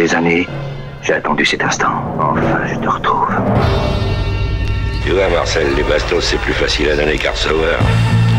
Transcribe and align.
des 0.00 0.14
années, 0.14 0.48
j'ai 1.02 1.12
attendu 1.12 1.44
cet 1.44 1.62
instant. 1.62 1.92
Enfin, 2.18 2.60
je 2.66 2.74
te 2.76 2.88
retrouve. 2.88 3.28
Tu 5.04 5.12
vois, 5.12 5.28
Marcel, 5.28 5.66
les 5.76 5.82
bastos, 5.82 6.24
c'est 6.24 6.38
plus 6.38 6.54
facile 6.54 6.88
à 6.88 6.96
donner 6.96 7.18
qu'à 7.18 7.32
recevoir. 7.32 7.76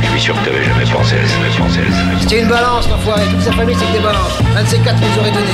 Je 0.01 0.07
suis 0.09 0.21
sûr 0.21 0.35
que 0.41 0.45
t'avais 0.45 0.63
jamais 0.63 0.85
pensé 0.91 1.15
à 1.23 1.27
ça, 1.27 1.37
pensé 1.61 1.79
à 1.81 1.91
ça. 1.91 2.01
C'était 2.21 2.41
une 2.41 2.47
balance, 2.47 2.89
l'enfoiré. 2.89 3.21
Toute 3.29 3.41
sa 3.41 3.51
famille, 3.51 3.75
c'est 3.77 3.85
que 3.85 3.91
des 3.91 4.03
balances. 4.03 4.41
Un 4.57 4.63
de 4.63 4.67
ces 4.67 4.79
quatre 4.79 4.97
nous 5.01 5.21
aurait 5.21 5.29
donné. 5.29 5.53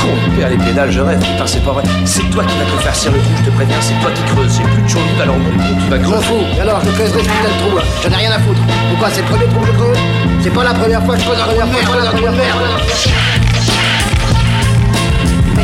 Con, 0.00 0.10
père 0.36 0.48
les 0.50 0.56
pédales, 0.56 0.90
je 0.90 1.00
rêve. 1.00 1.20
Putain, 1.20 1.46
c'est 1.46 1.64
pas 1.64 1.72
vrai. 1.72 1.84
C'est 2.04 2.28
toi 2.30 2.42
qui 2.42 2.56
vas 2.58 2.64
te 2.64 2.82
faire 2.82 2.94
cirer 2.96 3.14
le 3.14 3.22
trou, 3.22 3.32
je 3.38 3.50
te 3.50 3.54
préviens. 3.54 3.80
C'est 3.80 4.00
toi 4.02 4.10
qui 4.10 4.22
creuses. 4.34 4.50
C'est 4.50 4.64
plus 4.64 4.82
de 4.82 4.88
chaud 4.88 4.98
alors 5.22 5.36
mon 5.38 5.50
tu 5.50 5.90
vas 5.90 5.98
creuser. 5.98 6.24
fous. 6.26 6.44
Et 6.56 6.60
alors, 6.60 6.80
je 6.84 6.90
creuserai 6.90 7.22
ce 7.22 7.28
putain 7.30 7.50
de 7.54 7.58
trou, 7.62 7.76
là. 7.76 7.82
J'en 8.02 8.10
ai 8.10 8.16
rien 8.16 8.32
à 8.32 8.38
foutre. 8.40 8.62
Pourquoi 8.90 9.08
C'est 9.10 9.22
le 9.22 9.28
premier 9.28 9.46
trou 9.46 9.60
que 9.60 9.66
je 9.66 9.72
creuse? 9.78 9.98
C'est 10.42 10.54
pas 10.54 10.64
la 10.64 10.74
première 10.74 11.04
fois 11.04 11.14
que 11.14 11.20
je 11.20 11.26
creuse 11.26 11.38
trou 11.38 11.52
de 11.52 11.56
merde. 11.56 11.70
je 11.70 11.86
creuse 11.86 12.10
trou 12.10 12.18
de 12.18 12.36
merde. 12.36 13.39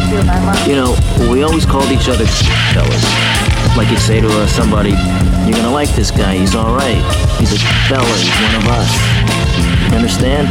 You 0.06 0.76
know, 0.76 0.94
we 1.30 1.42
always 1.42 1.66
called 1.66 1.90
each 1.90 2.08
other 2.08 2.26
fellas. 2.72 3.04
Like 3.76 3.90
you'd 3.90 3.98
say 3.98 4.20
to 4.20 4.28
uh, 4.28 4.46
somebody, 4.46 4.90
you're 5.44 5.56
gonna 5.56 5.72
like 5.72 5.90
this 5.96 6.12
guy, 6.12 6.36
he's 6.36 6.54
alright. 6.54 7.02
He's 7.40 7.52
a 7.52 7.58
fella, 7.88 8.06
he's 8.16 8.30
one 8.40 8.54
of 8.54 8.68
us. 8.68 8.90
You 9.90 9.96
understand? 9.96 10.48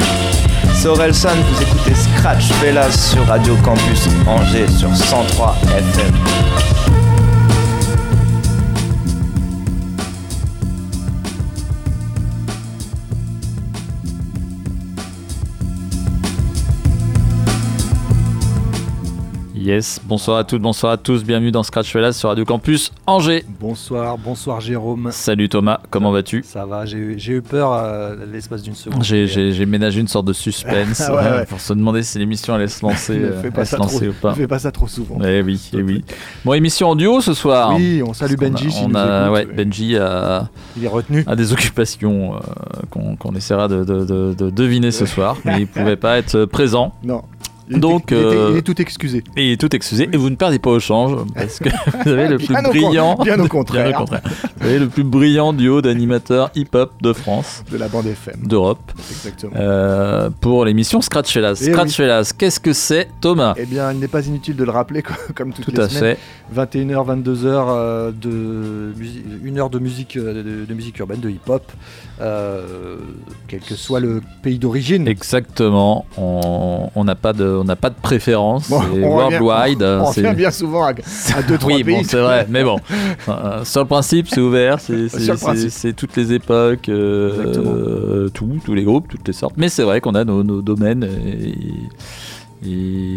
C'est 0.74 0.90
Orelsan, 0.90 1.36
vous 1.50 1.62
écoutez 1.62 1.96
Scratch 1.96 2.52
Fellas 2.60 2.92
sur 2.92 3.26
Radio 3.28 3.56
Campus 3.64 4.08
Angers 4.28 4.68
sur 4.68 4.94
103 4.94 5.56
FM. 5.78 6.14
Yes, 19.66 20.00
bonsoir 20.06 20.38
à 20.38 20.44
toutes, 20.44 20.62
bonsoir 20.62 20.92
à 20.92 20.98
tous, 20.98 21.24
bienvenue 21.24 21.50
dans 21.50 21.64
Scratch 21.64 21.92
Fellas 21.92 22.14
sur 22.14 22.30
Radio 22.30 22.46
Campus 22.46 22.92
Angers. 23.08 23.44
Bonsoir, 23.60 24.16
bonsoir 24.16 24.62
Jérôme. 24.62 25.10
Salut 25.12 25.50
Thomas, 25.50 25.80
comment 25.90 26.12
vas-tu? 26.12 26.44
Ça 26.46 26.68
va, 26.68 26.86
j'ai 26.86 27.00
eu, 27.00 27.42
peur 27.42 27.72
à 27.72 28.12
l'espace 28.32 28.62
d'une 28.62 28.76
seconde. 28.76 29.04
J'ai 29.04 29.66
ménagé 29.66 30.02
une 30.02 30.08
sorte 30.08 30.28
de 30.28 30.34
suspense 30.34 31.00
ouais, 31.10 31.16
euh, 31.16 31.38
ouais. 31.40 31.46
pour 31.50 31.60
se 31.60 31.74
demander 31.74 32.04
si 32.04 32.20
l'émission 32.20 32.54
allait 32.54 32.68
se 32.68 32.86
lancer, 32.86 33.14
Ne 33.18 33.26
euh, 33.26 33.42
fais 33.42 33.50
pas, 33.50 33.66
se 33.66 33.72
ça 33.72 33.78
trop, 33.78 33.88
lancer 33.88 34.08
ou 34.10 34.14
pas. 34.14 34.30
ne 34.32 34.36
fais 34.36 34.48
pas 34.48 34.60
ça 34.60 34.72
trop 34.72 34.88
souvent. 34.88 35.18
Eh 35.26 35.42
oui, 35.42 35.60
eh 35.74 35.82
oui. 35.82 36.06
Bon, 36.44 36.54
émission 36.54 36.90
en 36.90 36.96
duo 36.96 37.20
ce 37.22 37.34
soir. 37.34 37.74
Oui, 37.76 38.04
on 38.06 38.14
salue 38.14 38.36
Benji 38.36 38.68
a- 38.68 38.70
s'il 38.70 38.86
on 38.86 38.90
nous 38.90 38.98
a, 39.00 39.24
écoute. 39.24 39.34
ouais, 39.34 39.46
Benji 39.64 39.98
a, 39.98 40.48
Il 40.78 40.86
est 40.86 40.88
retenu. 40.88 41.24
a 41.26 41.36
des 41.36 41.54
occupations 41.54 42.36
euh, 42.36 42.40
qu'on 43.18 43.34
essaiera 43.34 43.68
de, 43.68 43.84
de- 43.84 44.06
de- 44.06 44.36
de 44.38 44.50
deviner 44.52 44.92
ce 44.92 45.08
soir, 45.08 45.38
mais 45.44 45.62
il 45.62 45.68
pouvait 45.68 45.96
pas 45.98 46.20
être 46.20 46.46
présent. 46.46 46.94
Non. 47.04 47.24
Il 47.70 47.80
Donc, 47.80 48.06
il, 48.12 48.18
euh, 48.18 48.50
il 48.52 48.58
est 48.58 48.62
tout 48.62 48.80
excusé. 48.80 49.24
Et 49.36 49.48
il 49.48 49.52
est 49.54 49.58
tout 49.60 49.76
excusé, 49.76 50.08
et 50.12 50.18
vous 50.18 50.30
ne 50.30 50.36
perdez 50.36 50.60
pas 50.60 50.70
au 50.70 50.80
change, 50.80 51.18
parce 51.34 51.58
que 51.60 51.70
vous 52.04 52.10
avez 52.12 52.28
le 52.28 52.38
plus 52.38 52.48
Bien 52.50 52.60
au 52.60 52.64
con- 52.64 52.70
brillant. 52.70 53.16
bien 53.24 53.40
au 53.40 53.48
contraire. 53.48 53.88
Bien 53.88 53.96
au 53.96 54.00
contraire. 54.02 54.22
Vous 54.60 54.68
avez 54.68 54.78
le 54.80 54.88
plus 54.88 55.04
brillant 55.04 55.52
duo 55.52 55.82
d'animateurs 55.82 56.52
hip-hop 56.56 56.92
de 57.02 57.12
France, 57.14 57.64
De 57.72 57.78
la 57.78 57.88
bande 57.88 58.06
FM. 58.06 58.36
d'Europe, 58.46 58.92
Exactement. 59.10 59.54
euh, 59.56 60.30
pour 60.42 60.64
l'émission 60.66 61.02
Scratch 61.02 61.32
Fellas. 61.34 61.58
Eh 61.62 61.72
Scratch 61.72 62.00
oui. 62.00 62.06
Qu'est-ce 62.38 62.60
que 62.60 62.74
c'est, 62.74 63.08
Thomas? 63.20 63.56
Eh 63.58 63.66
bien, 63.66 63.92
il 63.92 64.00
n'est 64.00 64.08
pas 64.08 64.26
inutile 64.28 64.56
de 64.56 64.64
le 64.64 64.72
rappeler, 64.72 65.02
co- 65.02 65.14
comme 65.36 65.52
toutes 65.52 65.66
Tout 65.66 65.72
les 65.72 65.80
à 65.80 65.90
semaines. 65.90 66.18
fait. 66.54 66.78
21h, 66.80 67.24
22h, 67.24 67.46
euh, 67.48 68.12
de 68.12 68.94
une 69.44 69.58
heure 69.58 69.72
de 69.72 69.80
musique, 69.80 70.18
euh, 70.18 70.44
de, 70.44 70.66
de 70.66 70.74
musique 70.76 71.00
urbaine, 71.00 71.20
de 71.20 71.30
hip-hop, 71.32 71.64
quel 73.48 73.60
que 73.62 73.76
soit 73.76 74.00
le 74.00 74.22
pays 74.44 74.60
d'origine. 74.60 75.08
Exactement. 75.08 76.06
On 76.18 77.04
n'a 77.04 77.16
pas 77.16 77.34
de, 77.34 77.55
on 77.56 77.64
n'a 77.64 77.76
pas 77.76 77.90
de 77.90 77.96
préférence. 78.02 78.70
Bon, 78.70 78.82
c'est 78.94 79.00
worldwide. 79.02 79.84
On 79.84 80.12
c'est- 80.12 80.22
revient 80.22 80.36
bien 80.36 80.52
souvent 80.52 80.84
à, 80.86 80.90
à 80.90 81.42
deux, 81.48 81.58
trois 81.60 81.74
oui, 81.74 81.84
pays. 81.84 81.96
bon, 81.98 82.04
c'est 82.08 82.20
vrai, 82.20 82.46
mais 82.50 82.64
bon. 82.64 82.80
Euh, 83.28 83.64
sur 83.66 83.82
le 83.82 83.88
principe, 83.88 84.28
c'est 84.30 84.40
ouvert, 84.42 84.78
c'est 84.80 85.94
toutes 85.96 86.16
les 86.16 86.34
époques, 86.34 86.90
euh, 86.90 87.54
euh, 87.58 88.30
tout, 88.30 88.48
tous 88.64 88.74
les 88.76 88.84
groupes, 88.84 89.08
toutes 89.10 89.28
les 89.28 89.34
sortes. 89.34 89.56
Mais 89.58 89.68
c'est 89.70 89.84
vrai 89.84 90.00
qu'on 90.02 90.14
a 90.16 90.24
nos, 90.24 90.44
nos 90.44 90.62
domaines 90.62 91.04
et, 91.04 91.50
et- 91.50 91.74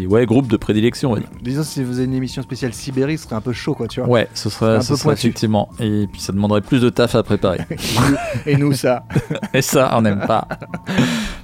ouais, 0.07 0.25
groupes 0.25 0.47
de 0.47 0.57
prédilection. 0.57 1.11
on 1.11 1.13
va 1.15 1.19
dire. 1.21 1.29
Disons, 1.41 1.63
si 1.63 1.83
vous 1.83 1.95
avez 1.97 2.05
une 2.05 2.13
émission 2.13 2.41
spéciale 2.41 2.73
Sibérie, 2.73 3.17
ce 3.17 3.25
serait 3.25 3.35
un 3.35 3.41
peu 3.41 3.53
chaud, 3.53 3.73
quoi, 3.73 3.87
tu 3.87 3.99
vois. 4.01 4.09
Ouais, 4.09 4.27
ce 4.33 4.49
serait, 4.49 4.77
Un 4.77 4.81
ce 4.81 4.89
peu 4.89 4.95
serait 4.95 5.03
pointu. 5.09 5.27
effectivement. 5.27 5.69
Et 5.79 6.07
puis 6.11 6.21
ça 6.21 6.31
demanderait 6.33 6.61
plus 6.61 6.81
de 6.81 6.89
taf 6.89 7.15
à 7.15 7.23
préparer. 7.23 7.59
Et 8.45 8.55
nous, 8.57 8.73
ça. 8.73 9.03
et 9.53 9.61
ça, 9.61 9.91
on 9.97 10.01
n'aime 10.01 10.23
pas. 10.27 10.47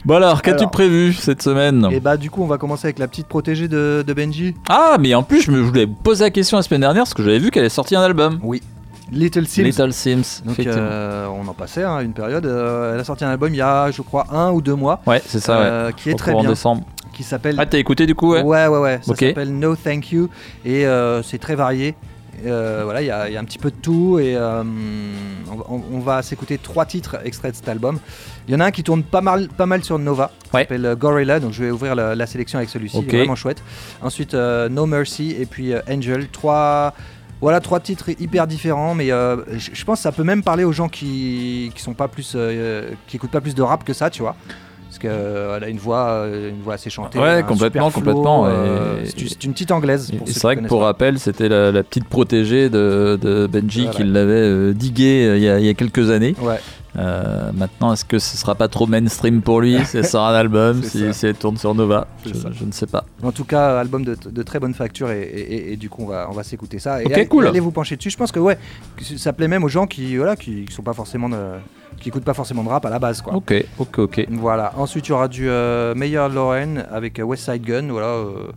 Bon 0.05 0.15
alors, 0.15 0.41
qu'as-tu 0.41 0.67
prévu 0.67 1.13
cette 1.13 1.41
semaine? 1.41 1.87
Et 1.91 1.99
bah, 1.99 2.17
du 2.17 2.29
coup, 2.29 2.43
on 2.43 2.47
va 2.47 2.57
commencer 2.57 2.85
avec 2.87 2.99
la 2.99 3.07
petite 3.07 3.27
protégée 3.27 3.67
de, 3.67 4.03
de 4.05 4.13
Benji. 4.13 4.55
Ah, 4.69 4.97
mais 4.99 5.15
en 5.15 5.23
plus, 5.23 5.41
je 5.41 5.51
me 5.51 5.57
je 5.57 5.63
voulais 5.63 5.87
poser 5.87 6.25
la 6.25 6.29
question 6.31 6.57
la 6.57 6.63
semaine 6.63 6.81
dernière 6.81 7.03
parce 7.03 7.13
que 7.13 7.23
j'avais 7.23 7.39
vu 7.39 7.49
qu'elle 7.51 7.65
est 7.65 7.69
sortie 7.69 7.95
un 7.95 8.01
album. 8.01 8.39
Oui. 8.43 8.61
Little 9.11 9.45
Sims. 9.47 9.63
Little 9.63 9.93
Sims. 9.93 10.41
Donc, 10.45 10.59
euh, 10.59 11.27
on 11.27 11.47
en 11.47 11.53
passait 11.53 11.83
hein, 11.83 11.99
une 11.99 12.13
période. 12.13 12.45
Euh, 12.45 12.93
elle 12.95 12.99
a 12.99 13.03
sorti 13.03 13.23
un 13.23 13.29
album 13.29 13.53
il 13.53 13.57
y 13.57 13.61
a, 13.61 13.91
je 13.91 14.01
crois, 14.01 14.25
un 14.31 14.51
ou 14.51 14.61
deux 14.61 14.73
mois. 14.75 15.01
Ouais, 15.05 15.21
c'est 15.25 15.39
ça, 15.39 15.59
ouais. 15.59 15.65
euh, 15.65 15.91
qui 15.91 16.09
est 16.09 16.13
Au 16.13 16.17
très 16.17 16.33
bien. 16.33 16.49
décembre. 16.49 16.83
Qui 17.13 17.23
s'appelle. 17.23 17.55
Ah, 17.59 17.65
t'as 17.65 17.77
écouté 17.77 18.05
du 18.07 18.15
coup, 18.15 18.33
ouais 18.33 18.41
ouais, 18.41 18.67
ouais, 18.67 18.79
ouais. 18.79 18.99
Ça 19.01 19.15
s'appelle 19.15 19.57
No 19.57 19.75
Thank 19.75 20.11
You. 20.11 20.29
Et 20.65 20.85
euh, 20.85 21.21
c'est 21.23 21.37
très 21.37 21.55
varié. 21.55 21.95
Euh, 22.45 22.81
voilà, 22.83 23.01
il 23.01 23.05
y, 23.05 23.11
a 23.11 23.29
il 23.29 23.33
y 23.33 23.37
a 23.37 23.39
un 23.39 23.45
petit 23.45 23.57
peu 23.57 23.71
de 23.71 23.77
tout 23.77 24.19
et 24.19 24.35
euh, 24.35 24.61
on, 25.49 25.55
va- 25.55 25.63
on- 25.69 25.81
on 25.93 25.99
va 25.99 26.21
s'écouter 26.21 26.57
trois 26.57 26.85
titres 26.85 27.15
extraits 27.23 27.51
de 27.53 27.55
cet 27.55 27.69
album. 27.69 27.97
Il 28.49 28.53
y 28.53 28.57
en 28.57 28.59
a 28.59 28.65
un 28.65 28.71
qui 28.71 28.83
tourne 28.83 29.03
pas 29.03 29.21
mal, 29.21 29.47
pas 29.47 29.65
mal 29.65 29.85
sur 29.85 29.97
Nova, 29.97 30.31
qui 30.43 30.53
Ouais. 30.53 30.63
s'appelle 30.63 30.95
Gorilla, 30.99 31.39
donc 31.39 31.53
je 31.53 31.63
vais 31.63 31.71
ouvrir 31.71 31.95
la, 31.95 32.13
la 32.13 32.27
sélection 32.27 32.57
avec 32.57 32.69
celui-ci, 32.69 32.97
il 32.97 33.05
Ok. 33.07 33.13
est 33.13 33.17
vraiment 33.19 33.35
chouette. 33.35 33.63
Ensuite 34.01 34.33
euh, 34.33 34.67
No 34.67 34.85
Mercy 34.85 35.33
et 35.39 35.45
puis 35.45 35.71
euh, 35.71 35.79
Angel, 35.89 36.27
trois, 36.27 36.93
voilà 37.41 37.59
trois 37.59 37.79
titres 37.79 38.09
hyper 38.19 38.47
différents, 38.47 38.95
mais 38.95 39.11
euh, 39.11 39.37
je 39.57 39.83
pense 39.83 39.99
que 39.99 40.03
ça 40.03 40.11
peut 40.11 40.23
même 40.23 40.41
parler 40.43 40.63
aux 40.63 40.71
gens 40.71 40.87
qui 40.89 41.71
qui 41.75 41.81
sont 41.81 41.93
pas 41.93 42.07
plus, 42.07 42.33
euh, 42.35 42.91
qui 43.07 43.17
écoutent 43.17 43.31
pas 43.31 43.41
plus 43.41 43.55
de 43.55 43.61
rap 43.61 43.83
que 43.83 43.93
ça, 43.93 44.09
tu 44.09 44.21
vois. 44.21 44.35
Parce 44.87 44.99
qu'elle 44.99 45.63
a 45.63 45.67
une 45.67 45.77
voix, 45.77 46.07
euh, 46.07 46.51
une 46.51 46.61
voix 46.61 46.75
assez 46.75 46.89
chantée. 46.89 47.19
Ouais, 47.19 47.43
complètement, 47.45 47.89
flow, 47.89 47.99
complètement, 47.99 48.45
euh, 48.45 49.03
c'est 49.03 49.43
une- 49.43 49.51
petite 49.51 49.71
anglaise. 49.71 50.09
C'est 50.25 50.41
vrai 50.41 50.55
que 50.55 50.65
pour 50.67 50.83
rappel, 50.83 51.19
c'était 51.19 51.49
la, 51.49 51.69
la 51.73 51.83
petite 51.83 52.07
protégée 52.07 52.69
de, 52.69 53.19
de 53.21 53.45
Benji 53.45 53.81
Voilà. 53.81 53.97
qui 53.97 54.03
l'avait 54.05 54.31
euh, 54.33 54.73
digué 54.73 55.25
euh, 55.25 55.37
il 55.37 55.43
y, 55.43 55.49
a, 55.49 55.59
il 55.59 55.65
y 55.65 55.69
a 55.69 55.73
quelques 55.73 56.09
années. 56.11 56.33
Ouais. 56.41 56.59
Euh, 56.97 57.51
maintenant, 57.53 57.91
est-ce 57.93 58.05
que 58.05 58.19
ce 58.19 58.37
sera 58.37 58.55
pas 58.55 58.67
trop 58.67 58.87
mainstream 58.87 59.41
pour 59.41 59.59
lui 59.61 59.77
si 59.85 59.97
elle 59.97 60.05
sort 60.05 60.27
un 60.27 60.33
album, 60.33 60.81
si, 60.83 61.13
si 61.13 61.25
elle 61.27 61.35
tourne 61.35 61.57
sur 61.57 61.75
Nova 61.75 62.07
je, 62.25 62.63
ne 62.65 62.71
sais 62.71 62.87
pas. 62.87 63.03
En 63.21 63.31
tout 63.31 63.43
cas, 63.43 63.77
album 63.79 64.03
de, 64.05 64.15
de 64.29 64.43
très 64.43 64.59
bonne 64.59 64.73
facture 64.73 65.11
et, 65.11 65.21
et- 65.21 65.53
et- 65.55 65.73
et 65.73 65.75
du 65.77 65.89
coup 65.89 66.03
on 66.03 66.07
va, 66.07 66.27
on 66.29 66.33
va 66.33 66.43
s'écouter 66.43 66.79
ça. 66.79 67.01
Et 67.01 67.05
Ok, 67.05 67.11
allez, 67.11 67.27
cool. 67.27 67.47
allez 67.47 67.59
vous 67.59 67.71
pencher 67.71 67.95
dessus. 67.97 68.09
Je 68.09 68.17
pense 68.17 68.31
que 68.31 68.39
ouais, 68.39 68.57
ça 69.17 69.33
plaît 69.33 69.47
même 69.47 69.63
aux 69.63 69.69
gens 69.69 69.87
qui 69.87 70.15
voilà 70.17 70.35
qui, 70.35 70.65
qui 70.65 70.73
sont 70.73 70.83
pas 70.83 70.93
forcément 70.93 71.27
de, 71.27 71.37
qui 71.99 72.09
écoutent 72.09 72.23
pas 72.23 72.33
forcément 72.33 72.63
de 72.63 72.69
rap 72.69 72.85
à 72.85 72.89
la 72.89 72.99
base 72.99 73.21
quoi. 73.21 73.33
Ok, 73.35 73.53
ok, 73.79 73.99
ok. 73.99 74.25
Voilà. 74.29 74.71
Ensuite 74.77 75.07
il 75.07 75.09
y 75.09 75.13
aura 75.13 75.27
du 75.27 75.49
euh, 75.49 75.93
Meilleur 75.95 76.29
Lauren 76.29 76.85
avec 76.91 77.19
euh, 77.19 77.23
West 77.23 77.43
Side 77.51 77.63
Gun, 77.63 77.87
voilà 77.89 78.07
euh, 78.07 78.47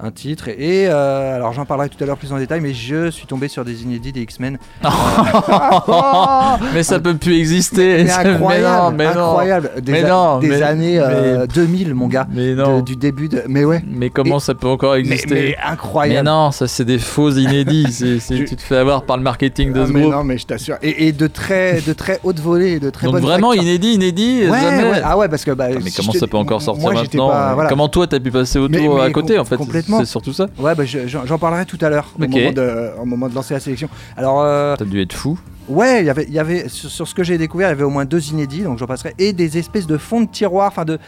un 0.00 0.10
titre. 0.10 0.48
Et 0.48 0.86
euh, 0.88 1.36
alors 1.36 1.52
j'en 1.52 1.64
parlerai 1.64 1.88
tout 1.88 2.02
à 2.02 2.06
l'heure 2.06 2.16
plus 2.18 2.32
en 2.32 2.38
détail, 2.38 2.60
mais 2.60 2.72
je 2.74 3.10
suis 3.10 3.26
tombé 3.26 3.48
sur 3.48 3.64
des 3.64 3.82
inédits 3.82 4.12
des 4.12 4.20
X-Men. 4.22 4.58
mais 6.74 6.82
ça 6.82 7.00
peut 7.00 7.16
plus 7.16 7.38
exister. 7.38 8.04
Mais 8.04 8.10
incroyable, 8.10 8.96
mais 8.96 9.04
non, 9.06 9.10
mais 9.10 9.14
non. 9.20 9.26
incroyable. 9.28 9.70
Des, 9.82 9.92
Mais 9.92 10.02
non, 10.08 10.38
des 10.38 10.48
mais- 10.48 10.62
années 10.62 10.98
euh, 10.98 11.40
mais- 11.40 11.46
2000 11.48 11.94
mon 11.94 12.06
gars. 12.08 12.26
Mais 12.32 12.50
De- 12.54 12.62
non. 12.62 12.80
du 12.80 12.96
début 12.96 13.28
de. 13.28 13.42
Mais 13.48 13.64
ouais. 13.64 13.82
Mais 13.88 14.10
comment 14.10 14.36
Et- 14.38 14.40
ça 14.40 14.54
peut 14.54 14.68
encore 14.68 14.94
Mais, 14.94 15.00
exister 15.00 15.34
mais 15.34 15.40
Mais 15.40 15.56
incroyable. 15.72 16.26
non, 16.28 16.50
ça 16.50 16.66
c'est 16.68 16.84
des 16.84 16.98
faux 16.98 17.30
inédits. 17.30 17.86
Je- 17.98 18.44
Tu 18.48 18.56
te 18.56 18.62
fais 18.62 18.76
avoir 18.76 19.02
par 19.04 19.16
le 19.16 19.22
marketing 19.22 19.72
de 19.72 19.80
Ah, 19.82 19.86
ce 19.86 19.92
mais 19.92 20.00
groupe. 20.02 20.12
non, 20.12 20.24
mais 20.24 20.38
je 20.38 20.46
t'assure. 20.46 20.76
Et, 20.82 21.08
et 21.08 21.12
de 21.12 21.26
très, 21.26 21.80
de 21.80 21.92
très 21.92 22.20
haute 22.22 22.38
volée, 22.40 22.78
de 22.80 22.90
très 22.90 23.06
Donc 23.06 23.16
vraiment 23.16 23.52
inédit, 23.52 23.94
inédit, 23.94 24.42
Ouais, 24.48 24.60
jamais. 24.60 24.84
ouais. 24.90 25.00
Ah 25.04 25.16
ouais, 25.18 25.28
parce 25.28 25.44
que 25.44 25.50
bah, 25.50 25.66
Ah, 25.70 25.78
mais 25.82 25.90
si 25.90 25.96
comment 25.96 26.12
ça 26.12 26.26
peut 26.26 26.36
encore 26.36 26.62
sortir 26.62 26.82
moi, 26.84 26.94
maintenant 26.94 27.28
pas- 27.30 27.50
euh, 27.50 27.54
voilà. 27.54 27.68
Comment 27.70 27.88
toi 27.88 28.06
t'as 28.06 28.20
pu 28.20 28.30
passer 28.30 28.58
autour 28.58 28.80
Mais- 28.80 28.88
mais 28.88 29.00
à 29.02 29.10
côté 29.10 29.38
en 29.38 29.44
fait 29.44 29.56
complètement. 29.88 29.98
C'est 30.04 30.10
surtout 30.10 30.32
ça. 30.32 30.46
Ouais, 30.58 30.74
bah, 30.74 30.84
je- 30.84 31.06
j'en 31.06 31.38
parlerai 31.38 31.64
tout 31.66 31.78
à 31.80 31.88
l'heure, 31.88 32.12
au, 32.16 32.20
moment 32.20 32.52
de, 32.52 32.90
au 33.00 33.04
moment 33.04 33.28
de 33.28 33.34
lancer 33.34 33.54
la 33.54 33.60
sélection. 33.60 33.88
Alors, 34.16 34.42
euh, 34.42 34.76
T'as 34.76 34.84
dû 34.84 35.00
être 35.00 35.12
fou. 35.14 35.38
ouais, 35.68 36.04
y 36.04 36.10
avait- 36.10 36.28
y 36.28 36.38
avait, 36.38 36.68
sur, 36.68 36.90
sur 36.90 37.08
ce 37.08 37.14
que 37.14 37.22
j'ai 37.24 37.38
découvert, 37.38 37.68
il 37.68 37.72
y 37.72 37.74
avait 37.74 37.84
au 37.84 37.90
moins 37.90 38.04
deux 38.04 38.30
inédits, 38.30 38.62
donc 38.62 38.78
j'en 38.78 38.86
passerai, 38.86 39.14
et 39.18 39.32
des 39.32 39.58
espèces 39.58 39.86
de 39.86 39.96
fonds 39.98 40.20
de 40.22 40.28
tiroir, 40.28 40.68
enfin 40.68 40.84
de, 40.84 40.98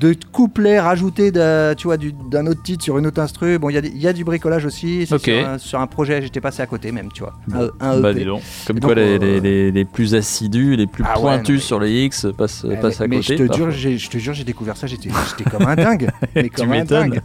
de 0.00 0.14
couplets 0.32 0.80
rajoutés 0.80 1.30
d'un 1.32 2.46
autre 2.46 2.62
titre 2.62 2.84
sur 2.84 2.98
une 2.98 3.06
autre 3.06 3.20
instru. 3.20 3.58
Bon, 3.58 3.68
il 3.70 3.74
y, 3.74 4.06
a 4.06 4.10
y 4.10 4.14
du 4.14 4.24
bricolage 4.24 4.64
aussi, 4.64 5.06
sur, 5.06 5.18
un, 5.28 5.58
sur 5.58 5.80
un 5.80 5.86
projet, 5.86 6.22
j'étais 6.22 6.40
passé 6.40 6.62
à 6.62 6.66
côté 6.66 6.92
même, 6.92 7.08
tu 7.12 7.22
vois. 7.22 7.34
Un, 7.52 7.68
un 7.80 8.00
Bah 8.00 8.12
dis 8.14 8.24
donc. 8.24 8.42
Comme 8.66 8.80
quoi 8.80 8.94
donc, 8.94 8.96
les, 8.98 9.14
euh, 9.16 9.18
les- 9.18 9.40
les- 9.40 9.72
les 9.72 9.84
plus 9.84 10.14
assidus, 10.14 10.76
les 10.76 10.86
plus 10.86 11.04
Ah 11.06 11.14
pointus 11.14 11.56
mais- 11.56 11.60
sur 11.60 11.80
les 11.80 12.04
X 12.04 12.26
passent, 12.36 12.64
Eh, 12.70 12.76
passent 12.76 13.00
à 13.00 13.06
mais 13.08 13.16
côté. 13.16 13.36
je 13.36 13.42
te 13.42 13.48
parfois. 13.48 13.70
jure, 13.70 13.70
j'ai, 13.78 13.98
je 13.98 14.10
te 14.10 14.18
jure, 14.18 14.34
j'ai 14.34 14.44
découvert 14.44 14.76
ça, 14.76 14.86
j'étais, 14.86 15.08
comme 15.50 15.66
un 15.66 15.74
dingue. 15.76 16.08
Mais 16.34 16.48
comme 16.48 16.72
un 16.72 16.84
dingue. 16.84 17.20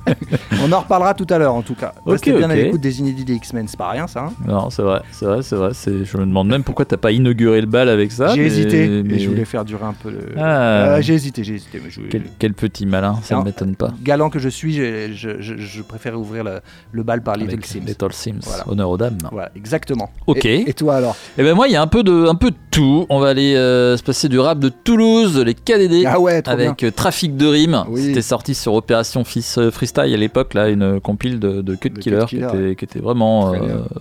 On 0.63 0.71
en 0.71 0.79
reparlera 0.79 1.13
tout 1.13 1.27
à 1.29 1.37
l'heure, 1.37 1.53
en 1.53 1.61
tout 1.61 1.75
cas. 1.75 1.93
Ok, 2.05 2.13
Restez 2.13 2.31
bien 2.33 2.49
à 2.49 2.53
ok. 2.53 2.59
l'écoute 2.59 2.81
des 2.81 2.99
inédits 2.99 3.25
des 3.25 3.33
X-Men, 3.35 3.67
c'est 3.67 3.77
pas 3.77 3.89
rien 3.89 4.07
ça. 4.07 4.25
hein. 4.25 4.33
Non, 4.47 4.69
c'est 4.69 4.81
vrai, 4.81 5.01
c'est 5.11 5.25
vrai, 5.25 5.41
c'est 5.43 5.55
vrai. 5.55 5.71
Je 5.73 6.17
me 6.17 6.25
demande 6.25 6.47
même 6.47 6.63
pourquoi 6.63 6.85
t'as 6.85 6.97
pas 6.97 7.11
inauguré 7.11 7.61
le 7.61 7.67
bal 7.67 7.89
avec 7.89 8.11
ça. 8.11 8.29
j'ai 8.33 8.41
mais- 8.41 8.47
hésité, 8.47 8.87
mais 8.87 9.03
mais- 9.03 9.19
je 9.19 9.29
voulais 9.29 9.45
faire 9.45 9.65
durer 9.65 9.83
un 9.85 9.93
peu 9.93 10.09
le. 10.09 10.19
Ah. 10.37 10.95
Euh, 10.95 11.01
j'ai 11.01 11.13
hésité, 11.13 11.43
j'ai 11.43 11.55
hésité. 11.55 11.81
Mais 11.83 11.89
je... 11.89 12.01
Quel, 12.09 12.23
quel 12.39 12.53
Petit 12.63 12.85
malin, 12.85 13.19
ça 13.23 13.37
ne 13.39 13.43
m'étonne 13.43 13.75
pas. 13.75 13.91
Galant 14.03 14.29
que 14.29 14.39
je 14.39 14.47
suis, 14.47 14.73
je, 14.75 15.11
je, 15.13 15.41
je, 15.41 15.55
je 15.57 15.81
préférais 15.81 16.15
ouvrir 16.15 16.45
le, 16.45 16.61
le 16.93 17.03
bal 17.03 17.21
par 17.21 17.35
Little 17.35 17.51
Avec 17.55 17.65
Sims. 17.65 17.81
Little 17.85 18.13
Sims, 18.13 18.39
Voilà. 18.43 18.63
honneur 18.69 18.89
aux 18.89 18.95
dames. 18.97 19.17
Voilà, 19.33 19.51
exactement. 19.53 20.09
Ok. 20.27 20.45
Et, 20.45 20.69
et 20.69 20.73
toi 20.73 20.95
alors 20.95 21.17
Et 21.37 21.43
ben 21.43 21.55
moi, 21.55 21.67
il 21.67 21.73
y 21.73 21.75
a 21.75 21.81
un 21.81 21.87
peu 21.87 22.03
de, 22.03 22.25
un 22.25 22.35
peu 22.35 22.51
de 22.51 22.55
tout. 22.71 23.05
On 23.09 23.19
va 23.19 23.27
aller 23.29 23.55
euh, 23.55 23.97
se 23.97 24.03
passer 24.03 24.29
du 24.29 24.39
rap 24.39 24.59
de 24.59 24.69
Toulouse, 24.69 25.37
les 25.39 25.55
KDD, 25.55 26.05
Ah 26.07 26.21
ouais, 26.21 26.41
trop 26.41 26.55
bien. 26.55 26.67
avec 26.67 26.83
euh, 26.85 26.91
Trafic 26.91 27.35
de 27.35 27.47
rimes. 27.47 27.83
Oui. 27.89 28.03
C'était 28.05 28.21
sorti 28.21 28.55
sur 28.55 28.73
Opération 28.75 29.25
Fils 29.25 29.57
euh, 29.57 29.69
Freestyle 29.69 30.13
à 30.13 30.17
l'époque, 30.17 30.53
là, 30.53 30.69
une 30.69 31.01
compile 31.01 31.39
de, 31.39 31.61
de 31.61 31.75
Cut 31.75 31.89
Killer, 31.99 32.19
Cut 32.21 32.27
qui, 32.27 32.37
était, 32.37 32.75
qui 32.75 32.85
était 32.85 32.99
vraiment, 32.99 33.53
euh, 33.53 33.57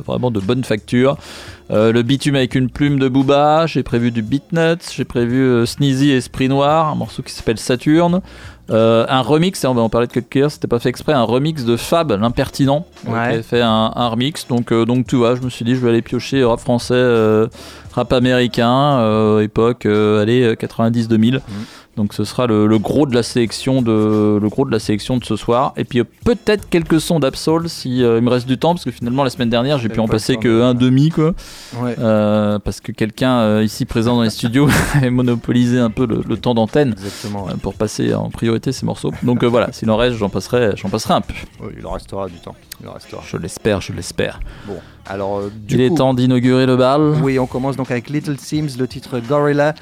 vraiment 0.06 0.30
de 0.30 0.38
bonne 0.38 0.62
facture. 0.62 1.16
Euh, 1.70 1.90
le 1.90 2.02
bitume 2.02 2.34
avec 2.36 2.54
une 2.54 2.68
plume 2.68 2.98
de 2.98 3.08
Booba, 3.08 3.66
j'ai 3.66 3.82
prévu 3.82 4.10
du 4.10 4.20
Beatnuts, 4.20 4.82
j'ai 4.94 5.04
prévu 5.06 5.40
euh, 5.40 5.64
Sneezy 5.64 6.10
Esprit 6.10 6.48
Noir, 6.48 6.88
un 6.90 6.94
morceau 6.96 7.22
qui 7.22 7.32
s'appelle 7.32 7.56
Saturne. 7.58 8.20
Euh, 8.72 9.04
un 9.08 9.20
remix, 9.20 9.64
on, 9.64 9.76
on 9.76 9.88
parlait 9.88 10.06
de 10.06 10.12
Cut 10.12 10.26
c'était 10.48 10.66
pas 10.68 10.78
fait 10.78 10.88
exprès, 10.88 11.12
un 11.12 11.22
remix 11.24 11.64
de 11.64 11.76
Fab, 11.76 12.10
l'impertinent, 12.12 12.86
Ouais. 13.06 13.12
qui 13.12 13.18
avait 13.34 13.42
fait 13.42 13.60
un, 13.60 13.92
un 13.94 14.08
remix. 14.08 14.46
Donc, 14.48 14.72
euh, 14.72 14.84
donc 14.84 15.06
tu 15.06 15.16
vois, 15.16 15.34
je 15.34 15.42
me 15.42 15.50
suis 15.50 15.64
dit, 15.64 15.74
je 15.74 15.80
vais 15.80 15.90
aller 15.90 16.02
piocher 16.02 16.42
rap 16.44 16.60
français, 16.60 16.94
euh, 16.94 17.48
rap 17.92 18.12
américain, 18.12 18.98
euh, 19.00 19.40
époque, 19.40 19.84
allez, 19.86 20.42
euh, 20.42 20.54
90-2000. 20.54 21.40
Donc 21.96 22.14
ce 22.14 22.24
sera 22.24 22.46
le, 22.46 22.66
le 22.66 22.78
gros 22.78 23.04
de 23.06 23.14
la 23.14 23.22
sélection 23.22 23.82
de 23.82 24.38
le 24.40 24.48
gros 24.48 24.64
de 24.64 24.70
la 24.70 24.78
sélection 24.78 25.18
de 25.18 25.24
ce 25.24 25.36
soir. 25.36 25.74
Et 25.76 25.84
puis 25.84 26.00
euh, 26.00 26.04
peut-être 26.24 26.68
quelques 26.70 27.00
sons 27.00 27.20
d'Absol 27.20 27.68
si 27.68 28.02
euh, 28.02 28.16
il 28.18 28.24
me 28.24 28.30
reste 28.30 28.46
du 28.48 28.56
temps 28.56 28.72
parce 28.74 28.84
que 28.84 28.90
finalement 28.90 29.24
la 29.24 29.30
semaine 29.30 29.50
dernière 29.50 29.78
j'ai 29.78 29.90
pu 29.90 30.00
en 30.00 30.08
passer 30.08 30.36
que 30.38 30.48
de- 30.48 30.62
un 30.62 30.72
demi 30.74 31.10
quoi. 31.10 31.34
Ouais. 31.78 31.94
Euh, 31.98 32.58
parce 32.58 32.80
que 32.80 32.92
quelqu'un 32.92 33.38
euh, 33.40 33.62
ici 33.64 33.84
présent 33.84 34.16
dans 34.16 34.22
les 34.22 34.30
studios 34.30 34.68
avait 34.94 35.10
monopolisé 35.10 35.78
un 35.78 35.90
peu 35.90 36.06
le, 36.06 36.22
le 36.26 36.36
temps 36.38 36.54
d'antenne 36.54 36.94
pour 37.62 37.74
passer 37.74 38.14
en 38.14 38.30
priorité 38.30 38.72
ces 38.72 38.86
morceaux. 38.86 39.12
Donc 39.22 39.44
voilà, 39.44 39.70
s'il 39.72 39.90
en 39.90 39.96
reste, 39.98 40.16
j'en 40.16 40.30
passerai, 40.30 40.72
j'en 40.76 40.88
passerai 40.88 41.14
un 41.14 41.20
peu. 41.20 41.34
Oui, 41.60 41.72
il 41.78 41.86
en 41.86 41.90
restera 41.92 42.26
du 42.26 42.38
temps. 42.38 42.54
Il 42.80 42.88
en 42.88 42.92
restera. 42.94 43.22
Je 43.26 43.36
l'espère, 43.36 43.80
je 43.82 43.92
l'espère. 43.92 44.40
Bon, 44.66 44.76
alors 45.06 45.38
euh, 45.38 45.50
du 45.54 45.76
Il 45.76 45.88
coup, 45.88 45.94
est 45.94 45.96
temps 45.96 46.14
d'inaugurer 46.14 46.66
le 46.66 46.76
bal. 46.76 47.14
Oui, 47.22 47.38
on 47.38 47.46
commence 47.46 47.76
donc 47.76 47.90
avec 47.90 48.08
Little 48.10 48.38
Sims, 48.38 48.78
le 48.78 48.86
titre 48.86 49.18
Gorilla, 49.20 49.74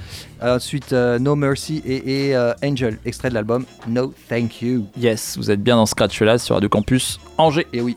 ensuite 0.43 0.93
euh, 0.93 1.19
No 1.19 1.37
Mercy 1.37 1.83
et, 1.85 2.29
et, 2.29 2.37
euh, 2.37 2.53
Angel, 2.65 2.99
extrait 3.05 3.29
de 3.29 3.35
l'album 3.35 3.65
No 3.87 4.15
Thank 4.29 4.63
You. 4.63 4.87
Yes, 4.99 5.37
vous 5.37 5.51
êtes 5.51 5.63
bien 5.63 5.77
dans 5.77 5.87
Scratch 5.87 6.21
là 6.23 6.39
sur 6.39 6.55
Radio 6.55 6.69
Campus 6.69 7.21
Angers. 7.39 7.67
Et 7.73 7.81
oui. 7.81 7.97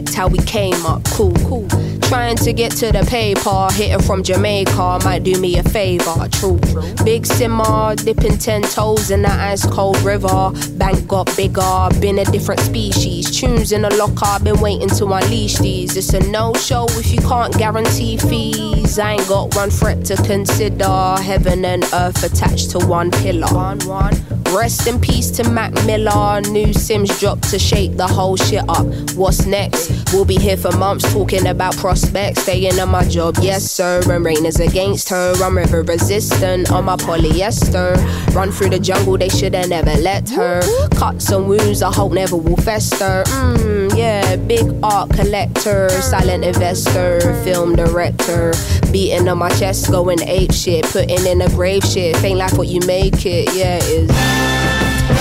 how 0.09 0.27
we 0.27 0.39
came 0.39 0.85
up. 0.85 1.03
Cool, 1.05 1.33
cool. 1.47 1.67
Trying 2.11 2.35
to 2.35 2.51
get 2.51 2.73
to 2.73 2.91
the 2.91 3.03
PayPal, 3.03 3.71
hitting 3.71 4.05
from 4.05 4.21
Jamaica 4.21 4.99
might 5.05 5.23
do 5.23 5.39
me 5.39 5.57
a 5.57 5.63
favor. 5.63 6.27
True, 6.29 6.59
big 7.05 7.25
simmer, 7.25 7.95
dipping 7.95 8.37
ten 8.37 8.63
toes 8.63 9.11
in 9.11 9.21
the 9.21 9.31
ice 9.31 9.65
cold 9.65 9.97
river. 10.01 10.51
Bank 10.71 11.07
got 11.07 11.33
bigger, 11.37 11.87
been 12.01 12.19
a 12.19 12.25
different 12.25 12.59
species. 12.59 13.31
Tunes 13.31 13.71
in 13.71 13.83
the 13.83 13.95
locker, 13.95 14.43
been 14.43 14.59
waiting 14.59 14.89
to 14.89 15.05
unleash 15.05 15.57
these. 15.59 15.95
It's 15.95 16.13
a 16.13 16.19
no 16.29 16.53
show 16.55 16.85
if 16.89 17.13
you 17.13 17.21
can't 17.21 17.57
guarantee 17.57 18.17
fees. 18.17 18.99
I 18.99 19.13
ain't 19.13 19.27
got 19.29 19.55
one 19.55 19.69
threat 19.69 20.03
to 20.07 20.17
consider. 20.17 21.15
Heaven 21.21 21.63
and 21.63 21.85
earth 21.93 22.21
attached 22.25 22.71
to 22.71 22.79
one 22.79 23.09
pillar. 23.11 23.47
One, 23.53 23.79
one. 23.87 24.15
Rest 24.53 24.85
in 24.85 24.99
peace 24.99 25.31
to 25.31 25.49
Mac 25.49 25.73
Miller. 25.85 26.41
New 26.41 26.73
Sims 26.73 27.17
dropped 27.21 27.49
to 27.51 27.57
shake 27.57 27.95
the 27.95 28.05
whole 28.05 28.35
shit 28.35 28.67
up. 28.67 28.85
What's 29.15 29.45
next? 29.45 30.11
We'll 30.11 30.25
be 30.25 30.35
here 30.35 30.57
for 30.57 30.75
months 30.75 31.09
talking 31.13 31.47
about 31.47 31.77
prospects. 32.01 32.41
Staying 32.43 32.79
on 32.79 32.89
my 32.89 33.07
job, 33.07 33.35
yes 33.41 33.69
sir. 33.69 34.01
And 34.09 34.25
rain 34.25 34.45
is 34.45 34.59
against 34.59 35.09
her. 35.09 35.33
I'm 35.43 35.57
river 35.57 35.83
resistant 35.83 36.71
on 36.71 36.85
my 36.85 36.95
polyester. 36.95 37.95
Run 38.33 38.51
through 38.51 38.69
the 38.69 38.79
jungle, 38.79 39.17
they 39.17 39.29
shoulda 39.29 39.67
never 39.67 39.93
let 40.01 40.29
her. 40.29 40.61
Cuts 40.95 41.29
and 41.31 41.47
wounds, 41.47 41.81
I 41.81 41.93
hope 41.93 42.13
never 42.13 42.35
will 42.35 42.57
fester. 42.57 43.23
Mmm, 43.25 43.97
yeah, 43.97 44.35
big 44.35 44.65
art 44.83 45.11
collector, 45.11 45.89
silent 45.89 46.43
investor, 46.43 47.19
film 47.43 47.75
director. 47.75 48.53
Beating 48.91 49.27
on 49.27 49.37
my 49.37 49.49
chest, 49.49 49.91
going 49.91 50.21
ape 50.23 50.53
shit, 50.53 50.85
putting 50.85 51.25
in 51.25 51.41
a 51.41 51.49
grave 51.49 51.83
shit. 51.83 52.21
Ain't 52.23 52.37
like 52.37 52.57
what 52.57 52.67
you 52.67 52.79
make 52.85 53.25
it, 53.25 53.53
yeah, 53.55 53.77
it 53.81 54.09
is. 54.09 55.11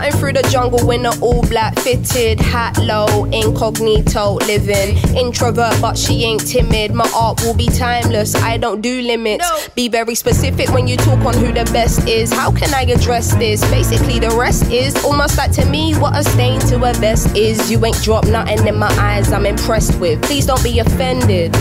Cutting 0.00 0.18
through 0.18 0.32
the 0.32 0.48
jungle 0.48 0.90
in 0.92 1.04
an 1.04 1.12
all 1.20 1.42
black 1.42 1.78
fitted 1.78 2.40
hat 2.40 2.78
low, 2.78 3.26
incognito 3.26 4.36
living. 4.46 4.96
Introvert, 5.14 5.78
but 5.78 5.98
she 5.98 6.24
ain't 6.24 6.40
timid. 6.46 6.94
My 6.94 7.06
art 7.14 7.42
will 7.42 7.52
be 7.52 7.66
timeless. 7.66 8.34
I 8.34 8.56
don't 8.56 8.80
do 8.80 9.02
limits. 9.02 9.68
Be 9.74 9.88
very 9.88 10.14
specific 10.14 10.70
when 10.70 10.88
you 10.88 10.96
talk 10.96 11.18
on 11.26 11.34
who 11.34 11.52
the 11.52 11.68
best 11.70 12.08
is. 12.08 12.32
How 12.32 12.50
can 12.50 12.72
I 12.72 12.84
address 12.84 13.34
this? 13.34 13.60
Basically, 13.70 14.18
the 14.18 14.30
rest 14.30 14.70
is 14.70 14.96
almost 15.04 15.36
like 15.36 15.52
to 15.52 15.66
me 15.66 15.92
what 15.98 16.16
a 16.16 16.24
stain 16.24 16.60
to 16.60 16.76
a 16.76 16.94
vest 16.94 17.36
is. 17.36 17.70
You 17.70 17.84
ain't 17.84 18.00
dropped 18.00 18.28
nothing 18.28 18.66
in 18.66 18.78
my 18.78 18.90
eyes. 18.98 19.30
I'm 19.32 19.44
impressed 19.44 20.00
with. 20.00 20.22
Please 20.22 20.46
don't 20.46 20.64
be 20.64 20.78
offended. 20.78 21.54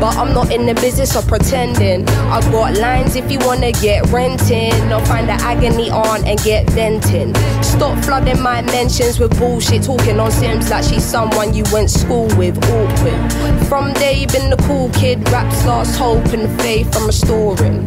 But 0.00 0.16
I'm 0.16 0.32
not 0.32 0.50
in 0.50 0.64
the 0.64 0.72
business 0.74 1.14
of 1.14 1.28
pretending. 1.28 2.08
I 2.08 2.40
got 2.50 2.78
lines 2.78 3.16
if 3.16 3.30
you 3.30 3.38
wanna 3.40 3.70
get 3.72 4.06
renting 4.10 4.90
or 4.90 5.04
find 5.04 5.28
the 5.28 5.34
agony 5.34 5.90
on 5.90 6.26
and 6.26 6.42
get 6.42 6.70
venting. 6.70 7.34
Stop 7.62 8.02
flooding 8.02 8.40
my 8.40 8.62
mentions 8.62 9.20
with 9.20 9.38
bullshit, 9.38 9.82
talking 9.82 10.18
on 10.18 10.30
Sims 10.30 10.70
like 10.70 10.84
she's 10.84 11.04
someone 11.04 11.52
you 11.52 11.64
went 11.70 11.90
school 11.90 12.28
with. 12.38 12.56
Awkward. 12.64 13.68
From 13.68 13.92
day 13.92 14.24
been 14.24 14.48
the 14.48 14.56
cool 14.66 14.88
kid, 14.90 15.28
raps 15.28 15.66
lost 15.66 15.98
hope 15.98 16.24
and 16.32 16.48
faith 16.62 16.96
I'm 16.96 17.06
restoring. 17.06 17.86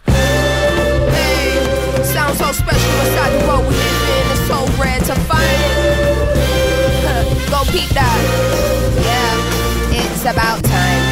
about 10.31 10.63
time. 10.63 11.03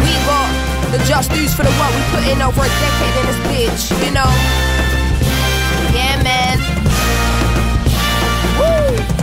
We 0.00 0.12
got 0.24 0.48
the 0.90 0.98
just 1.06 1.30
news 1.32 1.52
for 1.54 1.62
the 1.62 1.70
world. 1.78 1.94
We 1.94 2.02
put 2.16 2.24
in 2.26 2.40
over 2.40 2.62
a 2.62 2.68
decade 2.80 3.14
in 3.20 3.26
this 3.28 3.40
bitch, 3.48 3.90
you 4.04 4.10
know. 4.12 4.30
Yeah, 5.92 6.22
man. 6.22 6.58
Woo! 8.58 9.14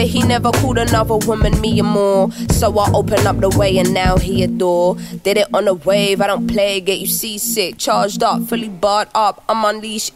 He 0.00 0.22
never 0.22 0.50
called 0.50 0.78
another 0.78 1.18
woman 1.18 1.60
me 1.60 1.78
and 1.78 1.88
more. 1.88 2.30
So 2.60 2.78
I 2.78 2.92
open 2.92 3.26
up 3.26 3.38
the 3.38 3.48
way 3.48 3.78
and 3.78 3.94
now 3.94 4.18
he 4.18 4.42
adore. 4.42 4.96
Did 5.24 5.38
it 5.38 5.46
on 5.54 5.66
a 5.66 5.72
wave, 5.72 6.20
I 6.20 6.26
don't 6.26 6.46
play, 6.46 6.82
get 6.82 6.98
you 6.98 7.06
seasick. 7.06 7.78
Charged 7.78 8.22
up, 8.22 8.42
fully 8.42 8.68
barred 8.68 9.08
up, 9.14 9.42
I'm 9.48 9.64
unleashed 9.64 10.12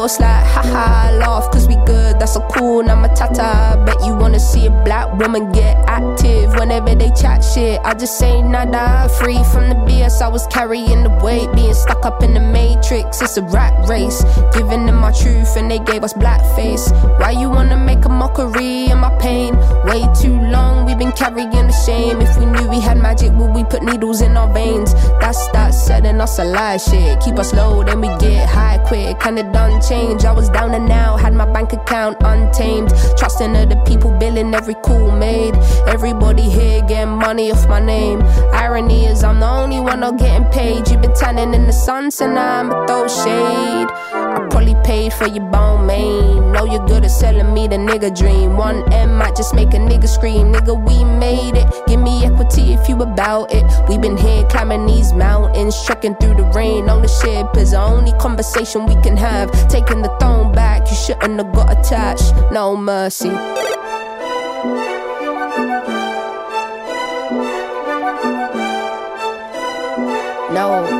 force 0.00 0.18
like 0.18 0.46
haha 0.46 1.10
laugh 1.18 1.50
cause 1.52 1.68
we 1.68 1.74
good 1.84 2.18
that's 2.18 2.36
a 2.36 2.40
cool 2.52 2.82
now 2.82 3.00
tata. 3.14 3.82
Bet 3.84 3.96
you 4.06 4.14
wanna 4.14 4.40
see 4.40 4.66
a 4.66 4.70
black 4.84 5.12
woman 5.18 5.52
get 5.52 5.76
active 5.88 6.54
whenever 6.58 6.94
they 6.94 7.10
chat 7.10 7.44
shit. 7.44 7.80
I 7.84 7.94
just 7.94 8.18
say 8.18 8.42
nada 8.42 9.08
free 9.18 9.42
from 9.52 9.68
the 9.68 9.76
BS 9.86 10.22
I 10.22 10.28
was 10.28 10.46
carrying 10.48 11.02
the 11.02 11.10
weight 11.24 11.52
being 11.54 11.74
stuck 11.74 12.04
up 12.04 12.22
in 12.22 12.34
the 12.34 12.40
matrix. 12.40 13.20
It's 13.22 13.36
a 13.36 13.42
rat 13.42 13.88
race 13.88 14.22
giving 14.52 14.86
them 14.86 14.96
my 14.96 15.12
truth 15.12 15.56
and 15.56 15.70
they 15.70 15.78
gave 15.78 16.04
us 16.04 16.12
blackface. 16.12 16.90
Why 17.18 17.32
you 17.32 17.48
wanna 17.48 17.76
make 17.76 18.04
a 18.04 18.08
mockery 18.08 18.90
of 18.90 18.98
my 18.98 19.16
pain? 19.18 19.56
Way 19.84 20.02
too 20.20 20.38
long 20.56 20.86
we've 20.86 20.98
been 20.98 21.12
carrying 21.12 21.50
the 21.50 21.72
shame. 21.86 22.20
If 22.20 22.36
we 22.38 22.46
knew 22.46 22.68
we 22.68 22.80
had 22.80 22.98
magic 22.98 23.32
would 23.32 23.54
we 23.54 23.64
put 23.64 23.82
needles 23.82 24.20
in 24.20 24.36
our 24.36 24.52
veins? 24.52 24.94
That's 25.20 25.48
that 25.52 25.70
setting 25.70 26.20
us 26.20 26.38
a 26.38 26.44
lie 26.44 26.76
shit. 26.76 27.20
Keep 27.20 27.38
us 27.38 27.52
low 27.54 27.82
then 27.82 28.00
we 28.00 28.08
get 28.18 28.48
high 28.48 28.78
quick. 28.86 29.18
Kinda 29.20 29.42
done 29.52 29.80
change. 29.90 30.24
I 30.24 30.32
was 30.32 30.48
down 30.48 30.72
and 30.72 30.86
now 30.88 31.16
had 31.16 31.34
my 31.34 31.46
bank 31.52 31.72
account 31.72 32.16
untamed. 32.20 32.90
Trusting 33.18 33.56
other 33.56 33.80
people 33.84 34.12
billing 34.18 34.54
every 34.54 34.76
cool 34.84 35.10
made. 35.10 35.54
Everybody 35.94 36.48
here 36.48 36.80
getting 36.82 37.16
money 37.18 37.50
off 37.50 37.68
my 37.68 37.80
name. 37.80 38.22
Irony 38.52 39.06
is 39.06 39.24
I'm 39.24 39.40
the 39.40 39.48
only 39.48 39.80
one 39.80 40.00
not 40.00 40.16
getting 40.18 40.48
paid. 40.50 40.88
You've 40.88 41.02
been 41.02 41.14
tanning 41.14 41.54
in 41.54 41.66
the 41.66 41.72
sun 41.72 42.10
so 42.10 42.32
now 42.32 42.60
I'ma 42.60 42.86
throw 42.86 43.08
shade 43.08 44.29
Probably 44.50 44.76
paid 44.84 45.12
for 45.12 45.26
your 45.26 45.44
bone 45.50 45.86
main 45.86 46.40
know 46.60 46.70
you're 46.70 46.86
good 46.86 47.04
at 47.04 47.10
selling 47.10 47.52
me 47.54 47.66
the 47.68 47.76
nigga 47.76 48.16
dream. 48.16 48.56
One 48.56 48.90
M 48.92 49.16
might 49.16 49.36
just 49.36 49.54
make 49.54 49.68
a 49.68 49.78
nigga 49.78 50.08
scream. 50.08 50.52
Nigga 50.52 50.74
we 50.86 51.04
made 51.04 51.56
it. 51.56 51.66
Give 51.86 52.00
me 52.00 52.24
equity 52.24 52.72
if 52.74 52.88
you 52.88 53.00
about 53.02 53.52
it. 53.52 53.64
We 53.88 53.98
been 53.98 54.16
here 54.16 54.44
climbing 54.48 54.86
these 54.86 55.12
mountains 55.12 55.76
trekking 55.84 56.16
through 56.16 56.36
the 56.36 56.44
rain. 56.54 56.88
Ownership 56.88 57.56
is 57.56 57.70
the 57.70 57.80
only 57.80 58.12
conversation 58.18 58.86
we 58.86 58.94
can 59.02 59.16
have. 59.16 59.50
Taking 59.68 60.02
the 60.02 60.14
throne 60.18 60.52
back 60.52 60.88
you 60.90 60.96
shouldn't 60.96 61.38
have 61.38 61.52
got 61.52 61.78
attached. 61.78 62.34
No 62.52 62.76
mercy. 62.76 63.30
No. 70.52 70.99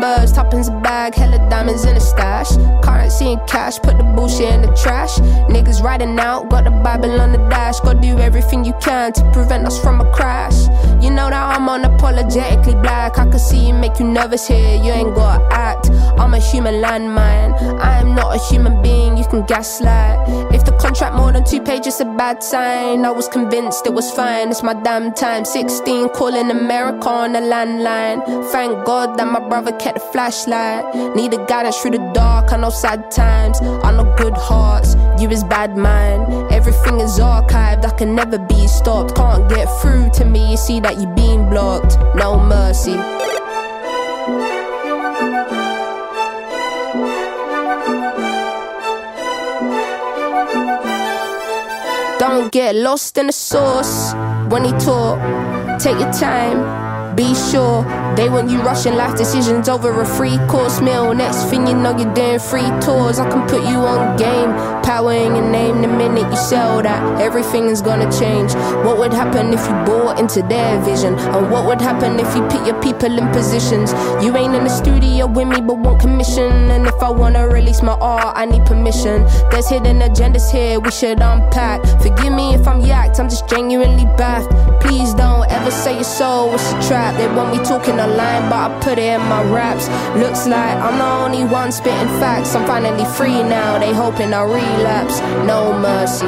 birds 0.00 0.32
toppings 0.32 0.68
a 0.68 0.80
bag 0.80 1.14
hella 1.14 1.38
diamonds 1.50 1.84
in 1.84 1.96
a 1.96 2.00
stash. 2.00 2.50
Currency 2.82 3.32
and 3.32 3.48
cash 3.48 3.78
put 3.78 3.98
the 3.98 4.04
bullshit 4.04 4.52
in 4.52 4.62
the 4.62 4.74
trash. 4.74 5.18
Niggas 5.54 5.82
riding 5.82 6.18
out 6.18 6.48
got 6.48 6.64
the 6.64 6.70
bible 6.70 7.20
on 7.20 7.32
the 7.32 7.38
dash. 7.48 7.80
Go 7.80 7.92
do 7.94 8.18
everything 8.18 8.64
you 8.64 8.74
can 8.80 9.12
to 9.12 9.30
prevent 9.32 9.66
us 9.66 9.78
from 9.80 10.00
a 10.00 10.12
crash. 10.12 10.58
You 11.02 11.10
know 11.10 11.28
that 11.30 11.56
I'm 11.56 11.68
unapologetically 11.68 12.80
black. 12.82 13.18
I 13.18 13.28
can 13.28 13.38
see 13.38 13.68
you 13.68 13.74
make 13.74 13.98
you 13.98 14.06
nervous 14.06 14.46
here 14.48 14.76
you 14.82 14.90
ain't 14.90 15.14
gotta 15.14 15.44
act. 15.54 15.90
I'm 16.18 16.34
a 16.34 16.38
human 16.38 16.76
landmine. 16.76 17.52
I 17.80 18.00
am 18.00 18.14
not 18.14 18.34
a 18.34 18.38
human 18.38 18.80
being 18.82 19.16
you 19.16 19.24
can 19.26 19.44
gaslight. 19.46 20.18
If 20.54 20.64
the 20.64 20.72
contract 20.78 21.14
more 21.16 21.32
than 21.32 21.44
two 21.44 21.60
pages 21.60 22.00
a 22.00 22.04
bad 22.04 22.42
sign. 22.42 23.04
I 23.04 23.10
was 23.10 23.28
convinced 23.28 23.86
it 23.86 23.92
was 23.92 24.10
fine 24.12 24.48
it's 24.50 24.62
my 24.62 24.74
damn 24.74 25.12
time. 25.12 25.44
16 25.44 26.10
calling 26.10 26.50
America 26.50 27.08
on 27.08 27.32
the 27.32 27.40
landline. 27.40 28.18
Thank 28.52 28.84
God 28.84 29.18
that 29.18 29.26
my 29.26 29.40
brother 29.40 29.72
kept 29.90 30.04
the 30.04 30.12
flashlight. 30.12 31.16
Need 31.16 31.34
a 31.34 31.44
guidance 31.46 31.80
through 31.80 31.92
the 31.92 32.12
dark. 32.12 32.52
I 32.52 32.56
know 32.56 32.70
sad 32.70 33.10
times 33.10 33.60
I 33.60 33.90
know 33.92 34.14
good 34.16 34.34
hearts. 34.36 34.94
You 35.20 35.30
is 35.30 35.44
bad 35.44 35.76
mind. 35.76 36.52
Everything 36.52 37.00
is 37.00 37.18
archived. 37.18 37.84
I 37.84 37.90
can 37.96 38.14
never 38.14 38.38
be 38.38 38.66
stopped. 38.68 39.16
Can't 39.16 39.48
get 39.48 39.66
through 39.80 40.10
to 40.14 40.24
me. 40.24 40.52
You 40.52 40.56
see 40.56 40.80
that 40.80 41.00
you 41.00 41.06
being 41.14 41.48
blocked. 41.48 41.98
No 42.14 42.38
mercy. 42.38 42.96
Don't 52.18 52.52
get 52.52 52.76
lost 52.76 53.18
in 53.18 53.26
the 53.26 53.32
source. 53.32 54.12
When 54.50 54.64
he 54.64 54.72
talk 54.72 55.18
take 55.78 55.98
your 55.98 56.12
time 56.12 56.89
be 57.20 57.34
sure 57.34 57.84
they 58.16 58.30
want 58.30 58.48
you 58.48 58.58
rushing 58.62 58.94
life 58.94 59.14
decisions 59.14 59.68
over 59.68 59.90
a 60.00 60.06
free 60.06 60.38
course 60.48 60.80
meal. 60.80 61.12
Next 61.12 61.44
thing 61.50 61.66
you 61.66 61.74
know 61.74 61.94
you're 61.94 62.14
doing 62.14 62.38
free 62.38 62.70
tours. 62.80 63.18
I 63.18 63.28
can 63.28 63.46
put 63.46 63.62
you 63.68 63.76
on 63.92 64.16
game. 64.16 64.50
Power 64.82 65.12
in 65.12 65.36
your 65.36 65.50
name 65.50 65.82
the 65.82 65.88
minute 65.88 66.30
you 66.30 66.36
sell 66.36 66.82
that. 66.82 67.20
Everything 67.20 67.66
is 67.66 67.82
gonna 67.82 68.10
change. 68.10 68.54
What 68.86 68.96
would 68.96 69.12
happen 69.12 69.52
if 69.52 69.60
you 69.68 69.74
bought 69.84 70.18
into 70.18 70.40
their 70.40 70.80
vision? 70.80 71.18
And 71.18 71.50
what 71.50 71.66
would 71.66 71.82
happen 71.82 72.18
if 72.18 72.34
you 72.34 72.42
put 72.48 72.66
your 72.66 72.80
people 72.80 73.12
in 73.18 73.28
positions? 73.32 73.92
You 74.24 74.34
ain't 74.34 74.54
in 74.54 74.64
the 74.64 74.74
studio 74.82 75.26
with 75.26 75.48
me 75.48 75.60
but 75.60 75.76
won't 75.76 76.00
commission. 76.00 76.52
And 76.74 76.86
if 76.86 77.02
I 77.02 77.10
wanna 77.10 77.46
release 77.48 77.82
my 77.82 77.98
art 78.00 78.32
I 78.34 78.46
need 78.46 78.64
permission. 78.64 79.24
There's 79.50 79.68
hidden 79.68 80.00
agendas 80.00 80.50
here 80.50 80.80
we 80.80 80.90
should 80.90 81.20
unpack. 81.20 81.84
Forgive 82.00 82.32
me 82.32 82.54
if 82.54 82.66
I'm 82.66 82.80
yacked 82.80 83.20
I'm 83.20 83.28
just 83.28 83.46
genuinely 83.46 84.06
baffed 84.16 84.50
please 84.80 85.14
don't 85.14 85.48
ever 85.50 85.70
say 85.70 85.94
your 85.94 86.04
soul 86.04 86.50
was 86.50 86.72
a 86.72 86.88
trap 86.88 87.09
they 87.16 87.28
want 87.34 87.56
me 87.56 87.58
talking 87.64 87.98
a 87.98 88.06
line 88.06 88.48
but 88.50 88.70
I 88.70 88.80
put 88.80 88.98
it 88.98 89.14
in 89.14 89.20
my 89.22 89.42
raps. 89.44 89.88
Looks 90.18 90.46
like 90.46 90.76
I'm 90.78 90.98
the 90.98 91.04
only 91.04 91.44
one 91.44 91.72
spitting 91.72 92.08
facts. 92.20 92.54
I'm 92.54 92.66
finally 92.66 93.04
free 93.16 93.42
now 93.42 93.78
they 93.78 93.92
hoping 93.92 94.32
I 94.34 94.42
relapse. 94.42 95.20
No 95.46 95.72
mercy. 95.78 96.26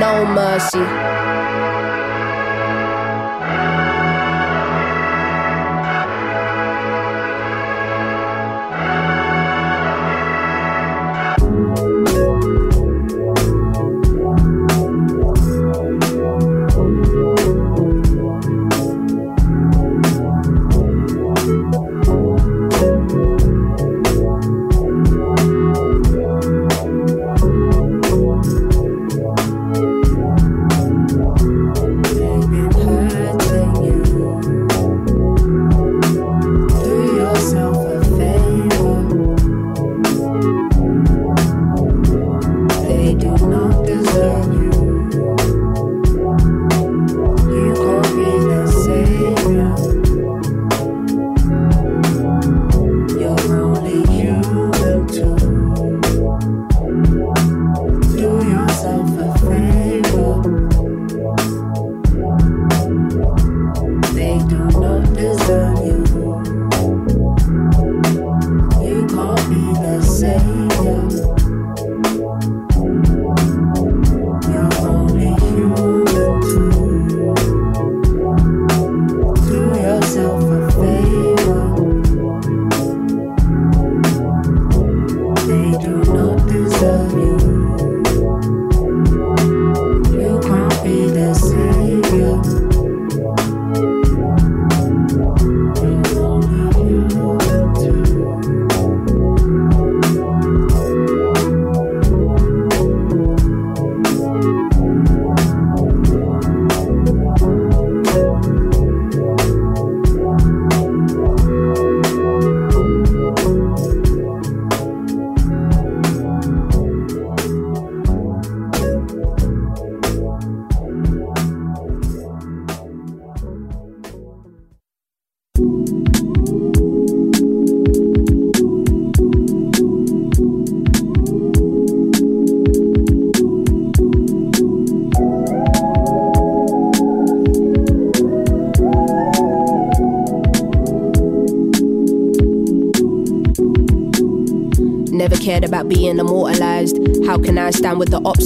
No 0.00 0.26
mercy 0.26 1.05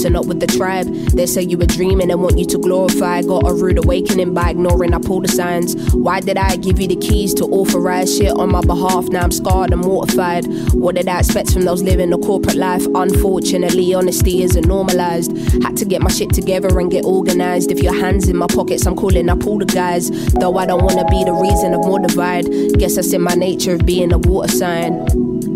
stand 0.01 0.27
with 0.27 0.39
the 0.39 0.47
tribe? 0.47 0.87
They 1.13 1.25
say 1.25 1.43
you 1.43 1.57
were 1.57 1.65
dreaming 1.65 2.11
and 2.11 2.21
want 2.21 2.37
you 2.37 2.45
to 2.45 2.57
glorify. 2.57 3.21
Got 3.21 3.47
a 3.47 3.53
rude 3.53 3.77
awakening 3.77 4.33
by 4.33 4.51
ignoring 4.51 4.93
up 4.93 5.09
all 5.09 5.21
the 5.21 5.27
signs. 5.27 5.75
Why 5.93 6.19
did 6.19 6.37
I 6.37 6.55
give 6.55 6.79
you 6.79 6.87
the 6.87 6.95
keys 6.95 7.33
to 7.35 7.45
authorize 7.45 8.17
shit 8.17 8.31
on 8.31 8.51
my 8.51 8.61
behalf? 8.61 9.05
Now 9.09 9.21
I'm 9.21 9.31
scarred 9.31 9.71
and 9.71 9.81
mortified. 9.81 10.45
What 10.73 10.95
did 10.95 11.07
I 11.07 11.19
expect 11.19 11.51
from 11.51 11.63
those 11.63 11.83
living 11.83 12.11
a 12.13 12.17
corporate 12.17 12.55
life? 12.55 12.85
Unfortunately, 12.95 13.93
honesty 13.93 14.43
isn't 14.43 14.65
normalized. 14.65 15.31
Had 15.63 15.77
to 15.77 15.85
get 15.85 16.01
my 16.01 16.09
shit 16.09 16.33
together 16.33 16.79
and 16.79 16.89
get 16.89 17.05
organized. 17.05 17.71
If 17.71 17.81
your 17.81 17.93
hands 17.93 18.27
in 18.27 18.37
my 18.37 18.47
pockets, 18.47 18.85
I'm 18.85 18.95
calling 18.95 19.29
up 19.29 19.45
all 19.45 19.59
the 19.59 19.65
guys. 19.65 20.09
Though 20.33 20.57
I 20.57 20.65
don't 20.65 20.83
wanna 20.83 21.05
be 21.09 21.23
the 21.23 21.33
reason 21.33 21.73
of 21.73 21.85
more 21.85 21.99
divide. 21.99 22.45
Guess 22.77 22.95
that's 22.95 23.13
in 23.13 23.21
my 23.21 23.35
nature 23.35 23.75
of 23.75 23.85
being 23.85 24.11
a 24.11 24.17
water 24.17 24.51
sign. 24.51 24.93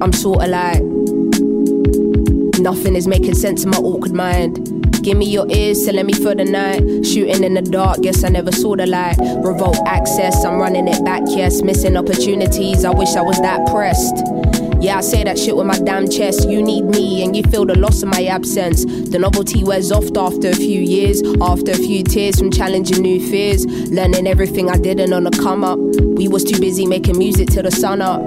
I'm 0.01 0.13
sorta 0.13 0.47
like 0.47 0.94
nothing 2.65 2.95
is 2.95 3.07
making 3.07 3.35
sense 3.35 3.63
in 3.63 3.69
my 3.69 3.77
awkward 3.77 4.11
mind. 4.11 4.91
Give 5.03 5.15
me 5.15 5.29
your 5.29 5.45
ears, 5.51 5.85
telling 5.85 6.07
me 6.07 6.13
for 6.13 6.33
the 6.33 6.43
night. 6.43 7.05
Shooting 7.05 7.43
in 7.43 7.53
the 7.53 7.61
dark, 7.61 8.01
guess 8.01 8.23
I 8.23 8.29
never 8.29 8.51
saw 8.51 8.75
the 8.75 8.87
light. 8.87 9.17
Revolt 9.19 9.77
access, 9.85 10.43
I'm 10.43 10.57
running 10.57 10.87
it 10.87 11.05
back, 11.05 11.21
yes. 11.27 11.61
Missing 11.61 11.95
opportunities, 11.95 12.83
I 12.83 12.89
wish 12.89 13.15
I 13.15 13.21
was 13.21 13.39
that 13.41 13.67
pressed. 13.67 14.15
Yeah, 14.81 14.97
I 14.97 15.01
say 15.01 15.23
that 15.23 15.37
shit 15.37 15.55
with 15.55 15.67
my 15.67 15.77
damn 15.77 16.09
chest. 16.09 16.49
You 16.49 16.63
need 16.63 16.85
me, 16.85 17.23
and 17.23 17.35
you 17.35 17.43
feel 17.43 17.67
the 17.67 17.77
loss 17.77 18.01
of 18.01 18.09
my 18.09 18.25
absence. 18.25 18.83
The 18.83 19.19
novelty 19.19 19.63
wears 19.63 19.91
off 19.91 20.05
after 20.17 20.49
a 20.49 20.55
few 20.55 20.81
years, 20.81 21.21
after 21.41 21.71
a 21.71 21.77
few 21.77 22.03
tears 22.03 22.39
from 22.39 22.49
challenging 22.49 23.03
new 23.03 23.19
fears. 23.29 23.63
Learning 23.91 24.25
everything 24.25 24.71
I 24.71 24.77
didn't 24.77 25.13
on 25.13 25.25
the 25.25 25.31
come 25.31 25.63
up. 25.63 25.77
We 25.77 26.27
was 26.27 26.43
too 26.43 26.59
busy 26.59 26.87
making 26.87 27.19
music 27.19 27.49
till 27.49 27.61
the 27.61 27.71
sun 27.71 28.01
up. 28.01 28.23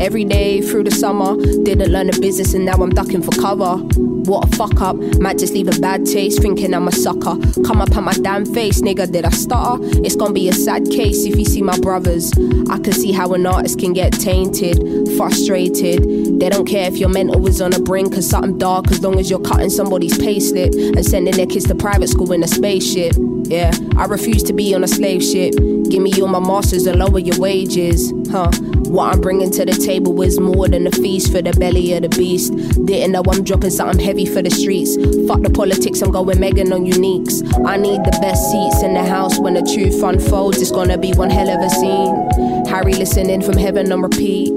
Every 0.00 0.24
day 0.24 0.60
through 0.60 0.84
the 0.84 0.90
summer, 0.90 1.36
didn't 1.36 1.90
learn 1.90 2.08
the 2.08 2.18
business 2.20 2.54
and 2.54 2.64
now 2.64 2.74
I'm 2.74 2.90
ducking 2.90 3.22
for 3.22 3.30
cover. 3.40 3.76
What 4.24 4.48
a 4.48 4.56
fuck 4.56 4.80
up, 4.80 4.96
might 5.20 5.38
just 5.38 5.52
leave 5.52 5.68
a 5.68 5.78
bad 5.80 6.06
taste, 6.06 6.40
thinking 6.40 6.72
I'm 6.72 6.88
a 6.88 6.92
sucker. 6.92 7.36
Come 7.64 7.80
up 7.80 7.94
on 7.96 8.04
my 8.04 8.14
damn 8.14 8.46
face, 8.46 8.80
nigga, 8.80 9.10
did 9.10 9.24
I 9.24 9.30
stutter? 9.30 9.78
It's 10.02 10.16
gonna 10.16 10.32
be 10.32 10.48
a 10.48 10.52
sad 10.52 10.88
case 10.90 11.24
if 11.26 11.36
you 11.36 11.44
see 11.44 11.62
my 11.62 11.78
brothers. 11.78 12.32
I 12.70 12.78
can 12.78 12.92
see 12.92 13.12
how 13.12 13.34
an 13.34 13.46
artist 13.46 13.78
can 13.78 13.92
get 13.92 14.12
tainted, 14.12 14.78
frustrated. 15.16 16.40
They 16.40 16.48
don't 16.48 16.66
care 16.66 16.88
if 16.88 16.96
your 16.96 17.10
mental 17.10 17.46
is 17.46 17.60
on 17.60 17.74
a 17.74 17.80
brink 17.80 18.16
of 18.16 18.24
something 18.24 18.58
dark 18.58 18.90
as 18.90 19.02
long 19.02 19.20
as 19.20 19.28
you're 19.28 19.40
cutting 19.40 19.70
somebody's 19.70 20.16
payslip 20.18 20.74
and 20.96 21.04
sending 21.04 21.36
their 21.36 21.46
kids 21.46 21.66
to 21.66 21.74
private 21.74 22.08
school 22.08 22.32
in 22.32 22.42
a 22.42 22.48
spaceship. 22.48 23.14
Yeah, 23.44 23.72
I 23.96 24.06
refuse 24.06 24.42
to 24.44 24.54
be 24.54 24.74
on 24.74 24.84
a 24.84 24.88
slave 24.88 25.22
ship. 25.22 25.54
Give 25.90 26.02
me 26.02 26.12
all 26.20 26.28
my 26.28 26.40
masters 26.40 26.86
and 26.86 26.98
lower 26.98 27.18
your 27.18 27.38
wages, 27.38 28.12
huh? 28.30 28.50
What 28.94 29.14
I'm 29.14 29.20
bringing 29.20 29.50
to 29.52 29.64
the 29.64 29.72
table 29.72 30.20
is 30.22 30.38
more 30.38 30.68
than 30.68 30.86
a 30.86 30.90
feast 30.90 31.32
for 31.32 31.42
the 31.42 31.52
belly 31.52 31.92
of 31.94 32.02
the 32.02 32.08
beast. 32.08 32.54
Didn't 32.84 33.12
know 33.12 33.22
I'm 33.28 33.42
dropping 33.42 33.70
something 33.70 34.04
heavy 34.04 34.24
for 34.24 34.40
the 34.40 34.50
streets. 34.50 34.96
Fuck 35.26 35.42
the 35.42 35.50
politics, 35.50 36.00
I'm 36.00 36.12
going 36.12 36.38
Megan 36.38 36.72
on 36.72 36.86
uniques. 36.86 37.42
I 37.66 37.76
need 37.76 38.04
the 38.04 38.16
best 38.20 38.50
seats 38.50 38.82
in 38.82 38.94
the 38.94 39.04
house 39.04 39.38
when 39.38 39.54
the 39.54 39.62
truth 39.62 40.02
unfolds. 40.02 40.60
It's 40.60 40.70
gonna 40.70 40.98
be 40.98 41.12
one 41.12 41.30
hell 41.30 41.48
of 41.48 41.60
a 41.60 41.70
scene. 41.70 42.66
Harry 42.66 42.94
listening 42.94 43.42
from 43.42 43.56
heaven 43.56 43.90
on 43.90 44.02
repeat. 44.02 44.52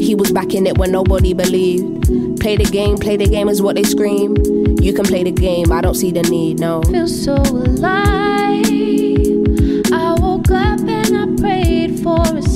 He 0.00 0.14
was 0.14 0.32
back 0.32 0.54
in 0.54 0.66
it 0.66 0.78
when 0.78 0.92
nobody 0.92 1.32
believed. 1.32 2.40
Play 2.40 2.56
the 2.56 2.68
game, 2.70 2.96
play 2.98 3.16
the 3.16 3.26
game 3.26 3.48
is 3.48 3.62
what 3.62 3.76
they 3.76 3.84
scream. 3.84 4.36
You 4.80 4.92
can 4.92 5.04
play 5.04 5.24
the 5.24 5.32
game, 5.32 5.72
I 5.72 5.80
don't 5.80 5.94
see 5.94 6.10
the 6.10 6.22
need, 6.22 6.60
no. 6.60 6.82
Feel 6.82 7.08
so 7.08 7.34
alive. 7.34 8.85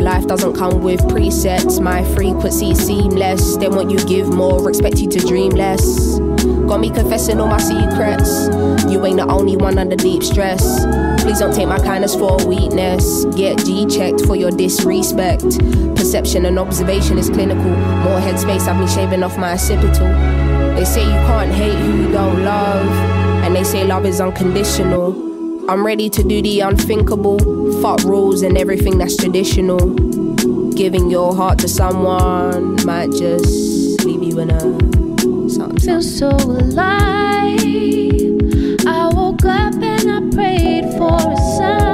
Life 0.00 0.26
doesn't 0.26 0.54
come 0.54 0.80
with 0.80 1.00
presets. 1.02 1.78
My 1.78 2.02
frequency 2.14 2.74
seamless. 2.74 3.56
They 3.58 3.68
want 3.68 3.90
you 3.90 3.98
give 4.06 4.28
more, 4.32 4.66
expect 4.68 4.96
you 4.98 5.08
to 5.10 5.18
dream 5.18 5.50
less. 5.50 6.18
Got 6.18 6.80
me 6.80 6.88
confessing 6.88 7.38
all 7.38 7.48
my 7.48 7.58
secrets. 7.58 8.48
You 8.90 9.04
ain't 9.04 9.18
the 9.18 9.26
only 9.28 9.56
one 9.56 9.76
under 9.76 9.96
deep 9.96 10.22
stress. 10.22 10.84
Please 11.22 11.38
don't 11.38 11.54
take 11.54 11.68
my 11.68 11.78
kindness 11.78 12.14
for 12.14 12.40
a 12.40 12.46
weakness. 12.46 13.26
Get 13.36 13.58
G 13.66 13.86
checked 13.86 14.24
for 14.24 14.36
your 14.36 14.50
disrespect. 14.50 15.58
Perception 15.96 16.46
and 16.46 16.58
observation 16.58 17.18
is 17.18 17.28
clinical. 17.28 17.62
More 17.62 18.20
headspace, 18.20 18.68
I've 18.68 18.78
been 18.78 18.88
shaving 18.88 19.22
off 19.22 19.36
my 19.36 19.52
occipital. 19.52 20.08
They 20.76 20.86
say 20.86 21.04
you 21.04 21.20
can't 21.28 21.52
hate 21.52 21.78
who 21.78 22.04
you 22.04 22.12
don't 22.12 22.42
love, 22.42 22.86
and 23.44 23.54
they 23.54 23.64
say 23.64 23.86
love 23.86 24.06
is 24.06 24.20
unconditional. 24.20 25.29
I'm 25.70 25.86
ready 25.86 26.10
to 26.10 26.24
do 26.24 26.42
the 26.42 26.62
unthinkable. 26.62 27.38
Fuck 27.80 28.02
rules 28.02 28.42
and 28.42 28.58
everything 28.58 28.98
that's 28.98 29.16
traditional. 29.16 29.78
Giving 30.72 31.08
your 31.08 31.32
heart 31.32 31.60
to 31.60 31.68
someone 31.68 32.84
might 32.84 33.12
just 33.12 34.04
leave 34.04 34.20
you 34.20 34.40
in 34.40 34.50
a 34.50 34.60
something. 35.48 35.78
Feel 35.78 36.02
so 36.02 36.30
alive. 36.30 37.60
I 38.84 39.10
woke 39.14 39.44
up 39.44 39.74
and 39.74 40.10
I 40.10 40.34
prayed 40.34 40.92
for 40.98 41.14
a 41.14 41.36
sign. 41.36 41.89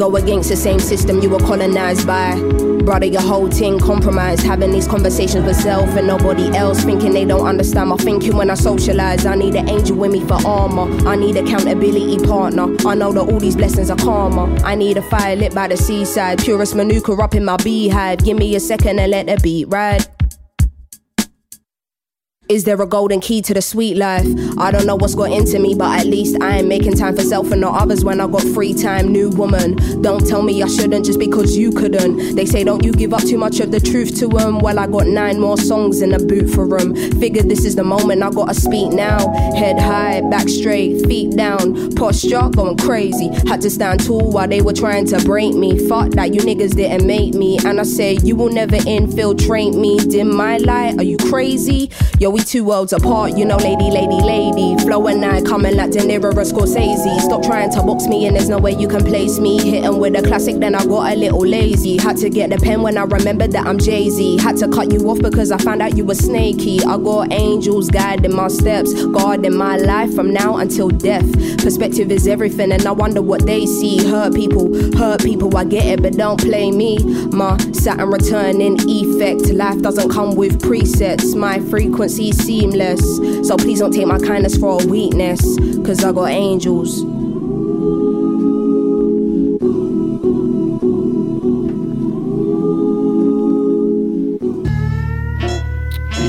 Go 0.00 0.16
against 0.16 0.48
the 0.48 0.56
same 0.56 0.80
system 0.80 1.20
you 1.20 1.28
were 1.28 1.38
colonized 1.38 2.06
by? 2.06 2.34
Brother, 2.84 3.04
your 3.04 3.20
whole 3.20 3.50
thing 3.50 3.78
compromised. 3.78 4.42
Having 4.42 4.72
these 4.72 4.88
conversations 4.88 5.44
with 5.44 5.56
self 5.56 5.90
and 5.90 6.06
nobody 6.06 6.48
else, 6.56 6.82
thinking 6.82 7.12
they 7.12 7.26
don't 7.26 7.46
understand 7.46 7.90
my 7.90 7.96
thinking 7.96 8.34
when 8.34 8.48
I 8.48 8.54
socialize. 8.54 9.26
I 9.26 9.34
need 9.34 9.54
an 9.56 9.68
angel 9.68 9.96
with 9.98 10.10
me 10.10 10.20
for 10.24 10.38
armor. 10.46 10.88
I 11.06 11.16
need 11.16 11.36
accountability 11.36 12.16
partner. 12.26 12.74
I 12.86 12.94
know 12.94 13.12
that 13.12 13.20
all 13.20 13.38
these 13.38 13.56
blessings 13.56 13.90
are 13.90 13.98
karma. 13.98 14.44
I 14.62 14.74
need 14.74 14.96
a 14.96 15.02
fire 15.02 15.36
lit 15.36 15.54
by 15.54 15.68
the 15.68 15.76
seaside. 15.76 16.38
Purest 16.38 16.74
manuka 16.74 17.12
up 17.12 17.34
in 17.34 17.44
my 17.44 17.58
beehive. 17.58 18.24
Give 18.24 18.38
me 18.38 18.54
a 18.56 18.60
second 18.60 18.98
and 18.98 19.10
let 19.10 19.26
the 19.26 19.38
beat 19.42 19.68
ride. 19.68 20.06
Is 22.50 22.64
there 22.64 22.82
a 22.82 22.86
golden 22.86 23.20
key 23.20 23.42
to 23.42 23.54
the 23.54 23.62
sweet 23.62 23.96
life? 23.96 24.26
I 24.58 24.72
don't 24.72 24.84
know 24.84 24.96
what's 24.96 25.14
got 25.14 25.30
into 25.30 25.60
me, 25.60 25.76
but 25.76 26.00
at 26.00 26.06
least 26.06 26.36
I 26.42 26.58
ain't 26.58 26.66
making 26.66 26.94
time 26.94 27.14
for 27.14 27.22
self 27.22 27.52
and 27.52 27.60
not 27.60 27.80
others 27.80 28.04
when 28.04 28.20
I 28.20 28.26
got 28.26 28.42
free 28.42 28.74
time. 28.74 29.12
New 29.12 29.30
woman, 29.30 29.76
don't 30.02 30.26
tell 30.26 30.42
me 30.42 30.60
I 30.60 30.66
shouldn't 30.66 31.06
just 31.06 31.20
because 31.20 31.56
you 31.56 31.70
couldn't. 31.70 32.34
They 32.34 32.44
say, 32.44 32.64
don't 32.64 32.84
you 32.84 32.90
give 32.90 33.14
up 33.14 33.22
too 33.22 33.38
much 33.38 33.60
of 33.60 33.70
the 33.70 33.78
truth 33.78 34.18
to 34.18 34.26
them. 34.26 34.58
Well, 34.58 34.80
I 34.80 34.88
got 34.88 35.06
nine 35.06 35.38
more 35.38 35.56
songs 35.56 36.02
in 36.02 36.10
the 36.10 36.18
boot 36.18 36.50
for 36.50 36.66
them. 36.66 36.92
Figured 37.20 37.48
this 37.48 37.64
is 37.64 37.76
the 37.76 37.84
moment 37.84 38.20
I 38.24 38.30
gotta 38.30 38.54
speak 38.54 38.92
now. 38.92 39.32
Head 39.54 39.78
high, 39.78 40.20
back 40.28 40.48
straight, 40.48 41.06
feet 41.06 41.36
down, 41.36 41.94
posture 41.94 42.48
going 42.50 42.78
crazy. 42.78 43.28
Had 43.48 43.60
to 43.60 43.70
stand 43.70 44.04
tall 44.04 44.32
while 44.32 44.48
they 44.48 44.60
were 44.60 44.72
trying 44.72 45.06
to 45.06 45.20
break 45.24 45.54
me. 45.54 45.78
Fuck 45.86 46.10
that, 46.14 46.34
you 46.34 46.40
niggas 46.40 46.74
didn't 46.74 47.06
make 47.06 47.32
me. 47.32 47.58
And 47.64 47.78
I 47.78 47.84
said, 47.84 48.24
you 48.24 48.34
will 48.34 48.50
never 48.50 48.78
infiltrate 48.88 49.74
me. 49.74 49.98
Dim 49.98 50.34
my 50.34 50.56
light, 50.56 50.98
are 50.98 51.04
you 51.04 51.16
crazy? 51.16 51.92
Yo, 52.18 52.30
we 52.30 52.39
we 52.40 52.44
two 52.44 52.64
worlds 52.64 52.92
apart, 52.92 53.36
you 53.36 53.44
know, 53.44 53.56
lady, 53.56 53.90
lady, 53.90 54.20
lady. 54.20 54.76
Flow 54.84 55.06
and 55.08 55.24
I 55.24 55.42
coming 55.42 55.76
like 55.76 55.90
De 55.90 55.98
Niro 56.00 56.24
or 56.24 56.44
Scorsese. 56.44 57.20
Stop 57.20 57.42
trying 57.42 57.70
to 57.72 57.82
box 57.82 58.06
me, 58.06 58.26
and 58.26 58.36
there's 58.36 58.48
no 58.48 58.58
way 58.58 58.72
you 58.72 58.88
can 58.88 59.04
place 59.04 59.38
me. 59.38 59.58
Hitting 59.58 59.98
with 59.98 60.16
a 60.16 60.22
classic, 60.22 60.56
then 60.58 60.74
I 60.74 60.84
got 60.86 61.12
a 61.12 61.16
little 61.16 61.40
lazy. 61.40 61.96
Had 61.98 62.16
to 62.18 62.30
get 62.30 62.50
the 62.50 62.56
pen 62.58 62.82
when 62.82 62.96
I 62.96 63.02
remembered 63.02 63.52
that 63.52 63.66
I'm 63.66 63.78
Jay 63.78 64.08
Z. 64.10 64.38
Had 64.38 64.56
to 64.58 64.68
cut 64.68 64.92
you 64.92 65.00
off 65.10 65.20
because 65.20 65.50
I 65.50 65.58
found 65.58 65.82
out 65.82 65.96
you 65.96 66.04
were 66.04 66.14
snaky. 66.14 66.80
I 66.80 66.96
got 66.98 67.32
angels 67.32 67.90
guiding 67.90 68.34
my 68.34 68.48
steps, 68.48 68.92
guarding 69.06 69.56
my 69.56 69.76
life 69.76 70.14
from 70.14 70.32
now 70.32 70.56
until 70.56 70.88
death. 70.88 71.30
Perspective 71.58 72.10
is 72.10 72.26
everything, 72.26 72.72
and 72.72 72.86
I 72.86 72.92
wonder 72.92 73.22
what 73.22 73.44
they 73.46 73.66
see. 73.66 74.08
Hurt 74.08 74.34
people, 74.34 74.72
hurt 74.96 75.22
people, 75.22 75.54
I 75.56 75.64
get 75.64 75.86
it, 75.86 76.02
but 76.02 76.14
don't 76.14 76.40
play 76.40 76.70
me. 76.70 76.98
My 77.28 77.56
Saturn 77.72 78.10
returning 78.10 78.78
effect. 78.88 79.52
Life 79.52 79.80
doesn't 79.82 80.10
come 80.10 80.34
with 80.34 80.60
presets, 80.60 81.34
my 81.36 81.58
seamless. 82.32 83.00
So 83.46 83.56
please 83.56 83.80
don't 83.80 83.92
take 83.92 84.06
my 84.06 84.18
kindness 84.18 84.56
for 84.56 84.82
a 84.82 84.86
weakness, 84.86 85.40
cause 85.84 86.04
I 86.04 86.12
got 86.12 86.30
angels. 86.30 87.04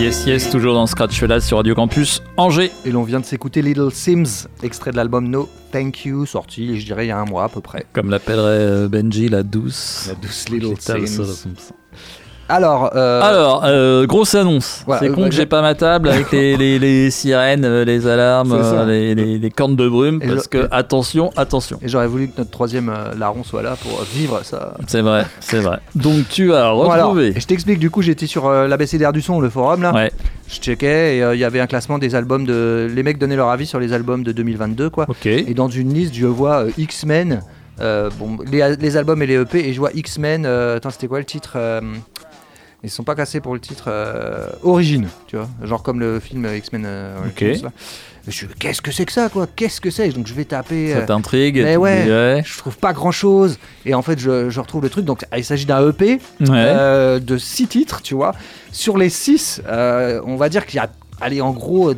Yes, 0.02 0.26
yes, 0.26 0.50
toujours 0.50 0.74
dans 0.74 0.88
Scratch 0.88 1.22
là 1.22 1.40
sur 1.40 1.58
Radio 1.58 1.76
Campus 1.76 2.24
Angers. 2.36 2.72
Et 2.86 2.92
l'on 2.92 3.04
vient 3.04 3.20
de 3.20 3.26
s'écouter 3.26 3.62
Little 3.62 3.92
Sims, 3.92 4.48
extrait 4.64 4.90
de 4.92 4.96
l'album 4.96 5.28
No 5.30 5.48
Thank 5.72 6.06
You, 6.06 6.26
sorti, 6.26 6.80
je 6.80 6.86
dirais, 6.86 7.06
il 7.06 7.10
y 7.10 7.12
a 7.12 7.20
un 7.20 7.26
mois 7.26 7.44
à 7.44 7.50
peu 7.50 7.62
près. 7.62 7.86
Comme 7.94 8.10
l'appellerait 8.10 8.50
euh, 8.50 8.88
Benji, 8.88 9.30
la 9.30 9.44
douce. 9.44 10.06
La 10.08 10.16
douce 10.16 10.50
Little 10.50 10.70
Little 10.70 11.08
Sims. 11.08 11.24
Sims. 11.24 11.74
Alors, 12.52 12.92
euh, 12.96 13.22
Alors, 13.22 13.64
euh, 13.66 14.06
grosse 14.06 14.36
annonce. 14.36 14.84
Voilà, 14.86 15.00
c'est 15.02 15.10
euh, 15.10 15.14
con 15.14 15.22
bah, 15.22 15.30
que 15.30 15.36
j'ai 15.36 15.46
pas 15.46 15.62
ma 15.62 15.74
table 15.74 16.10
avec 16.10 16.32
les, 16.32 16.58
les- 16.58 16.80
les 16.80 17.10
sirènes, 17.10 17.64
euh, 17.66 17.86
les 17.86 18.08
alarmes, 18.08 18.52
euh, 18.54 19.14
les, 19.16 19.50
cornes 19.52 19.76
de 19.76 19.88
brume, 19.88 20.20
Et 20.22 20.28
parce 20.28 20.48
que 20.48 20.68
attention, 20.72 21.32
attention. 21.38 21.80
et 21.82 21.88
j'aurais 21.88 22.08
voulu 22.08 22.28
que 22.28 22.34
notre 22.40 22.52
troisième 22.52 22.90
euh, 22.90 23.16
larron 23.18 23.44
soit 23.44 23.62
là 23.62 23.76
pour 23.82 24.02
vivre 24.14 24.42
ça. 24.44 24.74
C'est 24.88 25.02
vrai, 25.02 25.26
c'est 25.40 25.60
vrai. 25.60 25.80
Donc 25.96 26.28
tu 26.30 26.54
as 26.54 26.72
Bon, 26.74 26.90
alors, 26.90 27.10
retrouvé. 27.12 27.34
et 27.36 27.40
je 27.40 27.48
t'explique, 27.48 27.80
du 27.80 27.90
coup, 27.90 28.02
j'étais 28.02 28.28
sur 28.28 28.48
euh, 28.48 28.68
l'ABCDR 28.68 29.14
du 29.14 29.22
son, 29.22 29.40
le 29.40 29.50
forum 29.50 29.82
là. 29.82 29.94
Ouais, 29.94 30.12
Je 30.50 30.60
checkais 30.60 31.18
et 31.18 31.24
euh, 31.24 31.34
il 31.36 31.40
y 31.40 31.44
avait 31.46 31.60
un 31.62 31.68
classement 31.68 31.98
des 32.00 32.16
albums 32.16 32.46
de. 32.46 32.92
Les 32.94 33.04
mecs 33.04 33.18
donnaient 33.18 33.36
leur 33.38 33.50
avis 33.50 33.66
sur 33.66 33.80
les 33.80 33.94
albums 33.94 34.24
de 34.24 34.32
2022, 34.34 34.90
quoi. 34.90 35.08
Et 35.26 35.54
dans 35.54 35.70
une 35.70 35.94
liste, 35.94 36.14
je 36.16 36.26
vois 36.28 36.66
euh, 36.66 36.72
X-Men, 36.78 37.42
euh, 37.80 38.10
bon, 38.20 38.38
les, 38.52 38.76
les 38.76 38.98
albums 38.98 39.22
et 39.24 39.26
les 39.28 39.36
EP, 39.42 39.68
et 39.70 39.74
je 39.74 39.80
vois 39.80 39.92
X-Men. 39.94 40.44
euh, 40.46 40.78
attends, 40.78 40.90
c'était 40.90 41.08
quoi 41.08 41.20
le 41.20 41.26
titre 41.26 41.58
euh, 42.84 42.88
Ils 42.88 42.90
sont 42.90 43.04
pas 43.04 43.16
cassés 43.16 43.40
pour 43.42 43.54
le 43.54 43.60
titre 43.60 43.86
euh, 43.88 44.48
Origine, 44.64 45.08
tu 45.28 45.36
vois, 45.38 45.48
genre 45.64 45.84
comme 45.84 46.00
le 46.00 46.20
film 46.20 46.48
X-Men. 46.54 46.84
euh, 46.86 47.16
qu'est-ce 48.60 48.82
que 48.82 48.92
c'est 48.92 49.06
que 49.06 49.12
ça, 49.12 49.30
quoi? 49.30 49.48
Qu'est-ce 49.56 49.82
que 49.82 49.90
c'est? 49.90 50.10
Donc 50.10 50.28
je 50.28 50.34
vais 50.34 50.46
taper. 50.46 50.92
Ça 50.94 51.00
euh, 51.00 51.06
t'intrigue. 51.06 51.60
mais 51.62 51.76
ouais. 51.78 52.44
je 52.46 52.58
trouve 52.58 52.78
pas 52.78 52.94
grand 52.94 53.12
chose 53.12 53.58
et 53.86 53.94
en 53.96 54.02
fait 54.02 54.20
je, 54.20 54.50
je 54.50 54.60
retrouve 54.60 54.84
le 54.84 54.90
truc 54.90 55.06
donc 55.06 55.26
il 55.36 55.44
s'agit 55.44 55.66
d'un 55.66 55.88
EP 55.90 56.20
Ouais. 56.40 56.48
euh, 56.52 57.20
de 57.20 57.38
6 57.38 57.68
titres 57.68 58.02
tu 58.02 58.14
vois 58.14 58.34
sur 58.72 58.98
les 58.98 59.10
6 59.10 59.62
on 59.68 60.36
va 60.36 60.50
dire 60.50 60.66
qu'il 60.66 60.78
y 60.78 60.80
a 60.80 60.90
allez 61.20 61.42
en 61.42 61.52
gros 61.52 61.90
euh, 61.92 61.96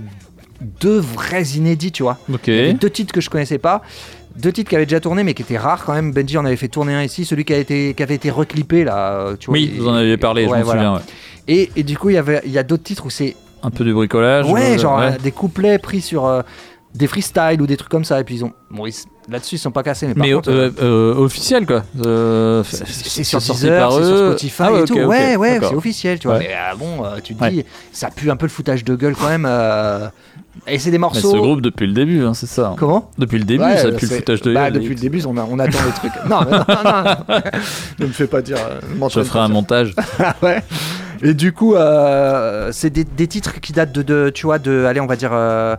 deux 0.79 0.99
vrais 0.99 1.43
inédits 1.43 1.91
tu 1.91 2.03
vois 2.03 2.17
deux 2.73 2.89
titres 2.89 3.13
que 3.13 3.19
je 3.21 3.29
connaissais 3.29 3.57
pas 3.57 3.81
deux 4.37 4.51
titres 4.51 4.69
qui 4.69 4.75
avaient 4.75 4.85
déjà 4.85 4.99
tourné 4.99 5.23
mais 5.23 5.33
qui 5.33 5.41
étaient 5.43 5.57
rares 5.57 5.83
quand 5.85 5.93
même 5.93 6.11
Benji 6.11 6.37
en 6.37 6.45
avait 6.45 6.55
fait 6.55 6.67
tourner 6.67 6.93
un 6.95 7.03
ici 7.03 7.23
celui 7.25 7.45
qui, 7.45 7.53
a 7.53 7.57
été, 7.57 7.93
qui 7.93 8.01
avait 8.03 8.15
été 8.15 8.29
reclippé 8.31 8.83
là 8.83 9.11
euh, 9.13 9.35
tu 9.39 9.47
vois 9.47 9.53
Oui, 9.53 9.71
et- 9.75 9.79
vous 9.79 9.87
en 9.87 9.93
aviez 9.93 10.17
parlé, 10.17 10.45
je 10.45 10.49
ouais, 10.49 10.63
voilà. 10.63 10.81
souviens. 10.81 10.93
ouais. 10.95 11.01
et, 11.47 11.71
et 11.75 11.83
du 11.83 11.97
coup 11.97 12.09
il 12.09 12.15
y 12.15 12.17
avait 12.17 12.41
il 12.45 12.51
y 12.51 12.57
a 12.57 12.63
d'autres 12.63 12.83
titres 12.83 13.05
où 13.05 13.09
c'est 13.09 13.35
Un 13.61 13.69
peu 13.69 13.83
du 13.83 13.93
bricolage. 13.93 14.49
ouais 14.51 14.75
euh, 14.75 14.77
genre 14.79 14.99
ouais. 14.99 15.13
euh, 15.13 15.17
des 15.21 15.31
couplets 15.31 15.77
pris 15.77 16.01
sur 16.01 16.25
euh, 16.25 16.41
des 16.95 17.07
freestyles 17.07 17.61
ou 17.61 17.67
des 17.67 17.77
trucs 17.77 17.89
comme 17.91 18.05
ça 18.05 18.19
et 18.19 18.23
puis 18.23 18.35
ils 18.35 18.45
ont 18.45 18.53
bon 18.69 18.85
là-dessus 19.29 19.55
ils 19.55 19.59
sont 19.59 19.71
pas 19.71 19.81
cassés 19.83 20.05
mais 20.07 20.13
par 20.15 20.25
Mais 20.27 20.33
contre 20.33 20.49
euh, 20.51 21.15
officiel 21.15 21.65
quoi. 21.65 21.83
C'est- 21.95 23.23
sur 23.23 23.39
Deezer, 23.39 23.91
c'est 23.91 24.03
sur. 24.03 24.17
Spotify 24.17 24.63
Ah 24.63 24.71
et 24.81 24.83
tout. 24.85 24.95
ouais, 24.99 25.35
ouais, 25.35 25.59
c'est 25.61 25.73
officiel, 25.75 26.19
tu 26.19 26.27
vois. 26.27 26.39
Mais 26.39 26.49
bon, 26.77 27.03
tu 27.23 27.33
te 27.35 27.49
dis, 27.49 27.63
ça 27.91 28.09
pue 28.11 28.29
un 28.29 28.35
peu 28.35 28.45
le 28.45 28.51
foutage 28.51 28.83
de 28.83 28.95
gueule 28.95 29.15
quand 29.15 29.29
même. 29.29 29.45
Euh, 30.55 30.71
Et 30.71 30.77
c'est 30.79 30.91
des 30.91 30.97
Mais 30.97 31.01
morceaux. 31.01 31.31
ce 31.31 31.37
groupe 31.37 31.61
depuis 31.61 31.87
le 31.87 31.93
début, 31.93 32.23
hein, 32.23 32.33
c'est 32.33 32.45
ça. 32.47 32.75
Comment? 32.77 33.09
Depuis 33.17 33.37
le 33.39 33.43
début, 33.45 33.63
Ouais, 33.63 33.77
ça 33.77 33.89
pue 33.91 34.01
le 34.03 34.07
c'est- 34.07 34.17
foutage 34.17 34.41
de 34.41 34.53
bah. 34.53 34.69
Depuis 34.71 34.89
le 34.89 34.95
début, 34.95 35.21
on, 35.25 35.35
a- 35.37 35.47
on 35.49 35.59
attend 35.59 35.79
les 35.85 35.91
trucs. 35.93 36.11
Non, 36.29 36.39
mais 36.45 36.51
non, 36.57 36.65
non, 36.67 37.03
non. 37.03 37.35
ne 37.99 38.05
me 38.05 38.11
fais 38.11 38.27
pas 38.27 38.41
dire. 38.41 38.57
euh, 38.57 39.09
Je 39.09 39.23
ferai 39.23 39.39
un 39.39 39.47
montage. 39.47 39.93
ouais. 40.43 40.61
Et 41.21 41.33
du 41.33 41.53
coup, 41.53 41.75
euh, 41.75 42.69
c'est 42.73 42.89
des, 42.89 43.03
des 43.05 43.27
titres 43.27 43.59
qui 43.61 43.71
datent 43.73 43.93
de, 43.93 44.01
de, 44.01 44.29
tu 44.33 44.45
vois, 44.45 44.59
de, 44.59 44.85
allez, 44.85 44.99
on 44.99 45.05
va 45.07 45.15
dire 45.15 45.31
euh, 45.33 45.75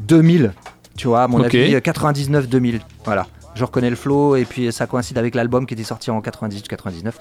2000, 0.00 0.52
tu 0.96 1.06
vois, 1.08 1.22
à 1.24 1.28
mon 1.28 1.38
Ok. 1.40 1.54
avis, 1.54 1.74
99-2000. 1.76 2.80
Voilà. 3.04 3.26
Je 3.56 3.64
reconnais 3.64 3.90
le 3.90 3.96
flow 3.96 4.36
et 4.36 4.44
puis 4.44 4.70
ça 4.72 4.86
coïncide 4.86 5.18
avec 5.18 5.34
l'album 5.34 5.66
qui 5.66 5.74
était 5.74 5.82
sorti 5.82 6.10
en 6.10 6.20
98-99. 6.20 7.12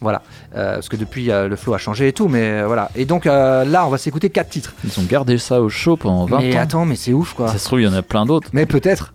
Voilà. 0.00 0.20
Euh, 0.54 0.74
parce 0.74 0.88
que 0.88 0.96
depuis, 0.96 1.30
euh, 1.30 1.48
le 1.48 1.56
flow 1.56 1.72
a 1.74 1.78
changé 1.78 2.08
et 2.08 2.12
tout, 2.12 2.28
mais 2.28 2.42
euh, 2.60 2.66
voilà. 2.66 2.90
Et 2.96 3.04
donc 3.06 3.26
euh, 3.26 3.64
là, 3.64 3.86
on 3.86 3.88
va 3.88 3.96
s'écouter 3.96 4.28
quatre 4.28 4.50
titres. 4.50 4.74
Ils 4.84 4.98
ont 5.00 5.04
gardé 5.04 5.38
ça 5.38 5.62
au 5.62 5.68
chaud 5.68 5.96
pendant 5.96 6.26
20 6.26 6.38
mais 6.40 6.56
ans. 6.56 6.60
attends, 6.60 6.84
mais 6.84 6.96
c'est 6.96 7.12
ouf 7.12 7.32
quoi. 7.34 7.48
Ça 7.48 7.58
se 7.58 7.64
trouve, 7.64 7.80
il 7.80 7.84
y 7.84 7.88
en 7.88 7.92
a 7.94 8.02
plein 8.02 8.26
d'autres. 8.26 8.48
Mais 8.52 8.66
peut-être. 8.66 9.14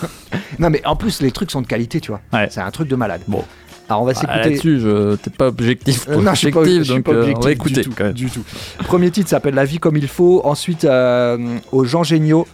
non, 0.58 0.68
mais 0.68 0.84
en 0.84 0.96
plus, 0.96 1.22
les 1.22 1.30
trucs 1.30 1.50
sont 1.50 1.62
de 1.62 1.66
qualité, 1.66 2.00
tu 2.00 2.10
vois. 2.10 2.20
Ouais. 2.32 2.48
C'est 2.50 2.60
un 2.60 2.70
truc 2.70 2.88
de 2.88 2.96
malade. 2.96 3.22
Bon. 3.28 3.44
Alors 3.90 4.02
on 4.02 4.06
va 4.06 4.12
Ah, 4.16 4.20
s'écouter. 4.20 4.50
Là-dessus, 4.50 4.80
je... 4.80 5.16
t'es 5.16 5.30
pas 5.30 5.48
objectif. 5.48 6.06
Euh, 6.08 6.16
non, 6.22 6.32
je 6.32 6.38
suis 6.38 6.50
pas, 6.50 6.60
Objectif, 6.60 6.78
je 6.78 6.84
suis 6.84 6.94
donc 6.94 7.04
pas 7.04 7.12
euh, 7.12 7.20
objectif 7.22 7.38
on 7.38 7.44
va 7.44 7.52
écouter 7.52 7.74
du 7.74 7.82
tout, 7.82 7.92
quand 7.96 8.04
même. 8.04 8.12
du 8.12 8.30
tout. 8.30 8.42
Premier 8.84 9.10
titre 9.10 9.28
s'appelle 9.28 9.54
La 9.54 9.64
vie 9.64 9.78
comme 9.78 9.96
il 9.96 10.08
faut. 10.08 10.40
Ensuite, 10.44 10.84
euh, 10.84 11.38
aux 11.72 11.84
gens 11.84 12.02
géniaux. 12.02 12.46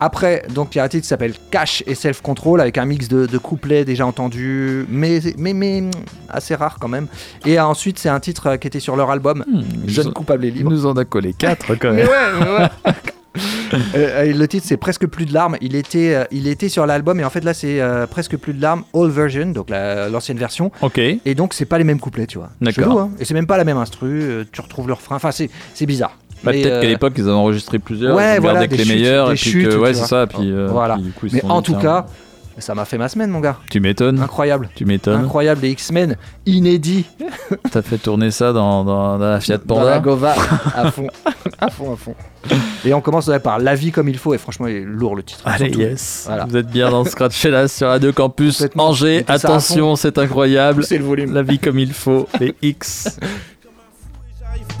Après, 0.00 0.44
donc 0.54 0.74
il 0.74 0.78
y 0.78 0.80
a 0.80 0.84
un 0.84 0.88
titre 0.88 1.02
qui 1.02 1.08
s'appelle 1.08 1.34
Cash 1.50 1.82
et 1.86 1.94
Self 1.94 2.20
Control 2.22 2.60
avec 2.60 2.76
un 2.78 2.84
mix 2.84 3.08
de, 3.08 3.26
de 3.26 3.38
couplets 3.38 3.84
déjà 3.84 4.04
entendus, 4.06 4.84
mais, 4.88 5.20
mais, 5.38 5.52
mais 5.54 5.84
assez 6.28 6.54
rare 6.54 6.78
quand 6.80 6.88
même. 6.88 7.06
Et 7.46 7.58
ensuite, 7.60 7.98
c'est 7.98 8.08
un 8.08 8.20
titre 8.20 8.48
euh, 8.48 8.56
qui 8.56 8.66
était 8.66 8.80
sur 8.80 8.96
leur 8.96 9.10
album 9.10 9.44
Hmm, 9.46 9.62
Jeune 9.86 10.12
coupable 10.12 10.44
et 10.44 10.50
libre. 10.50 10.70
nous 10.70 10.86
en 10.86 10.94
a 10.96 11.04
collé 11.04 11.32
4 11.34 11.74
quand 11.76 11.90
Mais 11.92 12.04
même. 12.04 12.08
ouais, 12.08 12.40
mais 12.84 12.90
ouais. 12.90 12.92
Euh, 13.94 14.32
le 14.32 14.48
titre 14.48 14.66
c'est 14.68 14.76
presque 14.76 15.06
plus 15.06 15.26
de 15.26 15.32
larmes. 15.32 15.56
Il 15.60 15.76
était, 15.76 16.14
euh, 16.14 16.24
il 16.32 16.48
était 16.48 16.68
sur 16.68 16.86
l'album 16.86 17.20
et 17.20 17.24
en 17.24 17.30
fait 17.30 17.44
là 17.44 17.54
c'est 17.54 17.80
euh, 17.80 18.06
presque 18.08 18.36
plus 18.36 18.52
de 18.52 18.60
larmes, 18.60 18.82
all 18.92 19.08
version, 19.10 19.46
donc 19.52 19.70
la- 19.70 20.08
l'ancienne 20.08 20.38
version. 20.38 20.72
Ok. 20.82 20.98
Et 20.98 21.34
donc 21.36 21.54
c'est 21.54 21.66
pas 21.66 21.78
les 21.78 21.84
mêmes 21.84 22.00
couplets, 22.00 22.26
tu 22.26 22.38
vois. 22.38 22.50
D'accord. 22.60 23.00
Hein. 23.00 23.10
Et 23.20 23.24
c'est 23.24 23.34
même 23.34 23.46
pas 23.46 23.56
la 23.56 23.62
même 23.64 23.76
instru. 23.76 24.44
tu 24.50 24.60
retrouves 24.60 24.88
le 24.88 24.94
refrain. 24.94 25.14
Enfin 25.16 25.30
c'est, 25.30 25.48
c'est 25.74 25.86
bizarre. 25.86 26.16
Bah, 26.42 26.50
Peut-être 26.50 26.80
qu'à 26.80 26.88
l'époque, 26.88 27.12
ils 27.16 27.22
avaient 27.22 27.30
enregistré 27.32 27.78
plusieurs. 27.78 28.16
ouais, 28.16 28.34
ils 28.34 28.38
ont 28.38 28.42
voilà, 28.42 28.66
des 28.66 28.76
les 28.76 28.84
chutes, 28.84 28.92
meilleurs. 28.94 29.30
et 29.30 29.34
puis 29.34 29.50
chutes, 29.50 29.68
que, 29.68 29.76
ouais, 29.76 29.94
c'est 29.94 30.06
ça. 30.06 30.26
Puis, 30.26 30.52
Voilà. 30.68 30.94
puis 30.94 31.04
du 31.04 31.12
coup, 31.12 31.26
ils 31.26 31.30
se 31.30 31.36
Mais 31.36 31.44
en 31.44 31.62
tout 31.62 31.76
cas, 31.76 32.06
ça 32.58 32.74
m'a 32.74 32.84
fait 32.84 32.98
ma 32.98 33.08
semaine, 33.08 33.30
mon 33.30 33.40
gars. 33.40 33.56
Tu 33.70 33.80
m'étonnes. 33.80 34.20
Incroyable. 34.20 34.68
Tu 34.74 34.84
m'étonnes. 34.84 35.24
Incroyable, 35.24 35.62
les 35.62 35.70
X-Men 35.70 36.16
inédits 36.46 37.06
T'as 37.70 37.82
fait 37.82 37.98
tourner 37.98 38.30
ça 38.30 38.52
dans, 38.52 38.84
dans, 38.84 39.18
dans 39.18 39.30
la 39.30 39.40
Fiat 39.40 39.58
dans 39.64 39.82
la 39.82 39.98
Panda. 39.98 40.00
Gova 40.00 40.34
à 40.74 40.90
fond, 40.90 41.06
à 41.58 41.70
fond, 41.70 41.92
à 41.92 41.96
fond. 41.96 42.14
Et 42.84 42.94
on 42.94 43.00
commence 43.00 43.30
par 43.42 43.58
La 43.58 43.74
vie 43.74 43.92
comme 43.92 44.08
il 44.08 44.18
faut. 44.18 44.34
Et 44.34 44.38
franchement, 44.38 44.66
il 44.66 44.76
est 44.76 44.80
lourd 44.80 45.16
le 45.16 45.22
titre. 45.22 45.42
Allez, 45.44 45.66
Surtout. 45.66 45.80
yes. 45.80 46.24
Voilà. 46.26 46.44
Vous 46.46 46.56
êtes 46.56 46.68
bien 46.68 46.90
dans 46.90 47.04
Scratch 47.04 47.44
là 47.44 47.68
sur 47.68 47.88
Radio 47.88 48.12
Campus. 48.12 48.66
Angers. 48.76 49.24
Attention, 49.28 49.96
c'est 49.96 50.18
incroyable. 50.18 50.84
C'est 50.84 50.98
le 50.98 51.04
volume. 51.04 51.32
La 51.34 51.42
vie 51.42 51.58
comme 51.58 51.78
il 51.78 51.92
faut. 51.92 52.28
Les 52.40 52.54
X. 52.62 53.18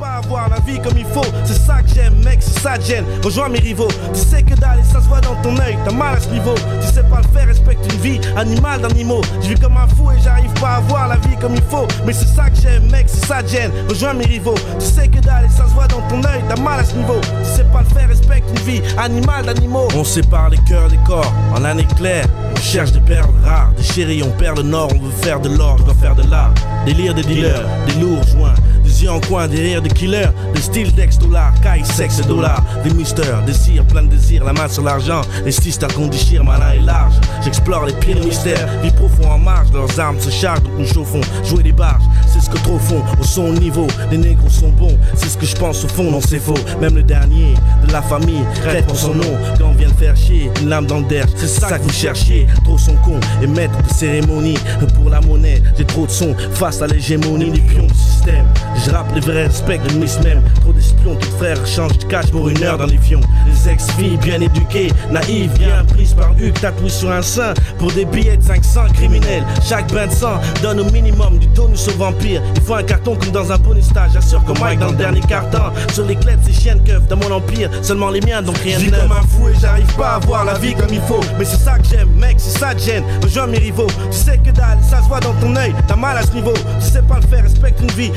Pas 0.00 0.16
à 0.16 0.20
voir 0.22 0.48
la 0.48 0.60
vie 0.60 0.80
comme 0.80 0.96
il 0.96 1.04
faut, 1.04 1.26
c'est 1.44 1.60
ça 1.60 1.82
que 1.82 1.88
j'aime, 1.94 2.14
mec, 2.24 2.38
c'est 2.40 2.58
ça 2.60 2.78
que 2.78 2.84
j'aime. 2.84 3.04
Rejoins 3.22 3.50
mes 3.50 3.58
rivaux, 3.58 3.88
tu 4.14 4.18
sais 4.18 4.42
que 4.42 4.54
dalle, 4.54 4.78
et 4.80 4.84
ça 4.90 5.02
se 5.02 5.06
voit 5.06 5.20
dans 5.20 5.34
ton 5.42 5.54
œil, 5.60 5.76
t'as 5.84 5.92
mal 5.92 6.14
à 6.16 6.20
ce 6.20 6.30
niveau. 6.30 6.54
Tu 6.80 6.86
sais 6.94 7.02
pas 7.02 7.20
le 7.20 7.38
faire, 7.38 7.46
respecte 7.46 7.84
une 7.92 8.00
vie, 8.00 8.20
animal 8.34 8.80
d'animaux. 8.80 9.20
Je 9.42 9.48
vis 9.48 9.60
comme 9.60 9.76
un 9.76 9.86
fou 9.86 10.10
et 10.10 10.18
j'arrive 10.24 10.52
pas 10.54 10.76
à 10.76 10.80
voir 10.80 11.06
la 11.06 11.16
vie 11.16 11.36
comme 11.38 11.54
il 11.54 11.62
faut, 11.68 11.86
mais 12.06 12.14
c'est 12.14 12.34
ça 12.34 12.48
que 12.48 12.56
j'aime, 12.62 12.90
mec, 12.90 13.08
c'est 13.08 13.26
ça 13.26 13.42
que 13.42 13.48
j'aime. 13.48 13.72
Rejoins 13.90 14.14
mes 14.14 14.24
rivaux, 14.24 14.54
tu 14.78 14.86
sais 14.86 15.06
que 15.06 15.18
dalle, 15.18 15.44
et 15.44 15.50
ça 15.50 15.68
se 15.68 15.74
voit 15.74 15.86
dans 15.86 16.00
ton 16.08 16.26
œil, 16.26 16.42
t'as 16.48 16.60
mal 16.62 16.80
à 16.80 16.84
ce 16.84 16.94
niveau. 16.94 17.20
Tu 17.20 17.50
sais 17.56 17.64
pas 17.64 17.82
le 17.82 17.94
faire, 17.94 18.08
respecte 18.08 18.48
une 18.48 18.72
vie, 18.72 18.82
animal 18.96 19.44
d'animaux. 19.44 19.88
On 19.94 20.04
sépare 20.04 20.48
les 20.48 20.58
cœurs 20.66 20.88
des 20.88 20.98
corps, 21.06 21.30
en 21.54 21.62
un 21.62 21.76
éclair. 21.76 22.24
On 22.56 22.60
cherche 22.62 22.92
des 22.92 23.00
perles 23.00 23.28
rares, 23.44 23.72
des 23.76 23.82
chéris, 23.82 24.22
on 24.22 24.30
perd 24.30 24.56
le 24.56 24.62
nord, 24.62 24.88
on 24.94 24.98
veut 24.98 25.12
faire 25.22 25.40
de 25.40 25.50
l'or, 25.50 25.76
je 25.78 25.84
dois 25.84 25.94
faire 25.94 26.14
de 26.14 26.22
l'art. 26.30 26.54
Délire 26.86 27.14
des 27.14 27.22
dealers, 27.22 27.66
des 27.86 28.00
lourds 28.00 28.22
joints, 28.26 28.54
des 28.90 29.04
yeux 29.04 29.10
en 29.10 29.20
coin, 29.20 29.46
des 29.46 29.60
rires 29.60 29.82
de 29.82 29.88
killers, 29.88 30.30
des 30.54 30.60
styles 30.60 30.92
d'ex 30.92 31.18
dollars, 31.18 31.52
caille, 31.62 31.84
sexe 31.84 32.18
et 32.18 32.24
dollars, 32.24 32.62
des 32.82 32.92
mystères, 32.92 33.42
des 33.46 33.52
cires, 33.52 33.84
plein 33.84 34.02
de 34.02 34.08
désirs, 34.08 34.44
la 34.44 34.52
main 34.52 34.68
sur 34.68 34.82
l'argent, 34.82 35.20
les 35.44 35.52
sisters 35.52 35.92
qu'on 35.94 36.08
déchire, 36.08 36.42
malin 36.44 36.72
et 36.72 36.80
large. 36.80 37.14
J'explore 37.44 37.84
les 37.86 37.92
pires 37.92 38.22
mystères, 38.24 38.68
vie 38.82 38.90
profond 38.90 39.30
en 39.30 39.38
marge, 39.38 39.68
leurs 39.72 40.00
armes 40.00 40.18
se 40.18 40.30
chargent, 40.30 40.62
donc 40.62 40.72
nous 40.78 40.86
chauffons, 40.86 41.20
jouer 41.44 41.62
des 41.62 41.72
barges, 41.72 42.02
c'est 42.26 42.40
ce 42.40 42.50
que 42.50 42.58
trop 42.58 42.78
font, 42.78 43.02
au 43.20 43.24
son 43.24 43.52
niveau, 43.52 43.86
les 44.10 44.18
négros 44.18 44.50
sont 44.50 44.70
bons, 44.70 44.98
c'est 45.14 45.28
ce 45.28 45.38
que 45.38 45.46
je 45.46 45.54
pense 45.54 45.84
au 45.84 45.88
fond, 45.88 46.10
non 46.10 46.20
c'est 46.20 46.40
faux, 46.40 46.54
même 46.80 46.96
le 46.96 47.02
dernier 47.02 47.54
de 47.86 47.92
la 47.92 48.02
famille, 48.02 48.44
crête 48.62 48.86
pour 48.86 48.98
son 48.98 49.14
nom, 49.14 49.38
quand 49.58 49.66
on 49.66 49.72
vient 49.74 49.88
le 49.88 49.94
faire 49.94 50.16
chier, 50.16 50.50
une 50.60 50.68
lame 50.68 50.86
dans 50.86 50.98
le 50.98 51.04
c'est 51.36 51.48
ça 51.48 51.78
que 51.78 51.82
vous 51.84 51.92
cherchiez, 51.92 52.46
trop 52.64 52.78
sont 52.78 52.96
cons, 53.04 53.20
et 53.42 53.46
maître 53.46 53.80
de 53.82 53.94
cérémonie, 53.94 54.58
pour 54.94 55.10
la 55.10 55.20
monnaie, 55.20 55.62
j'ai 55.76 55.84
trop 55.84 56.06
de 56.06 56.10
sons, 56.10 56.34
face 56.54 56.82
à 56.82 56.86
l'hégémonie. 56.86 57.50
Des 57.50 57.60
pions 57.60 57.86
du 57.86 57.94
système, 57.94 58.46
Je 58.84 58.90
rappe 58.90 59.14
les 59.14 59.20
vrais 59.20 59.46
respects 59.46 59.80
de 59.88 59.98
Miss 59.98 60.18
même. 60.20 60.42
Trop 60.62 60.72
d'espions, 60.72 61.14
tout 61.16 61.30
frères 61.38 61.66
changent 61.66 61.98
de 61.98 62.04
cash 62.04 62.30
pour 62.30 62.48
une 62.48 62.62
heure 62.62 62.78
dans 62.78 62.86
l'avion. 62.86 63.20
Les 63.46 63.68
ex-filles 63.68 64.16
bien 64.18 64.40
éduquées, 64.40 64.90
naïves, 65.10 65.52
bien 65.58 65.84
prises 65.84 66.14
par 66.14 66.32
Hugues, 66.38 66.58
tatouées 66.58 66.88
sur 66.88 67.10
un 67.10 67.20
sein. 67.20 67.52
Pour 67.78 67.92
des 67.92 68.06
billets 68.06 68.38
de 68.38 68.42
500 68.42 68.80
criminels, 68.94 69.44
chaque 69.62 69.92
bain 69.92 70.06
de 70.06 70.12
sang 70.12 70.40
donne 70.62 70.80
au 70.80 70.90
minimum 70.90 71.38
du 71.38 71.46
tonus 71.48 71.88
au 71.88 71.98
vampire. 71.98 72.40
Il 72.56 72.62
faut 72.62 72.74
un 72.74 72.82
carton 72.82 73.16
comme 73.16 73.32
dans 73.32 73.52
un 73.52 73.58
bonus 73.58 73.84
stage, 73.84 74.12
j'assure 74.14 74.42
que 74.44 74.58
Mike 74.58 74.78
dans 74.78 74.90
le 74.90 74.96
dernier 74.96 75.20
carton. 75.20 75.72
Sur 75.92 76.06
les 76.06 76.16
clés 76.16 76.36
de 76.36 76.44
ces 76.50 76.58
chiens 76.58 76.78
keufs 76.78 77.06
dans 77.08 77.16
mon 77.16 77.30
empire, 77.32 77.70
seulement 77.82 78.08
les 78.08 78.20
miens 78.22 78.40
donc 78.40 78.56
rien 78.58 78.78
de 78.78 78.84
neuf. 78.84 79.02
comme 79.02 79.12
un 79.12 79.22
fou 79.22 79.48
et 79.48 79.54
j'arrive 79.60 79.94
pas 79.94 80.14
à 80.14 80.18
voir 80.20 80.46
la 80.46 80.54
vie 80.54 80.74
comme 80.74 80.92
il 80.92 81.02
faut. 81.02 81.20
Mais 81.38 81.44
c'est 81.44 81.58
ça 81.62 81.78
que 81.78 81.86
j'aime, 81.86 82.08
mec, 82.18 82.36
c'est 82.38 82.58
ça 82.58 82.74
que 82.74 82.80
j'aime. 82.80 83.04
Rejoins 83.22 83.46
mes 83.46 83.58
rivaux, 83.58 83.88
tu 84.10 84.16
sais 84.16 84.38
que 84.38 84.50
dalle, 84.50 84.78
ça 84.88 85.02
se 85.02 85.08
voit 85.08 85.20
dans 85.20 85.34
ton 85.34 85.54
œil, 85.56 85.74
t'as 85.86 85.96
mal 85.96 86.16
à 86.16 86.22
ce 86.22 86.32
niveau. 86.32 86.54
Tu 86.80 86.86
sais 86.86 87.02
pas 87.02 87.16
le 87.16 87.26
faire, 87.26 87.42
respecte 87.42 87.80
une 87.80 87.90
vie, 87.90 88.10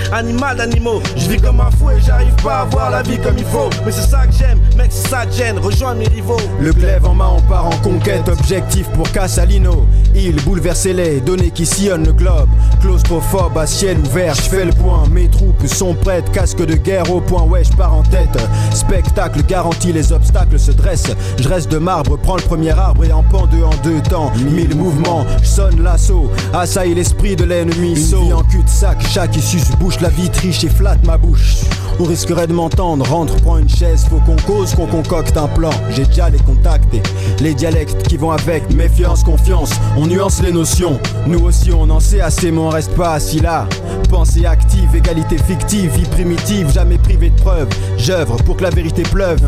d'animaux. 0.55 1.01
Je 1.15 1.29
vis 1.29 1.41
comme 1.41 1.59
un 1.59 1.71
fou 1.71 1.89
et 1.91 2.01
j'arrive 2.01 2.35
pas 2.43 2.61
à 2.61 2.65
voir 2.65 2.89
la 2.89 3.01
vie 3.01 3.17
comme 3.19 3.37
il 3.37 3.45
faut. 3.45 3.69
Mais 3.85 3.91
c'est 3.91 4.09
ça 4.09 4.25
que 4.27 4.33
j'aime, 4.33 4.59
mec, 4.77 4.87
c'est 4.89 5.09
ça 5.09 5.25
que 5.25 5.33
j'aime. 5.33 5.57
Rejoins 5.57 5.95
mes 5.95 6.07
rivaux. 6.07 6.37
Le 6.59 6.71
glaive 6.71 7.05
en 7.05 7.13
main, 7.13 7.29
on 7.37 7.41
part 7.41 7.67
en 7.67 7.77
conquête. 7.77 8.27
Objectif 8.27 8.87
pour 8.89 9.11
Casalino. 9.11 9.85
Il 10.15 10.35
bouleverse 10.43 10.85
les 10.85 11.21
données 11.21 11.51
qui 11.51 11.65
sillonnent 11.65 12.05
le 12.05 12.13
globe. 12.13 12.49
Claustrophobe 12.81 13.57
à 13.57 13.65
ciel 13.65 13.97
ouvert, 13.99 14.35
je 14.35 14.41
fais 14.41 14.65
le 14.65 14.71
point. 14.71 15.03
Mes 15.11 15.27
troupes 15.29 15.65
sont 15.67 15.95
prêtes, 15.95 16.31
casque 16.31 16.63
de 16.65 16.75
guerre 16.75 17.09
au 17.11 17.21
point, 17.21 17.43
ouais, 17.43 17.63
je 17.63 17.71
pars 17.71 17.93
en 17.93 18.03
tête. 18.03 18.37
Spectacle 18.73 19.43
garanti, 19.43 19.91
les 19.93 20.11
obstacles 20.11 20.59
se 20.59 20.71
dressent. 20.71 21.15
Je 21.39 21.47
reste 21.47 21.71
de 21.71 21.77
marbre, 21.77 22.17
prends 22.17 22.35
le 22.35 22.43
premier 22.43 22.71
arbre 22.71 23.03
et 23.05 23.11
en 23.11 23.23
pend 23.23 23.47
deux 23.47 23.63
en 23.63 23.75
deux 23.83 24.01
temps. 24.01 24.31
Mille 24.51 24.75
mouvements, 24.75 25.25
je 25.41 25.47
sonne 25.47 25.81
l'assaut. 25.81 26.29
Assaille 26.53 26.93
l'esprit 26.93 27.35
de 27.35 27.45
l'ennemi. 27.45 27.93
Une 27.93 28.25
vie 28.25 28.33
en 28.33 28.43
cul-de-sac, 28.43 28.97
chaque 29.09 29.35
issue 29.35 29.59
se 29.59 29.75
bouche 29.77 29.99
la 29.99 30.09
vie 30.09 30.29
et 30.45 30.69
flatte 30.69 31.05
ma 31.05 31.17
bouche. 31.17 31.55
On 31.99 32.03
risquerait 32.03 32.47
de 32.47 32.53
m'entendre, 32.53 33.07
rentre, 33.07 33.35
prends 33.37 33.57
une 33.57 33.69
chaise, 33.69 34.05
faut 34.09 34.19
qu'on 34.19 34.35
cause, 34.35 34.75
qu'on 34.75 34.87
concocte 34.87 35.37
un 35.37 35.47
plan. 35.47 35.69
J'ai 35.91 36.03
déjà 36.03 36.29
les 36.29 36.39
contacts 36.39 36.93
et 36.93 37.01
les 37.41 37.53
dialectes 37.53 38.05
qui 38.07 38.17
vont 38.17 38.31
avec. 38.31 38.69
Méfiance, 38.73 39.23
confiance, 39.23 39.71
on 39.95 40.05
nuance 40.07 40.41
les 40.41 40.51
notions. 40.51 40.99
Nous 41.27 41.39
aussi 41.39 41.71
on 41.71 41.89
en 41.89 42.01
sait 42.01 42.19
assez, 42.19 42.51
mais 42.51 42.59
on 42.59 42.69
reste 42.69 42.93
pas 42.95 43.13
assis 43.13 43.39
là. 43.39 43.67
Pensée 44.09 44.45
active, 44.45 44.93
égalité 44.93 45.37
fictive, 45.37 45.91
vie 45.91 46.05
primitive, 46.09 46.69
jamais 46.73 46.97
privé 46.97 47.29
de 47.29 47.39
preuves. 47.39 47.69
J'œuvre 47.97 48.35
pour 48.43 48.57
que 48.57 48.63
la 48.63 48.69
vérité 48.69 49.03
pleuve. 49.03 49.41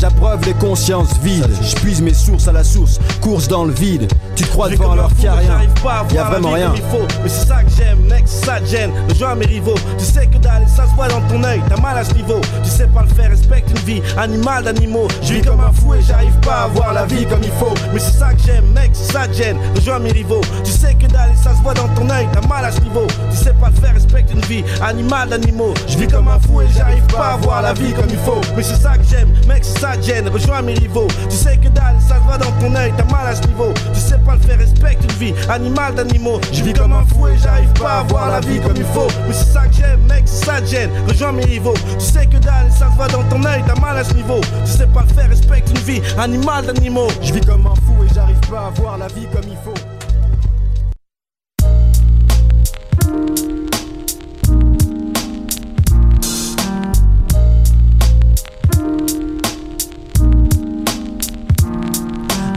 J'approuve 0.00 0.44
les 0.46 0.54
consciences 0.54 1.18
vides, 1.24 1.50
j'puise 1.60 2.00
mes 2.00 2.14
sources 2.14 2.46
à 2.46 2.52
la 2.52 2.62
source, 2.62 3.00
course 3.20 3.48
dans 3.48 3.64
le 3.64 3.72
vide. 3.72 4.06
Tu 4.36 4.44
te 4.44 4.48
crois 4.50 4.68
devant 4.68 4.94
fou, 5.08 5.14
qu'il 5.18 5.28
rien. 5.28 5.42
j'arrive 5.44 5.82
pas 5.82 5.92
à 5.92 6.12
Y 6.12 6.18
a 6.18 6.22
voir 6.22 6.30
la 6.30 6.30
vraiment 6.30 6.48
vie 6.48 6.54
rien. 6.54 6.66
comme 6.68 6.76
il 6.76 6.82
faut. 6.82 7.22
Mais 7.24 7.28
c'est 7.28 7.46
ça 7.48 7.64
que 7.64 7.70
j'aime, 7.76 7.98
mec, 8.08 8.22
c'est 8.26 8.46
ça 8.46 8.60
que 8.60 8.66
j'aime. 8.66 8.92
Rejoins 9.08 9.34
mes 9.34 9.46
rivaux. 9.46 9.74
Tu 9.98 10.04
sais 10.04 10.26
que 10.28 10.38
dalle, 10.38 10.64
ça 10.68 10.86
se 10.86 10.94
voit 10.94 11.08
dans 11.08 11.20
ton 11.22 11.42
œil, 11.42 11.60
t'as 11.68 11.80
mal 11.80 11.98
à 11.98 12.04
ce 12.04 12.14
niveau. 12.14 12.40
Tu 12.62 12.70
sais 12.70 12.86
pas 12.86 13.02
le 13.02 13.08
faire, 13.08 13.30
respecte 13.30 13.70
une 13.70 13.78
vie, 13.78 14.00
animal 14.16 14.62
d'animaux. 14.62 15.08
Je 15.22 15.34
vis 15.34 15.42
comme 15.42 15.58
un 15.58 15.72
fou 15.72 15.94
et 15.94 16.02
j'arrive 16.02 16.38
pas 16.42 16.62
à 16.62 16.68
voir 16.68 16.92
la 16.92 17.04
vie 17.04 17.26
comme 17.26 17.42
il 17.42 17.50
faut. 17.58 17.74
Mais 17.92 17.98
c'est 17.98 18.18
ça 18.18 18.32
que 18.34 18.40
j'aime, 18.46 18.66
mec, 18.72 18.90
c'est 18.92 19.12
ça 19.12 19.26
que 19.26 19.34
j'aime. 19.34 19.58
Rejoins 19.74 19.98
mes 19.98 20.12
rivaux. 20.12 20.42
Tu 20.62 20.70
sais 20.70 20.94
que 20.94 21.06
dalle, 21.08 21.32
ça 21.42 21.56
se 21.56 21.62
voit 21.62 21.74
dans 21.74 21.88
ton 21.88 22.08
œil, 22.10 22.28
t'as 22.32 22.46
mal 22.46 22.64
à 22.64 22.70
ce 22.70 22.80
niveau. 22.82 23.08
Tu 23.32 23.36
sais 23.36 23.54
pas 23.54 23.70
le 23.70 23.80
faire, 23.80 23.94
respecte 23.94 24.30
une 24.32 24.42
vie, 24.42 24.62
animal 24.80 25.28
d'animaux. 25.30 25.74
Je 25.88 25.98
vis 25.98 26.06
comme 26.06 26.28
un 26.28 26.38
fou 26.38 26.60
et 26.60 26.68
j'arrive 26.76 27.04
pas 27.06 27.32
à 27.32 27.36
voir 27.38 27.62
la 27.62 27.72
vie 27.72 27.92
comme 27.92 28.08
il 28.08 28.18
faut. 28.18 28.40
Mais 28.56 28.62
c'est 28.62 28.80
ça 28.80 28.96
que 28.96 29.04
j'aime, 29.10 29.30
mec, 29.48 29.64
c'est 29.64 29.80
ça 29.80 29.87
Rejoins 29.88 30.60
mes 30.60 30.74
rivaux. 30.74 31.08
Tu 31.30 31.36
sais 31.36 31.56
que 31.56 31.68
dalle, 31.68 31.96
ça 32.06 32.16
se 32.16 32.20
voit 32.20 32.36
dans 32.36 32.52
ton 32.60 32.74
œil, 32.76 32.92
t'as 32.96 33.04
mal 33.04 33.26
à 33.26 33.34
ce 33.34 33.42
niveau. 33.46 33.72
Tu 33.94 34.00
sais 34.00 34.18
pas 34.18 34.34
le 34.34 34.40
faire, 34.40 34.58
respecte 34.58 35.02
une 35.02 35.18
vie, 35.18 35.34
animal 35.48 35.94
d'animaux. 35.94 36.40
Je 36.52 36.62
vis 36.62 36.74
comme 36.74 36.92
un 36.92 37.04
fou 37.06 37.26
et 37.28 37.38
j'arrive 37.38 37.72
pas 37.72 38.00
à 38.00 38.02
voir 38.02 38.28
la 38.28 38.40
vie 38.40 38.60
comme 38.60 38.76
il 38.76 38.84
faut. 38.84 39.08
Mais 39.26 39.32
c'est 39.32 39.52
ça 39.52 39.66
que 39.66 39.74
j'aime, 39.74 40.00
mec, 40.06 40.24
c'est 40.26 40.44
ça 40.44 40.64
j'aime. 40.64 40.90
Rejoins 41.08 41.32
mes 41.32 41.44
rivaux. 41.44 41.74
Tu 41.98 42.04
sais 42.04 42.26
que 42.26 42.36
dalle, 42.36 42.70
ça 42.70 42.90
se 42.90 42.96
voit 42.96 43.08
dans 43.08 43.22
ton 43.24 43.42
œil, 43.44 43.64
t'as 43.66 43.80
mal 43.80 43.96
à 43.96 44.04
ce 44.04 44.12
niveau. 44.12 44.40
Tu 44.64 44.70
sais 44.70 44.86
pas 44.86 45.04
le 45.08 45.14
faire, 45.14 45.28
respecte 45.30 45.70
une 45.70 45.78
vie, 45.78 46.02
animal 46.18 46.66
d'animaux. 46.66 47.08
Je 47.22 47.32
vis 47.32 47.40
comme 47.40 47.66
un 47.66 47.74
fou 47.74 48.04
et 48.04 48.14
j'arrive 48.14 48.40
pas 48.50 48.66
à 48.66 48.70
voir 48.80 48.98
la 48.98 49.08
vie 49.08 49.26
comme 49.32 49.48
il 49.48 49.56
faut. 49.64 49.97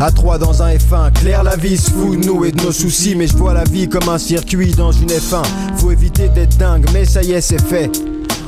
À 0.01 0.09
trois 0.09 0.39
dans 0.39 0.63
un 0.63 0.73
F1, 0.73 1.11
clair 1.13 1.43
la 1.43 1.55
vie 1.55 1.77
se 1.77 1.91
fout 1.91 2.19
de 2.19 2.25
nous 2.25 2.43
et 2.43 2.51
de 2.51 2.59
nos 2.63 2.71
soucis 2.71 3.13
Mais 3.13 3.27
je 3.27 3.37
vois 3.37 3.53
la 3.53 3.63
vie 3.65 3.87
comme 3.87 4.09
un 4.09 4.17
circuit 4.17 4.71
dans 4.71 4.91
une 4.91 5.09
F1 5.09 5.43
Faut 5.77 5.91
éviter 5.91 6.27
d'être 6.27 6.57
dingue 6.57 6.87
mais 6.91 7.05
ça 7.05 7.21
y 7.21 7.33
est 7.33 7.41
c'est 7.41 7.61
fait 7.61 7.91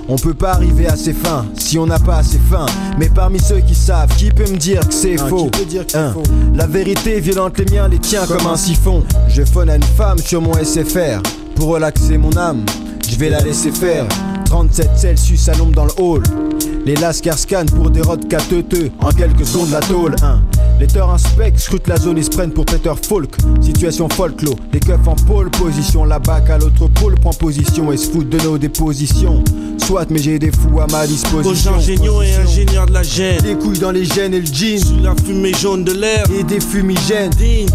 on 0.10 0.18
peut 0.18 0.34
pas 0.34 0.52
arriver 0.54 0.88
à 0.88 0.98
ses 0.98 1.14
fins 1.14 1.46
si 1.58 1.78
on 1.78 1.86
n'a 1.86 1.98
pas 1.98 2.18
assez 2.18 2.38
faim. 2.50 2.66
Mais 3.00 3.08
parmi 3.08 3.40
ceux 3.40 3.62
qui 3.62 3.74
savent, 3.74 4.14
qui 4.18 4.32
peut 4.32 4.52
me 4.52 4.58
dire 4.58 4.86
que 4.86 4.94
c'est 4.94 5.18
Hein, 5.18 5.28
faux? 5.30 5.50
La 6.54 6.68
vérité 6.68 7.22
violente 7.22 7.58
les 7.58 7.74
miens, 7.74 7.88
les 7.88 8.00
tiens 8.00 8.26
comme 8.28 8.46
un 8.48 8.58
siphon. 8.58 9.06
Je 9.30 9.46
phone 9.46 9.70
à 9.70 9.78
une 9.78 9.82
femme 9.82 10.18
sur 10.18 10.42
mon 10.42 10.56
SFR 10.62 11.22
pour 11.56 11.70
relaxer 11.70 12.18
mon 12.18 12.36
âme. 12.36 12.66
Je 13.10 13.16
vais 13.16 13.30
la 13.30 13.40
laisser 13.40 13.72
faire. 13.72 14.06
37 14.44 14.90
Celsius 14.98 15.48
à 15.48 15.56
l'ombre 15.56 15.74
dans 15.74 15.86
le 15.86 15.94
hall. 15.98 16.24
Les 16.86 16.96
lascars 16.96 17.40
scannent 17.40 17.70
pour 17.70 17.90
des 17.90 18.02
rods 18.02 18.18
cateuteux. 18.18 18.92
En 19.00 19.12
quelques 19.12 19.46
secondes, 19.46 19.72
la 19.72 19.80
tôle. 19.80 20.16
Hein. 20.22 20.42
Les 20.82 20.88
teurs 20.88 21.12
inspectent, 21.12 21.60
scrutent 21.60 21.88
la 21.88 21.96
zone 21.96 22.18
et 22.18 22.24
se 22.24 22.30
prennent 22.30 22.52
pour 22.52 22.66
Peter 22.66 22.92
Falk. 23.02 23.38
Situation 23.62 24.10
folklore, 24.10 24.58
les 24.74 24.82
keufs 24.82 25.08
en 25.08 25.16
pôle 25.16 25.50
position. 25.50 26.04
La 26.04 26.20
bac 26.20 26.50
à 26.50 26.58
l'autre 26.58 26.88
pôle 26.88 27.16
prend 27.16 27.32
position 27.32 27.94
et 27.94 27.98
se 27.98 28.10
fout 28.10 28.28
de 28.28 28.38
nos 28.40 28.58
dépositions. 28.58 29.42
Soit, 29.86 30.10
mais 30.10 30.20
j'ai 30.20 30.40
des 30.40 30.52
fous 30.52 30.82
à 30.82 30.88
ma 30.88 31.08
disposition. 31.08 31.78
Aux 31.78 31.80
géniaux 31.80 32.22
et 32.22 32.36
ingénieurs 32.36 32.86
de 32.86 32.94
la 32.94 33.04
gêne. 33.04 33.42
Des 33.42 33.56
couilles 33.56 33.80
dans 33.80 33.92
les 33.92 34.04
gènes 34.04 34.34
et 34.34 34.42
le 34.42 34.46
jean. 34.46 34.78
Sous 34.78 35.00
la 35.02 35.16
fumée 35.16 35.54
jaune 35.54 35.86
de 35.86 35.94
l'air. 35.94 36.26
Et 36.38 36.44
des 36.44 36.60
fumigènes. 36.60 37.32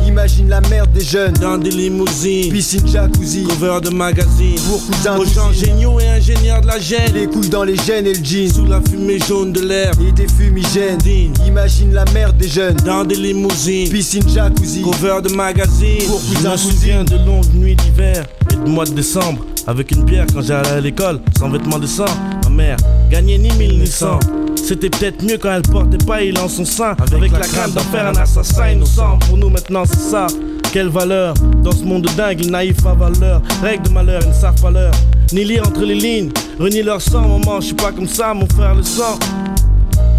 Imagine 0.06 0.50
la 0.50 0.60
merde 0.62 0.92
des 0.92 1.04
jeunes. 1.04 1.34
Dans 1.34 1.56
des 1.56 1.70
limousines. 1.70 2.52
Piscine 2.52 2.86
jacuzzi. 2.86 3.44
Cover 3.44 3.80
de 3.82 3.90
magazine. 3.90 4.58
Pour 4.68 4.84
cousin 4.86 5.16
Aux 5.18 5.24
gens 5.24 5.52
géniaux 5.52 5.98
et 5.98 6.08
ingénieurs 6.08 6.60
de 6.60 6.66
la 6.66 6.78
gêne. 6.78 7.14
Les 7.14 7.26
couilles 7.26 7.48
dans 7.48 7.64
les 7.64 7.76
gènes 7.76 8.06
et 8.06 8.14
le 8.14 8.24
jean. 8.24 8.52
Sous 8.52 8.66
la 8.66 8.80
fumée 8.80 8.97
jaune 9.26 9.52
de 9.52 9.60
l'air. 9.60 9.92
Et 10.00 10.12
des 10.12 10.28
fumigènes. 10.28 10.98
Imagine 11.46 11.92
la 11.92 12.04
merde 12.12 12.36
des 12.36 12.48
jeunes. 12.48 12.76
Dans 12.84 13.04
des 13.04 13.16
limousines. 13.16 13.88
Piscine 13.90 14.28
jacuzzi. 14.28 14.82
Cover 14.82 15.20
de 15.22 15.34
magazine. 15.34 16.06
Pour 16.06 16.20
Je 16.20 16.48
me 16.48 16.56
souviens 16.56 17.04
de 17.04 17.16
longues 17.24 17.52
nuits 17.54 17.76
d'hiver 17.76 18.24
et 18.50 18.56
de 18.56 18.68
mois 18.68 18.84
de 18.84 18.92
décembre. 18.92 19.44
Avec 19.66 19.90
une 19.90 20.04
bière 20.04 20.26
quand 20.32 20.42
j'allais 20.42 20.68
à 20.68 20.80
l'école, 20.80 21.20
sans 21.38 21.50
vêtements 21.50 21.78
de 21.78 21.86
sang. 21.86 22.06
Ma 22.44 22.50
mère 22.50 22.76
gagnait 23.10 23.38
ni 23.38 23.50
mille 23.52 23.78
ni 23.78 23.86
cent. 23.86 24.18
C'était 24.56 24.90
peut-être 24.90 25.22
mieux 25.22 25.38
quand 25.38 25.52
elle 25.52 25.62
portait 25.62 25.98
pas 25.98 26.22
il 26.22 26.38
en 26.38 26.48
son 26.48 26.64
sein. 26.64 26.96
Avec, 27.12 27.32
la 27.32 27.40
crainte 27.40 27.74
d'en 27.74 27.80
faire 27.82 28.06
un 28.06 28.16
assassin 28.16 28.70
innocent. 28.70 29.18
Pour 29.28 29.36
nous 29.36 29.50
maintenant 29.50 29.84
c'est 29.86 30.10
ça. 30.10 30.26
Quelle 30.72 30.88
valeur 30.88 31.34
dans 31.62 31.72
ce 31.72 31.82
monde 31.82 32.06
dingue, 32.16 32.40
les 32.40 32.50
naïfs 32.50 32.84
à 32.84 32.92
valeur. 32.92 33.42
Règle 33.62 33.88
de 33.88 33.90
malheur, 33.90 34.20
ils 34.22 34.28
ne 34.28 34.34
savent 34.34 34.60
pas 34.60 34.70
l'heure. 34.70 34.92
Ni 35.32 35.44
lire 35.44 35.62
entre 35.66 35.82
les 35.82 35.94
lignes, 35.94 36.30
renier 36.58 36.82
leur 36.82 37.00
sang. 37.00 37.22
Maman, 37.22 37.60
je 37.60 37.66
suis 37.66 37.74
pas 37.74 37.90
comme 37.90 38.06
ça, 38.06 38.34
mon 38.34 38.46
frère 38.46 38.74
le 38.74 38.82
sang. 38.82 39.18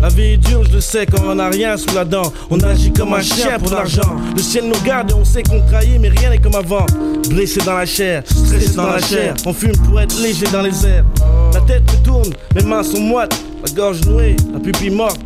La 0.02 0.08
vie 0.08 0.34
est 0.34 0.38
dure, 0.38 0.64
je 0.64 0.74
le 0.74 0.82
sais, 0.82 1.06
quand 1.06 1.22
on 1.26 1.36
n'a 1.36 1.50
rien 1.50 1.78
sous 1.78 1.94
la 1.94 2.06
dent. 2.06 2.32
On 2.50 2.60
agit 2.62 2.92
comme 2.92 3.14
un 3.14 3.22
chien 3.22 3.60
pour 3.60 3.72
l'argent. 3.72 4.16
Le 4.36 4.42
ciel 4.42 4.66
nous 4.66 4.80
garde 4.86 5.12
et 5.12 5.14
on 5.14 5.26
sait 5.26 5.44
qu'on 5.44 5.62
trahit, 5.62 6.00
mais 6.00 6.10
rien 6.10 6.30
n'est 6.30 6.38
comme 6.40 6.56
avant. 6.56 6.86
Blessé 7.30 7.60
dans 7.66 7.76
la 7.76 7.86
chair, 7.86 8.24
stressé 8.26 8.76
dans 8.76 8.88
la 8.88 9.00
chair. 9.00 9.36
On 9.46 9.54
fume 9.54 9.76
pour 9.78 10.00
être 10.00 10.20
léger 10.22 10.48
dans 10.52 10.62
les 10.62 10.86
airs. 10.86 11.06
La 11.54 11.62
tête 11.62 11.84
me 11.92 12.06
tourne, 12.06 12.34
mes 12.56 12.64
mains 12.64 12.84
sont 12.84 13.02
moites. 13.02 13.38
La 13.64 13.72
gorge 13.72 14.02
nouée, 14.06 14.38
la 14.54 14.60
pupille 14.60 14.90
morte, 14.90 15.20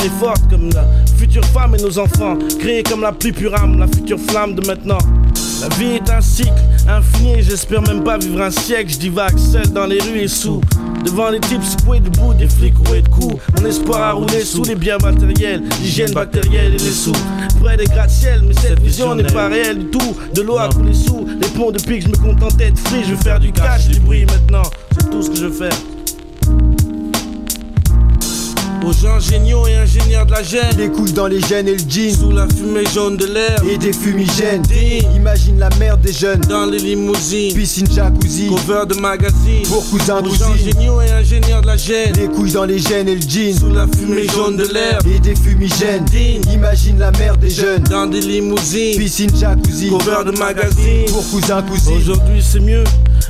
est 0.00 0.20
forte 0.20 0.42
comme 0.50 0.70
la 0.70 0.86
future 1.18 1.44
femme 1.46 1.74
et 1.74 1.82
nos 1.82 1.98
enfants. 1.98 2.36
Créés 2.58 2.82
comme 2.82 3.02
la 3.02 3.12
plus 3.12 3.32
pure 3.32 3.54
âme, 3.54 3.78
la 3.78 3.86
future 3.86 4.18
flamme 4.18 4.54
de 4.54 4.66
maintenant. 4.66 4.98
La 5.60 5.68
vie 5.76 5.92
est 5.94 6.10
un 6.10 6.20
cycle 6.20 6.52
infini 6.88 7.34
et 7.34 7.42
j'espère 7.42 7.82
même 7.82 8.02
pas 8.02 8.18
vivre 8.18 8.40
un 8.40 8.50
siècle. 8.50 8.92
Je 8.92 8.98
divague 8.98 9.38
seul 9.38 9.68
dans 9.68 9.86
les 9.86 10.00
rues 10.00 10.22
et 10.22 10.28
sous. 10.28 10.60
Devant 11.04 11.30
les 11.30 11.40
types 11.40 11.62
secoués 11.62 12.00
debout, 12.00 12.34
des 12.34 12.48
flics 12.48 12.76
roués 12.86 13.02
de 13.02 13.08
coups. 13.08 13.36
Mon 13.56 13.66
espoir 13.66 14.02
a 14.02 14.12
roulé 14.12 14.40
sous 14.44 14.64
les 14.64 14.74
biens 14.74 14.98
matériels, 14.98 15.62
l'hygiène 15.80 16.12
bactérielle 16.12 16.74
et 16.74 16.78
les 16.78 16.90
sous. 16.90 17.12
Près 17.60 17.76
des 17.76 17.84
gratte-ciel, 17.84 18.42
mais 18.44 18.54
cette 18.54 18.80
vision 18.80 19.14
n'est 19.14 19.22
pas 19.24 19.48
réelle 19.48 19.78
du 19.78 19.86
tout. 19.86 20.16
De 20.34 20.42
l'eau 20.42 20.58
a 20.58 20.68
coulé 20.68 20.94
sous 20.94 21.26
les 21.40 21.48
ponts 21.48 21.70
depuis 21.70 21.98
que 21.98 22.06
je 22.06 22.08
me 22.08 22.16
contentais 22.16 22.70
de 22.70 22.78
free. 22.78 23.04
Je 23.04 23.14
veux 23.14 23.22
faire 23.22 23.38
du 23.38 23.52
cash, 23.52 23.86
du 23.88 24.00
bruit 24.00 24.24
maintenant. 24.26 24.68
C'est 24.98 25.10
tout 25.10 25.22
ce 25.22 25.30
que 25.30 25.36
je 25.36 25.48
fais. 25.48 25.91
Aux 28.84 29.20
géniaux 29.20 29.66
et 29.66 29.76
ingénieurs 29.76 30.26
de 30.26 30.32
la 30.32 30.42
gêne. 30.42 30.76
Les 30.76 30.88
couilles 30.88 31.12
dans 31.12 31.26
les 31.28 31.40
gènes 31.40 31.68
et 31.68 31.72
le 31.76 31.78
jean. 31.88 32.14
Sous 32.14 32.30
la 32.32 32.48
fumée 32.48 32.84
jaune 32.92 33.16
de 33.16 33.26
l'air. 33.26 33.62
Et 33.68 33.78
des 33.78 33.92
fumigènes. 33.92 34.62
Imagine 35.14 35.58
la 35.58 35.68
merde 35.78 36.00
des 36.00 36.12
jeunes. 36.12 36.40
Dans 36.48 36.66
les 36.66 36.78
limousines. 36.78 37.54
Piscine 37.54 37.86
jacuzzi. 37.92 38.48
Cover 38.48 38.84
de 38.88 38.94
magazine. 39.00 39.62
Pour 39.68 39.88
cousin 39.88 40.20
Aux 40.20 40.34
gens 40.34 40.50
cousine. 40.50 40.72
géniaux 40.72 41.00
et 41.00 41.10
ingénieurs 41.12 41.62
de 41.62 41.66
la 41.68 41.76
gêne. 41.76 42.12
Les 42.16 42.26
couilles 42.28 42.52
dans 42.52 42.64
les 42.64 42.78
gènes 42.78 43.08
et 43.08 43.14
le 43.14 43.20
jean. 43.20 43.56
Sous 43.58 43.72
la 43.72 43.86
fumée 43.86 44.26
jaune 44.28 44.56
de 44.56 44.64
l'air. 44.72 44.98
Et 45.06 45.20
des 45.20 45.36
fumigènes. 45.36 46.04
Imagine 46.52 46.98
la 46.98 47.12
merde 47.12 47.40
des 47.40 47.50
jeunes. 47.50 47.82
Dans 47.84 48.06
des 48.06 48.20
limousines. 48.20 48.98
Piscine 48.98 49.30
jacuzzi. 49.38 49.90
Cover 49.90 50.24
de 50.32 50.36
magazine. 50.38 51.04
Pour 51.08 51.28
cousin 51.30 51.62
cousine. 51.62 51.96
Aujourd'hui 51.98 52.42
c'est 52.42 52.60
mieux, 52.60 52.84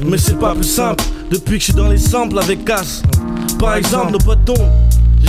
mais 0.07 0.17
c'est 0.19 0.38
pas 0.38 0.55
plus 0.55 0.65
simple 0.65 1.05
depuis 1.31 1.55
que 1.55 1.61
je 1.61 1.65
suis 1.65 1.73
dans 1.75 1.88
les 1.88 1.99
samples 1.99 2.38
avec 2.38 2.65
casse. 2.65 3.03
Par 3.59 3.77
exemple, 3.77 4.12
nos 4.12 4.19
potes 4.19 4.45
tombent. 4.45 4.59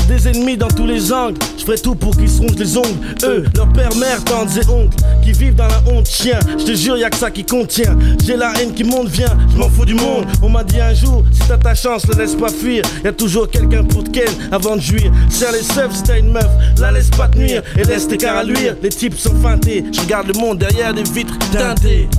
Des 0.07 0.27
ennemis 0.27 0.57
dans 0.57 0.67
tous 0.67 0.85
les 0.85 1.13
angles, 1.13 1.39
je 1.57 1.63
ferai 1.63 1.77
tout 1.77 1.95
pour 1.95 2.15
qu'ils 2.15 2.29
se 2.29 2.41
rongent 2.41 2.57
les 2.57 2.77
ongles. 2.77 2.87
Eux, 3.23 3.45
leur 3.55 3.71
père, 3.71 3.95
mère, 3.95 4.23
tantes 4.23 4.49
et 4.57 4.67
oncles, 4.69 4.97
qui 5.23 5.31
vivent 5.31 5.55
dans 5.55 5.67
la 5.67 5.81
honte, 5.87 6.07
chien. 6.07 6.39
Je 6.59 6.65
te 6.65 6.73
jure, 6.73 6.97
y'a 6.97 7.09
que 7.09 7.15
ça 7.15 7.31
qui 7.31 7.45
contient. 7.45 7.97
J'ai 8.23 8.35
la 8.35 8.53
haine 8.59 8.73
qui 8.73 8.83
monte, 8.83 9.07
viens, 9.07 9.35
je 9.51 9.57
m'en 9.57 9.69
fous 9.69 9.85
du 9.85 9.93
monde. 9.93 10.25
On 10.41 10.49
m'a 10.49 10.63
dit 10.63 10.81
un 10.81 10.93
jour, 10.93 11.23
si 11.31 11.39
t'as 11.47 11.57
ta 11.57 11.73
chance, 11.73 12.05
le 12.07 12.17
laisse 12.19 12.35
pas 12.35 12.49
fuir. 12.49 12.83
Y'a 13.03 13.13
toujours 13.13 13.49
quelqu'un 13.49 13.83
pour 13.83 14.03
te 14.03 14.09
ken 14.09 14.27
avant 14.51 14.75
de 14.75 14.81
jouir. 14.81 15.11
Serre 15.29 15.53
les 15.53 15.63
seufs 15.63 16.03
t'as 16.03 16.19
une 16.19 16.31
meuf, 16.31 16.49
la 16.79 16.91
laisse 16.91 17.09
pas 17.09 17.27
te 17.27 17.37
nuire 17.37 17.63
et 17.77 17.83
laisse 17.83 18.07
tes 18.07 18.17
cars 18.17 18.37
à 18.37 18.43
luire. 18.43 18.75
Les 18.83 18.89
types 18.89 19.17
sont 19.17 19.35
feintés, 19.41 19.85
je 19.91 20.01
regarde 20.01 20.27
le 20.27 20.39
monde 20.39 20.57
derrière 20.57 20.93
des 20.93 21.03
vitres 21.03 21.37
teintées. 21.51 22.09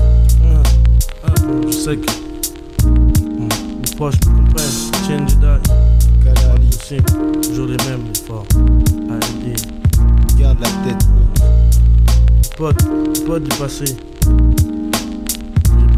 Ah, 0.43 0.63
ah, 1.27 1.31
Je 1.67 1.73
sais 1.73 1.97
que 1.97 2.07
les 3.85 3.97
proches 3.97 4.15
me 4.27 4.37
comprennent. 4.37 4.65
Change 5.07 5.39
toujours 7.43 7.67
les 7.67 7.77
mêmes, 7.89 8.05
les 8.13 8.21
forts. 8.21 8.47
ALD. 9.11 9.57
Garde 10.39 10.61
la 10.61 10.69
tête 10.85 11.07
les 12.61 13.21
potes 13.25 13.43
du 13.43 13.57
passé. 13.57 13.85
J'ai 13.87 13.97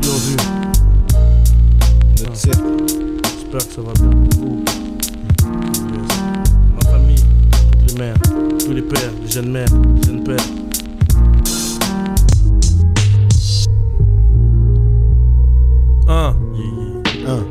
plus 0.01 0.11
en 0.11 0.18
vue. 0.18 0.37
Notre 2.20 2.37
cercle. 2.37 2.62
J'espère 3.25 3.66
que 3.66 3.75
ça 3.75 3.83
va 3.83 3.92
bien 3.94 4.11
pour 4.11 4.49
vous. 4.49 4.64
Ma 6.75 6.90
famille, 6.90 7.25
toutes 7.81 7.92
les 7.92 7.99
mères, 7.99 8.16
tous 8.59 8.72
les 8.72 8.83
pères, 8.83 9.12
les 9.22 9.31
jeunes 9.31 9.51
mères, 9.51 9.68
les 9.96 10.03
jeunes 10.07 10.25
pères. 10.25 10.37
Un. 16.09 16.37
Un. 17.27 17.44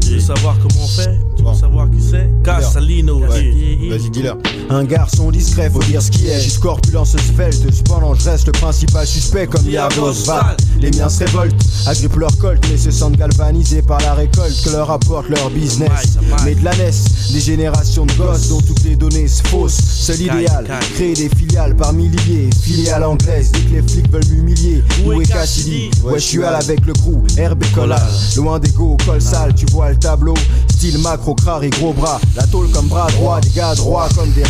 Tu 0.00 0.14
veux 0.14 0.20
savoir 0.20 0.56
comment 0.58 0.84
on 0.84 0.88
fait 0.88 1.29
Tu 1.40 1.44
veux 1.46 1.52
Bon. 1.52 1.54
savoir 1.54 1.90
qui 1.90 2.02
c'est 2.02 2.28
Casalino. 2.44 3.20
Yeah. 3.20 3.28
Vas-y, 3.96 4.10
dis-leur. 4.10 4.36
Un 4.70 4.84
garçon 4.84 5.32
discret, 5.32 5.68
faut 5.68 5.82
dire 5.82 6.00
ce 6.00 6.12
qui 6.12 6.28
est. 6.28 6.38
J'ai 6.38 6.60
corpulence 6.60 7.16
svelte, 7.16 7.74
cependant 7.74 8.14
je 8.14 8.30
reste 8.30 8.46
le 8.46 8.52
principal 8.52 9.04
suspect 9.04 9.48
comme 9.48 9.64
Diablos 9.64 10.12
Val. 10.26 10.56
Les 10.78 10.92
miens 10.92 11.08
se 11.08 11.24
révoltent, 11.24 11.60
agrippent 11.86 12.14
leur 12.14 12.38
colte, 12.38 12.64
mais 12.70 12.76
se 12.76 12.92
sentent 12.92 13.16
galvanisés 13.16 13.82
par 13.82 14.00
la 14.00 14.14
récolte 14.14 14.62
que 14.62 14.70
leur 14.70 14.88
apporte 14.88 15.28
leur 15.28 15.50
business. 15.50 16.18
Mais 16.44 16.54
de 16.54 16.64
la 16.64 16.70
naisse, 16.76 17.32
des 17.32 17.40
générations 17.40 18.06
de 18.06 18.12
gosses 18.12 18.48
dont 18.48 18.60
toutes 18.60 18.84
les 18.84 18.94
données 18.94 19.26
se 19.26 19.42
faussent. 19.48 19.74
Seul 19.74 20.20
idéal, 20.20 20.68
créer 20.94 21.14
des 21.14 21.28
filiales 21.30 21.74
par 21.74 21.92
milliers. 21.92 22.48
Filiales 22.62 23.02
anglaises, 23.02 23.50
dès 23.50 23.60
que 23.62 23.74
les 23.74 23.82
flics 23.82 24.12
veulent 24.12 24.28
m'humilier. 24.30 24.84
Où 25.04 25.20
est 25.20 25.26
Cassidy 25.26 25.90
Ouais, 26.04 26.20
je 26.20 26.24
suis 26.24 26.44
à 26.44 26.56
avec 26.56 26.86
le 26.86 26.92
crew, 26.92 27.24
herbe 27.36 27.64
et 27.64 27.74
collal. 27.74 28.00
Loin 28.36 28.60
des 28.60 28.70
go, 28.70 28.96
col 29.04 29.20
sale, 29.20 29.52
tu 29.52 29.66
vois 29.66 29.90
le 29.90 29.96
tableau. 29.96 30.34
Style 30.68 30.98
macro, 30.98 31.34
crare 31.34 31.64
et 31.64 31.70
gros 31.70 31.92
bras. 31.92 32.20
La 32.36 32.46
tôle 32.46 32.70
comme 32.70 32.86
bras 32.86 33.08
droit, 33.10 33.40
des 33.40 33.50
gars 33.50 33.74
droits 33.74 34.08
comme 34.14 34.30
des 34.32 34.44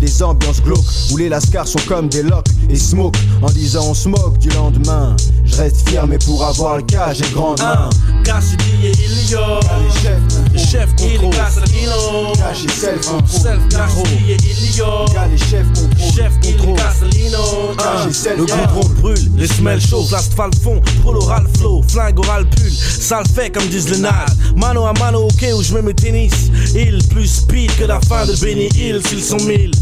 Des 0.00 0.22
ambiances 0.22 0.62
glauques 0.62 0.86
où 1.12 1.18
les 1.18 1.28
lascars 1.28 1.68
sont 1.68 1.80
comme 1.86 2.08
des 2.08 2.22
locks 2.22 2.48
et 2.70 2.76
smoke. 2.76 3.18
En 3.42 3.50
disant 3.50 3.84
on 3.90 3.94
smoke 3.94 4.38
du 4.38 4.48
lendemain. 4.48 5.14
Je 5.50 5.56
reste 5.56 5.88
fier, 5.88 6.06
mais 6.06 6.18
pour 6.18 6.44
avoir 6.44 6.76
le 6.76 6.82
cas, 6.82 7.12
j'ai 7.12 7.28
grande 7.32 7.60
main. 7.60 7.88
Un. 7.88 8.22
Cassidy 8.22 8.86
et 8.86 8.92
Ilio. 8.92 9.40
Les 9.82 10.00
chefs, 10.00 10.20
Le 10.52 10.58
chef 10.58 10.96
contrôle. 10.96 11.30
Cash 11.30 12.64
et 12.64 12.68
self 12.68 13.06
control. 13.06 13.40
Self 13.40 13.68
Cassidy 13.68 14.32
et 14.32 14.36
Ilio. 14.36 15.04
Les 15.30 15.38
chefs 15.38 15.66
contrôle. 15.68 16.14
Chef 16.14 16.32
il 16.44 16.56
contrôle. 16.56 17.76
Cash 17.76 18.06
et 18.08 18.12
self 18.12 18.38
Le 18.38 18.46
goudron 18.46 18.88
brûle, 19.00 19.30
les 19.36 19.46
semelles 19.46 19.80
chauffent, 19.80 20.12
l'asphalte 20.12 20.54
fond, 20.62 20.80
pour 21.02 21.12
l'oral 21.12 21.46
flow, 21.58 21.82
flingue 21.88 22.18
oral 22.18 22.48
pull, 22.48 22.70
ça 22.70 23.22
le 23.22 23.28
fait 23.28 23.50
comme 23.50 23.66
disent 23.66 23.88
les 23.90 23.98
nazes. 23.98 24.36
Mano 24.56 24.84
à 24.84 24.92
mano, 24.94 25.26
ok, 25.26 25.46
où 25.56 25.62
je 25.62 25.74
mets 25.74 25.82
mes 25.82 25.94
tennis. 25.94 26.32
Il 26.74 27.02
plus 27.08 27.26
speed 27.26 27.74
que 27.76 27.84
la 27.84 28.00
fin 28.00 28.26
de 28.26 28.34
Benny 28.36 28.68
Hill 28.76 29.00
s'ils 29.06 29.24
sont 29.24 29.42
mille. 29.44 29.72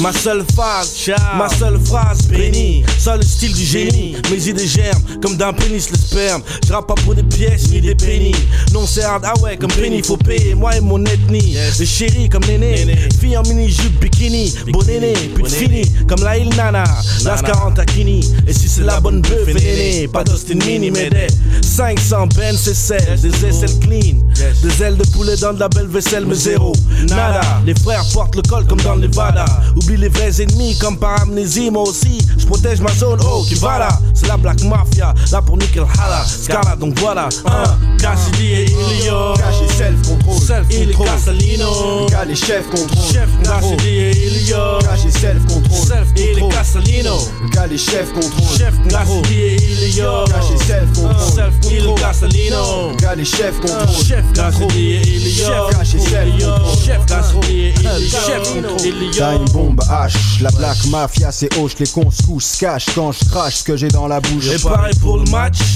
Ma 0.00 0.12
seule 0.12 0.44
phase, 0.54 1.10
ma 1.36 1.48
seule 1.48 1.78
phrase, 1.80 2.26
béni. 2.28 2.84
Ça 2.98 3.16
le 3.16 3.22
style 3.22 3.52
du 3.52 3.64
génie, 3.64 4.16
mes 4.30 4.48
idées 4.48 4.66
germent 4.66 5.02
comme 5.22 5.36
d'un 5.36 5.52
pénis 5.52 5.90
le 5.90 5.96
sperme. 5.96 6.42
Je 6.66 6.72
rappe 6.72 6.86
pas 6.86 6.94
pour 6.94 7.14
des 7.14 7.22
pièces 7.22 7.68
ni 7.70 7.80
des 7.80 7.94
pennies. 7.94 8.34
Non, 8.72 8.86
c'est 8.86 9.02
hard, 9.02 9.24
ah 9.24 9.34
ouais, 9.40 9.56
comme 9.56 9.72
penny, 9.72 10.02
faut 10.02 10.16
payer. 10.16 10.54
Moi 10.54 10.76
et 10.76 10.80
mon 10.80 11.04
ethnie, 11.04 11.56
les 11.78 11.86
chéris 11.86 12.28
comme 12.28 12.44
l'aîné. 12.44 12.86
Fille 13.20 13.36
en 13.36 13.42
mini-jupe, 13.42 14.00
bikini, 14.00 14.54
bon 14.72 14.82
aîné, 14.88 15.12
pute 15.34 15.48
fini, 15.48 15.82
comme 16.08 16.22
la 16.22 16.38
il 16.38 16.48
nana. 16.56 16.84
Las 17.24 17.42
40 17.42 17.78
à 17.78 17.84
Kini, 17.84 18.20
et 18.46 18.52
si 18.52 18.68
c'est 18.68 18.82
la 18.82 19.00
bonne 19.00 19.20
bœuf, 19.20 19.48
aîné, 19.48 20.08
pas 20.08 20.24
d'Austin 20.24 20.56
Mini, 20.66 20.90
mais 20.90 21.10
des 21.10 21.26
500 21.62 22.28
Ben, 22.36 22.56
c'est 22.56 22.74
celle, 22.74 23.20
des 23.20 23.46
aisselles 23.46 23.78
clean, 23.80 24.18
des 24.62 24.82
ailes 24.82 24.96
de 24.96 25.04
poulet 25.10 25.36
dans 25.36 25.52
de 25.52 25.60
la 25.60 25.68
belle 25.68 25.86
vaisselle, 25.86 26.24
mais 26.26 26.34
zéro, 26.34 26.72
nada. 27.08 27.40
Les 27.66 27.74
frères 27.74 28.04
portent 28.12 28.36
le 28.36 28.42
col 28.42 28.66
comme 28.66 28.80
dans 28.82 28.94
le 28.94 29.02
Nevada. 29.08 29.44
Oublie 29.76 29.96
les 29.96 30.08
vrais 30.08 30.40
ennemis 30.40 30.76
comme 30.78 30.98
par 30.98 31.22
amnésie, 31.22 31.70
moi 31.70 31.82
aussi, 31.82 32.18
je 32.38 32.46
protège 32.46 32.80
ma 32.80 32.92
zone, 32.92 33.20
oh, 33.24 33.44
qui 33.48 33.54
va 33.54 33.78
là, 33.78 33.88
c'est 34.14 34.28
la 34.28 34.36
Black 34.36 34.62
Mafia, 34.62 35.03
là 35.32 35.42
pour 35.42 35.58
nickel 35.58 35.82
hala, 35.82 36.24
Scala, 36.24 36.76
donc 36.76 36.98
voilà, 37.00 37.28
un, 37.46 37.96
Cassidy 37.98 38.52
et 38.52 38.64
Ilio. 38.64 39.34
Cash 39.34 39.62
et 39.64 39.72
self 39.72 40.08
control. 40.08 40.38
Self 40.40 40.66
il 40.70 40.90
est 40.90 40.92
control. 40.92 41.14
Casalino. 41.14 42.06
Gars, 42.10 42.24
les 42.24 42.34
chefs 42.34 42.68
contrôle. 42.70 43.12
Chef. 43.12 43.28
Cassidy 43.42 43.88
et 43.88 44.26
Ilio. 44.26 44.78
Cash 44.80 45.06
et 45.06 45.10
self 45.10 45.46
control. 45.46 45.86
Self 45.86 46.08
il 46.16 46.22
est 46.22 46.32
control. 46.32 46.52
Casalino. 46.52 47.18
Gars, 47.52 47.66
les 47.66 47.78
chefs 47.78 48.12
contrôle. 48.12 48.58
Chef. 48.58 48.74
Cassidy 48.88 49.40
et 49.40 49.56
Ilio. 49.56 50.24
Cash 50.26 50.50
et 50.54 50.64
self 50.64 50.92
control. 50.92 51.32
Self 51.34 51.54
il 51.64 51.76
est 51.76 51.78
control. 51.78 52.00
Casalino. 52.00 52.96
Gars, 53.00 53.14
les 53.14 53.24
chefs 53.24 53.60
contrôle. 53.60 54.04
Chef 54.06 54.32
Cassidy 54.34 54.92
et 54.92 55.00
Ilio. 55.00 55.68
Cash 55.70 55.94
et 55.94 55.98
self 56.00 56.30
control. 56.32 56.84
Chef 56.84 57.06
Cassidy 57.06 57.60
et 57.60 57.74
Ilio. 57.80 58.08
Chef 58.10 58.54
Ilio. 58.54 59.10
Time 59.12 59.44
bomb 59.52 59.76
H, 59.88 60.42
la 60.42 60.50
black 60.50 60.86
mafia 60.86 61.30
c'est 61.30 61.56
hoche, 61.58 61.74
les 61.78 61.86
cons 61.86 62.10
se 62.10 62.58
cachent 62.58 62.86
quand 62.94 63.12
je 63.12 63.24
crache 63.24 63.56
ce 63.56 63.64
que 63.64 63.76
j'ai 63.76 63.88
dans 63.88 64.06
la 64.06 64.20
bouche. 64.20 64.48
Et 64.48 64.58
pareil 64.58 64.93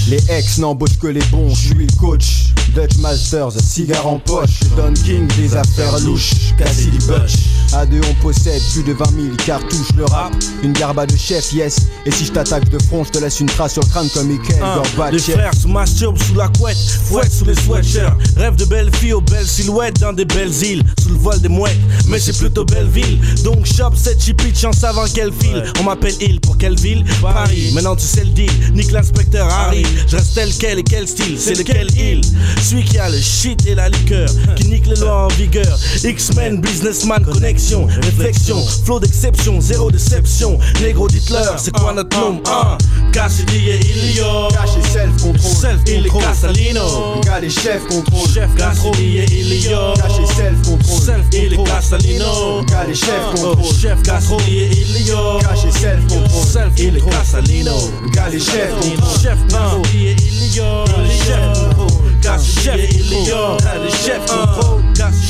Les 0.09 0.31
ex 0.31 0.59
n'embauchent 0.59 0.99
que 0.99 1.09
les 1.09 1.25
bons, 1.31 1.51
je 1.51 1.75
suis 1.75 1.87
coach. 1.99 2.55
Dutch 2.75 2.97
Masters, 2.99 3.53
cigare 3.61 4.07
en 4.07 4.19
poche. 4.19 4.61
Don 4.77 4.93
King, 5.05 5.27
des 5.37 5.57
affaires 5.57 5.99
louches. 6.01 6.55
Cassidy 6.57 6.99
Butch. 7.07 7.35
À 7.73 7.85
deux, 7.85 8.01
on 8.09 8.15
possède 8.23 8.63
plus 8.73 8.83
de 8.83 8.93
20 8.93 9.05
000 9.11 9.37
cartouches. 9.45 9.93
Le 9.97 10.05
rap, 10.07 10.33
une 10.63 10.73
garba 10.73 11.05
de 11.07 11.17
chef, 11.17 11.53
yes. 11.53 11.77
Et 12.07 12.11
si 12.11 12.25
je 12.25 12.33
t'attaque 12.33 12.69
de 12.71 12.79
front, 12.85 13.05
je 13.05 13.11
te 13.11 13.19
laisse 13.19 13.41
une 13.41 13.47
trace 13.47 13.75
sur 13.75 13.83
le 13.83 13.89
crâne 13.89 14.09
comme 14.15 14.29
Michael 14.29 14.63
Un, 14.63 14.77
Les 14.77 14.89
Gorbatchev. 14.97 15.33
frères 15.33 15.55
se 15.55 15.69
masturbent 15.69 16.19
sous 16.19 16.35
la 16.35 16.49
couette, 16.49 16.79
fouettent 16.79 17.33
sous 17.33 17.45
les 17.45 17.55
sweatshirts. 17.55 18.17
Rêve 18.37 18.57
de 18.57 18.65
belles 18.65 18.95
filles 18.97 19.13
aux 19.13 19.21
belles 19.21 19.47
silhouettes 19.47 20.01
dans 20.01 20.13
des 20.15 20.25
belles 20.25 20.55
îles, 20.63 20.83
sous 21.03 21.11
le 21.11 21.17
voile 21.17 21.41
des 21.41 21.49
mouettes. 21.49 21.77
Mais 22.07 22.19
c'est 22.19 22.37
plutôt 22.39 22.65
belle 22.65 22.89
ville. 22.89 23.21
Donc 23.45 23.67
shop 23.67 23.93
cette 23.97 24.23
chipitch 24.23 24.65
en 24.65 24.73
savant 24.73 25.05
quelle 25.13 25.33
file. 25.33 25.63
On 25.81 25.85
m'appelle 25.85 26.15
il 26.23 26.41
pour 26.41 26.57
quelle 26.57 26.79
ville? 26.81 27.05
Paris. 27.21 27.71
Maintenant 27.75 27.97
tu 27.97 28.07
sais 28.07 28.25
le 28.25 28.31
deal. 28.31 28.51
Nique 28.73 28.93
l'inspecteur 28.93 29.47
Harry. 29.53 29.85
Je 30.07 30.17
reste 30.17 30.35
tel 30.35 30.51
quel 30.59 30.79
et 30.79 30.85
quel 30.85 31.07
style. 31.07 31.39
C'est 31.39 31.55
lequel 31.59 31.89
il 31.99 32.23
Celui 32.63 32.85
qui 32.85 32.99
a 32.99 33.09
le 33.09 33.21
shit 33.21 33.67
et 33.67 33.75
la 33.75 33.89
liqueur. 33.89 34.29
Qui 34.57 34.69
nique 34.69 34.87
les 34.87 34.97
lois 34.97 35.25
en 35.27 35.29
vigueur. 35.29 35.79
X-Men, 36.05 36.61
businessman, 36.61 37.23
connexion, 37.25 37.87
réflexion. 38.03 38.63
Flow 38.85 39.01
d'exception, 39.01 39.61
zéro 39.61 39.91
déception. 39.91 40.59
Négro, 40.81 41.09
dites-leur, 41.09 41.59
c'est 41.59 41.73
quoi 41.73 41.93
notre 41.93 42.19
nom 42.19 42.43
Un, 42.47 42.79
Cassidy 43.13 43.71
et 43.71 43.81
Ilio. 43.81 44.49
Cash 44.51 44.77
et 44.79 44.89
self 44.89 45.23
control. 45.23 45.53
Self, 45.53 45.81
il 45.87 46.07
est 46.07 46.09
Control. 46.09 46.31
Casalino. 46.31 47.21
Gars, 47.25 47.41
les 47.41 47.51
chefs 47.51 47.87
contrôle. 47.89 48.29
Chef 48.29 48.55
Cassidy 48.57 49.19
et 49.19 49.25
Ilio. 49.25 49.95
Cash 49.95 50.21
et 50.23 50.35
self 50.35 50.63
control. 50.63 51.01
Self, 51.01 51.27
il 51.33 51.53
est 51.53 51.57
Control. 51.57 51.75
Casalino. 51.75 52.63
Gars, 52.67 52.85
les 52.87 52.95
chefs 52.95 53.31
contrôle. 53.35 53.75
Chef 53.75 54.03
Cassidy 54.03 54.59
et 54.59 54.71
Ilio. 54.71 55.39
Cash 55.41 55.65
et 55.67 55.79
self 55.79 56.07
control. 56.07 56.45
Self, 56.45 56.73
il 56.79 56.97
est 56.97 57.01
Control. 57.01 57.21
Casalino. 57.21 57.93
Gars, 58.13 58.29
les 58.31 58.41
chefs 58.41 58.75
contrôle. 58.81 59.21
Chef 59.23 59.39
Cassidy 59.49 60.07
et 60.07 60.13
Ilio. 60.13 60.85
Chef 61.25 61.77
contrôle 61.77 62.08
chef 62.23 62.77
le 62.77 63.91
chef 63.91 64.27
contrôle, 64.27 64.83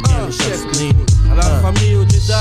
ah. 0.06 0.28
chef 0.32 0.60
chef 0.62 0.94
à 1.32 1.36
la 1.36 1.44
famille 1.62 1.96
au 1.96 2.04
Jedi, 2.04 2.34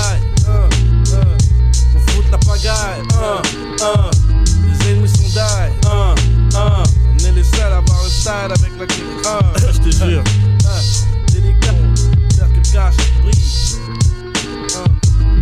on 0.48 2.00
fout 2.10 2.24
la 2.30 2.38
pagaille, 2.38 3.02
ah, 3.14 3.42
ah, 3.82 4.10
les 4.66 4.90
ennemis 4.90 5.08
sont 5.08 5.28
die, 5.28 5.70
on 5.84 7.24
est 7.24 7.32
les 7.32 7.44
seuls 7.44 7.72
à 7.72 7.78
avoir 7.78 8.04
le 8.04 8.10
style 8.10 8.32
avec 8.32 8.72
la 8.78 8.86
clé, 8.86 9.04
je 9.72 9.78
te 9.78 10.04
jure, 10.04 10.24
délicat, 11.32 11.74
cercle 12.34 12.60
cache, 12.72 12.94
brille, 13.22 13.78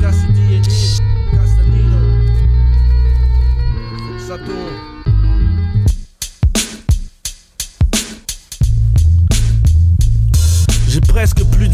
Cassidy 0.00 0.54
et 0.54 0.60
Castanino, 1.32 1.98
faut 3.98 4.14
que 4.14 4.22
ça 4.28 4.38
tourne. 4.38 4.75
presque 11.16 11.44
plus 11.50 11.65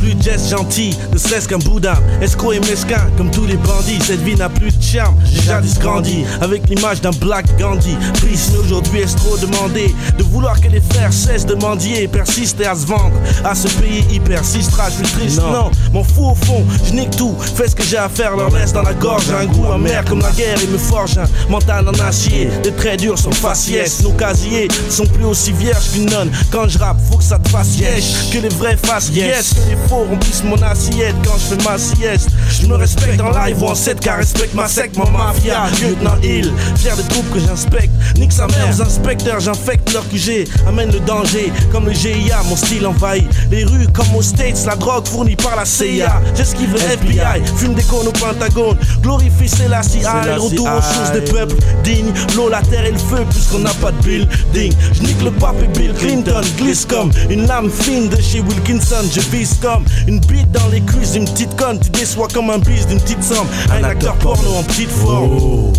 plus 0.00 0.14
de 0.14 0.22
gestes 0.22 0.50
gentils, 0.50 0.94
ne 1.12 1.18
serait-ce 1.18 1.48
qu'un 1.48 1.58
boudin. 1.58 1.96
Escroc 2.20 2.52
et 2.52 2.60
mesquin, 2.60 3.00
comme 3.16 3.30
tous 3.30 3.46
les 3.46 3.56
bandits, 3.56 3.98
cette 4.04 4.22
vie 4.22 4.34
n'a 4.34 4.50
plus 4.50 4.76
de 4.76 4.82
charme. 4.82 5.16
J'ai 5.24 5.40
jadis 5.40 5.78
grandi 5.78 6.24
avec 6.42 6.68
l'image 6.68 7.00
d'un 7.00 7.10
Black 7.10 7.46
Gandhi. 7.58 7.96
Prise, 8.14 8.50
mais 8.52 8.58
aujourd'hui 8.58 9.00
est 9.00 9.16
trop 9.16 9.36
demandé 9.38 9.94
de 10.18 10.22
vouloir 10.24 10.60
que 10.60 10.68
les 10.68 10.80
frères 10.80 11.12
cessent 11.12 11.46
de 11.46 11.54
mendier 11.54 12.02
et 12.02 12.08
persistent 12.08 12.60
à 12.66 12.74
se 12.74 12.86
vendre 12.86 13.14
à 13.44 13.54
ce 13.54 13.68
pays 13.68 14.04
hyper 14.12 14.44
sistra. 14.44 14.90
Je 14.90 15.04
suis 15.06 15.16
triste, 15.16 15.38
non, 15.38 15.70
m'en 15.92 16.04
fous 16.04 16.26
au 16.32 16.34
fond, 16.34 16.62
je 16.84 16.92
nique 16.92 17.16
tout. 17.16 17.34
Fais 17.56 17.68
ce 17.68 17.74
que 17.74 17.82
j'ai 17.82 17.96
à 17.96 18.10
faire, 18.10 18.36
leur 18.36 18.50
laisse 18.50 18.74
dans 18.74 18.82
la 18.82 18.94
gorge 18.94 19.24
un 19.30 19.46
goût 19.46 19.72
amer 19.72 20.04
comme 20.04 20.20
la 20.20 20.32
guerre. 20.32 20.58
Il 20.62 20.70
me 20.70 20.78
forge 20.78 21.16
un 21.16 21.26
mental 21.50 21.88
en 21.88 21.98
acier. 22.06 22.50
Les 22.62 22.72
traits 22.72 23.00
durs 23.00 23.18
sont 23.18 23.32
faciès, 23.32 24.02
nos 24.02 24.12
casiers 24.12 24.68
sont 24.90 25.06
plus 25.06 25.24
aussi 25.24 25.52
vierges 25.52 25.92
qu'une 25.92 26.10
nonne. 26.10 26.30
Quand 26.52 26.68
je 26.68 26.78
rappe, 26.78 26.98
faut 27.10 27.16
que 27.16 27.24
ça 27.24 27.38
te 27.38 27.48
fasse 27.48 27.78
yes, 27.78 28.28
que 28.30 28.38
les 28.38 28.50
vrais 28.50 28.76
fassent 28.76 29.10
yes, 29.10 29.45
que 29.54 29.70
les 29.70 29.76
faux 29.88 30.04
remplissent 30.08 30.44
mon 30.44 30.60
assiette 30.62 31.14
quand 31.24 31.36
je 31.38 31.54
fais 31.54 31.68
ma 31.68 31.78
sieste. 31.78 32.30
Je 32.60 32.66
me 32.66 32.74
respecte 32.74 33.20
en 33.20 33.30
live 33.30 33.62
ou 33.62 33.66
en 33.66 33.74
set 33.74 34.00
car 34.00 34.18
respecte 34.18 34.54
ma 34.54 34.68
secte, 34.68 34.96
ma 34.96 35.04
mafia. 35.10 35.66
Lieutenant 35.80 36.16
Hill, 36.22 36.52
fier 36.76 36.96
des 36.96 37.02
troupes 37.04 37.30
que 37.32 37.40
j'inspecte. 37.40 37.90
Nique 38.16 38.32
sa 38.32 38.46
mère, 38.46 38.68
aux 38.70 38.82
inspecteurs, 38.82 39.40
j'infecte 39.40 39.92
leur 39.92 40.08
QG. 40.08 40.48
Amène 40.66 40.92
le 40.92 41.00
danger, 41.00 41.52
comme 41.72 41.86
le 41.86 41.92
GIA, 41.92 42.42
mon 42.48 42.56
style 42.56 42.86
envahit. 42.86 43.28
Les 43.50 43.64
rues 43.64 43.86
comme 43.92 44.14
aux 44.16 44.22
States, 44.22 44.64
la 44.66 44.76
drogue 44.76 45.06
fournie 45.06 45.36
par 45.36 45.56
la 45.56 45.64
CIA. 45.64 46.20
J'esquive 46.34 46.72
le 46.72 46.80
FBI, 46.80 47.42
fume 47.56 47.74
des 47.74 47.82
cônes 47.82 48.08
au 48.08 48.12
Pentagone. 48.12 48.76
Glorifie 49.02 49.48
Selassie, 49.48 50.00
ah, 50.06 50.22
le 50.24 50.40
retour 50.40 50.66
aux 50.66 50.82
sources 50.82 51.12
des 51.12 51.20
peuples 51.20 51.56
dignes. 51.84 52.12
L'eau, 52.34 52.48
la 52.48 52.62
terre 52.62 52.84
et 52.84 52.92
le 52.92 52.98
feu, 52.98 53.24
puisqu'on 53.30 53.60
n'a 53.60 53.74
pas 53.74 53.92
de 53.92 54.02
building. 54.02 54.72
Je 54.92 55.02
nique 55.02 55.22
le 55.22 55.30
pape 55.30 55.56
et 55.62 55.78
Bill 55.78 55.92
Clinton, 55.94 56.40
glisse 56.58 56.84
comme 56.84 57.10
une 57.30 57.46
lame 57.46 57.70
fine 57.70 58.08
de 58.08 58.20
chez 58.20 58.40
Wilkinson. 58.40 59.04
Je 59.12 59.20
vise 59.36 59.54
comme 59.60 59.84
une 60.06 60.20
bite 60.20 60.50
dans 60.52 60.68
les 60.68 60.80
cuisses 60.80 61.12
d'une 61.12 61.26
petite 61.26 61.56
conne. 61.56 61.78
Tu 61.78 61.90
déçois 61.90 62.28
comme 62.32 62.50
un 62.50 62.58
bis 62.58 62.86
d'une 62.86 63.00
petite 63.00 63.22
somme. 63.22 63.46
Un 63.70 63.84
acteur 63.84 64.14
porno 64.16 64.56
en 64.56 64.62
petite 64.62 64.90
forme. 64.90 65.72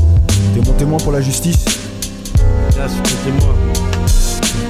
T'es 0.53 0.61
mon 0.65 0.73
témoin 0.77 0.99
pour 0.99 1.11
la 1.11 1.21
justice? 1.21 1.65
Là, 2.77 2.87
c'est 2.87 3.23
témoin. 3.23 3.53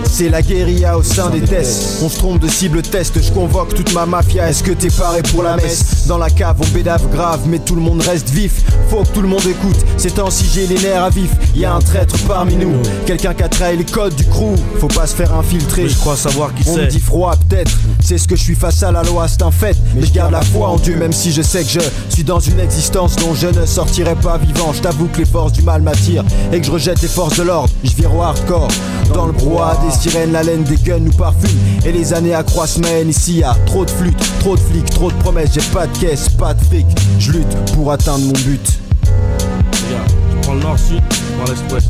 C'est 0.09 0.29
la 0.29 0.41
guérilla 0.41 0.97
au 0.97 1.03
sein 1.03 1.29
des 1.29 1.41
tests. 1.41 2.01
On 2.01 2.09
se 2.09 2.17
trompe 2.17 2.39
de 2.39 2.47
cible 2.47 2.81
test, 2.81 3.21
je 3.21 3.31
convoque 3.31 3.73
toute 3.75 3.93
ma 3.93 4.05
mafia. 4.07 4.49
Est-ce 4.49 4.63
que 4.63 4.71
t'es 4.71 4.89
paré 4.89 5.21
pour 5.21 5.43
la 5.43 5.55
messe? 5.57 6.07
Dans 6.07 6.17
la 6.17 6.29
cave, 6.31 6.55
on 6.59 6.67
bédave 6.73 7.07
grave, 7.11 7.41
mais 7.45 7.59
tout 7.59 7.75
le 7.75 7.81
monde 7.81 8.01
reste 8.01 8.29
vif. 8.31 8.63
Faut 8.89 9.03
que 9.03 9.09
tout 9.09 9.21
le 9.21 9.27
monde 9.27 9.45
écoute. 9.45 9.77
Ces 9.97 10.09
temps-ci, 10.11 10.45
j'ai 10.51 10.65
les 10.65 10.79
nerfs 10.81 11.03
à 11.03 11.09
vif. 11.11 11.29
Y 11.55 11.65
a 11.65 11.73
un 11.75 11.79
traître 11.79 12.15
parmi 12.27 12.55
nous, 12.55 12.73
quelqu'un 13.05 13.33
qui 13.35 13.43
a 13.43 13.49
trahi 13.49 13.77
les 13.77 13.85
codes 13.85 14.15
du 14.15 14.25
crew. 14.25 14.55
Faut 14.79 14.87
pas 14.87 15.05
se 15.05 15.15
faire 15.15 15.33
infiltrer. 15.35 15.87
Je 15.87 15.97
crois 15.97 16.15
savoir 16.15 16.53
qui 16.55 16.67
On 16.67 16.73
me 16.73 16.81
c'est. 16.81 16.87
dit 16.87 16.99
froid, 16.99 17.35
peut-être. 17.47 17.71
C'est 17.99 18.17
ce 18.17 18.27
que 18.27 18.35
je 18.35 18.41
suis 18.43 18.55
face 18.55 18.81
à 18.81 18.91
la 18.91 19.03
loi, 19.03 19.27
c'est 19.27 19.43
un 19.43 19.51
fait. 19.51 19.77
Mais 19.95 20.05
je 20.05 20.11
garde 20.13 20.31
la 20.31 20.41
foi 20.41 20.69
en 20.69 20.77
Dieu, 20.77 20.95
même 20.97 21.13
si 21.13 21.31
je 21.31 21.43
sais 21.43 21.63
que 21.63 21.69
je 21.69 21.79
suis 22.09 22.23
dans 22.23 22.39
une 22.39 22.59
existence 22.59 23.15
dont 23.17 23.35
je 23.35 23.47
ne 23.47 23.65
sortirai 23.67 24.15
pas 24.15 24.37
vivant. 24.39 24.73
Je 24.73 24.81
t'avoue 24.81 25.07
que 25.07 25.19
les 25.19 25.25
forces 25.25 25.51
du 25.53 25.61
mal 25.61 25.81
m'attirent 25.83 26.25
et 26.51 26.59
que 26.59 26.65
je 26.65 26.71
rejette 26.71 27.01
les 27.03 27.07
forces 27.07 27.37
de 27.37 27.43
l'ordre. 27.43 27.69
Je 27.83 27.91
vire 27.91 28.15
au 28.15 28.23
hardcore. 28.23 28.69
Dans 29.13 29.25
le 29.25 29.31
brouhaha 29.33 29.77
des 29.87 29.96
sirènes, 29.97 30.31
la 30.31 30.43
laine 30.43 30.63
des 30.63 30.77
guns 30.77 30.99
nous 30.99 31.11
parfume. 31.11 31.57
Et 31.85 31.91
les 31.91 32.13
années 32.13 32.33
accroissent 32.33 32.79
haine. 32.85 33.09
Ici 33.09 33.43
a 33.43 33.55
trop 33.65 33.85
de 33.85 33.89
flûtes, 33.89 34.39
trop 34.39 34.55
de 34.55 34.61
flics, 34.61 34.89
trop 34.89 35.11
de 35.11 35.17
promesses. 35.17 35.51
J'ai 35.53 35.61
pas 35.73 35.87
de 35.87 35.97
caisse, 35.97 36.29
pas 36.29 36.53
de 36.53 36.63
fric. 36.65 36.85
Je 37.19 37.31
lutte 37.31 37.71
pour 37.73 37.91
atteindre 37.91 38.25
mon 38.25 38.33
but. 38.33 38.79
Regarde, 39.03 40.11
je 40.31 40.37
prends 40.41 40.53
le 40.53 40.61
nord-sud, 40.61 41.01
je 41.11 41.35
prends 41.37 41.51
l'est-ouest. 41.51 41.87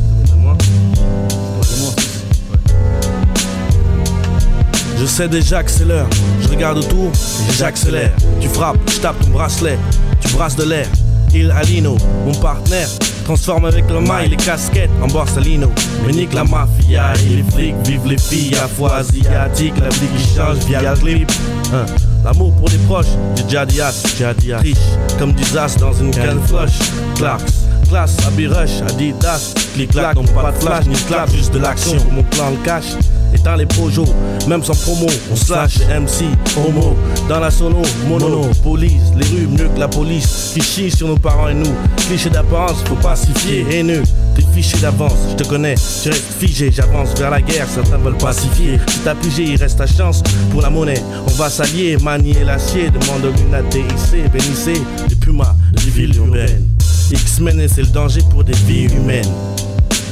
Je 5.00 5.06
sais 5.06 5.28
déjà 5.28 5.62
que 5.62 5.70
c'est 5.70 5.84
l'heure. 5.84 6.08
Je 6.42 6.48
regarde 6.48 6.78
autour 6.78 7.12
j'accélère. 7.56 8.12
Tu 8.40 8.48
frappes, 8.48 8.78
je 8.90 8.98
tape 8.98 9.18
ton 9.20 9.30
bracelet. 9.30 9.78
Tu 10.20 10.28
brasses 10.34 10.56
de 10.56 10.64
l'air. 10.64 10.86
Il 11.34 11.50
Alino, 11.50 11.96
mon 12.24 12.34
partenaire. 12.34 12.88
Transforme 13.24 13.66
avec 13.66 13.88
le 13.90 14.00
mail 14.00 14.30
les 14.30 14.36
casquettes 14.36 14.90
en 15.02 15.06
Borsalino. 15.06 15.70
Mais 16.06 16.12
nique 16.12 16.32
la 16.32 16.44
mafia 16.44 17.12
et 17.14 17.36
les 17.36 17.42
flics. 17.42 17.74
Vive 17.84 18.06
les 18.06 18.18
filles 18.18 18.54
à 18.54 18.66
fois 18.66 18.96
asiatiques. 18.96 19.78
La 19.78 19.88
vie 19.90 20.08
qui 20.16 20.34
change 20.34 20.58
via 20.66 20.80
le 20.80 20.96
clip. 20.98 21.30
Hein. 21.74 21.84
L'amour 22.24 22.54
pour 22.56 22.68
les 22.68 22.78
proches, 22.78 23.06
du 23.36 23.42
Jadias, 23.48 24.02
Jadias. 24.18 24.58
Triche 24.58 24.78
comme 25.18 25.32
du 25.32 25.44
Zas 25.44 25.76
dans 25.78 25.92
une 25.92 26.10
canne 26.10 26.40
flush. 26.46 26.78
Clarks, 27.16 27.52
classe, 27.88 28.16
Abirush, 28.26 28.80
Adidas. 28.88 29.54
Clic-clac, 29.74 30.16
non 30.16 30.24
pas 30.24 30.50
de 30.50 30.56
flash 30.58 30.86
ni 30.86 30.96
clap, 31.06 31.30
juste 31.30 31.52
de 31.52 31.58
l'action 31.58 31.96
pour 31.96 32.12
mon 32.12 32.22
plan 32.24 32.50
le 32.50 32.56
cash. 32.64 32.96
Étant 33.34 33.56
les 33.56 33.66
projos, 33.66 34.06
même 34.46 34.62
sans 34.64 34.74
promo, 34.74 35.06
on 35.30 35.36
slash 35.36 35.78
MC, 35.88 36.24
homo. 36.56 36.96
Dans 37.28 37.40
la 37.40 37.50
sono, 37.50 37.82
mono, 38.08 38.42
police, 38.62 39.12
les 39.16 39.26
rues 39.26 39.46
mieux 39.46 39.68
que 39.68 39.78
la 39.78 39.88
police. 39.88 40.52
Qui 40.54 40.62
chie 40.62 40.90
sur 40.90 41.08
nos 41.08 41.16
parents 41.16 41.48
et 41.48 41.54
nous. 41.54 41.74
Cliché 42.08 42.30
d'apparence, 42.30 42.82
faut 42.86 42.94
pacifier, 42.96 43.66
haineux. 43.70 44.02
T'es 44.34 44.44
fiché 44.54 44.78
d'avance, 44.78 45.18
je 45.30 45.34
te 45.42 45.48
connais, 45.48 45.74
tu 45.74 46.08
restes 46.10 46.32
figé, 46.38 46.70
j'avance 46.70 47.10
vers 47.18 47.30
la 47.30 47.42
guerre, 47.42 47.66
certains 47.68 47.98
veulent 47.98 48.16
pacifier. 48.18 48.78
Si 48.88 49.00
t'as 49.00 49.14
pigé, 49.14 49.42
il 49.44 49.56
reste 49.56 49.78
ta 49.78 49.86
chance 49.86 50.22
pour 50.50 50.62
la 50.62 50.70
monnaie. 50.70 51.02
On 51.26 51.32
va 51.32 51.50
s'allier, 51.50 51.96
manier 51.98 52.44
l'acier, 52.44 52.90
demande 52.90 53.24
au 53.24 53.30
luna 53.30 53.62
DIC, 53.62 54.30
bénissez 54.32 54.80
les 55.08 55.16
pumas, 55.16 55.54
les 55.72 55.90
villes 55.90 56.16
urbaines. 56.16 56.68
X-Men 57.10 57.60
et 57.60 57.68
c'est 57.68 57.82
le 57.82 57.88
danger 57.88 58.20
pour 58.30 58.44
des 58.44 58.56
vies 58.66 58.84
humaines. 58.84 59.32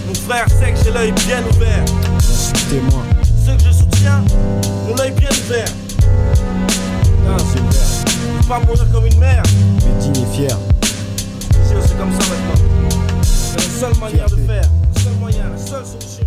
Mon 0.08 0.14
frère 0.14 0.46
sait 0.48 0.72
que 0.72 0.78
j'ai 0.84 0.90
l'œil 0.90 1.12
bien 1.26 1.42
ouvert. 1.52 1.84
Témoin. 2.70 3.05
Soutiens 4.06 4.24
ont 4.88 4.94
l'œil 4.94 5.10
bien 5.12 5.28
ouvert. 5.30 5.64
Ouvert. 7.24 7.38
Je 8.06 8.42
veux 8.42 8.48
pas 8.48 8.60
mourir 8.60 8.86
comme 8.92 9.06
une 9.06 9.18
mère. 9.18 9.42
Mais 9.84 10.00
digne 10.00 10.22
et 10.22 10.36
fier. 10.36 10.58
C'est 11.64 11.98
comme 11.98 12.12
ça 12.12 12.30
maintenant. 12.30 12.88
C'est 13.22 13.56
la 13.56 13.62
seule 13.90 14.00
manière 14.00 14.26
de 14.30 14.36
faire. 14.36 14.62
Le 14.94 15.00
seul 15.00 15.12
moyen, 15.20 15.44
la 15.50 15.58
seule 15.58 15.84
solution. 15.84 16.26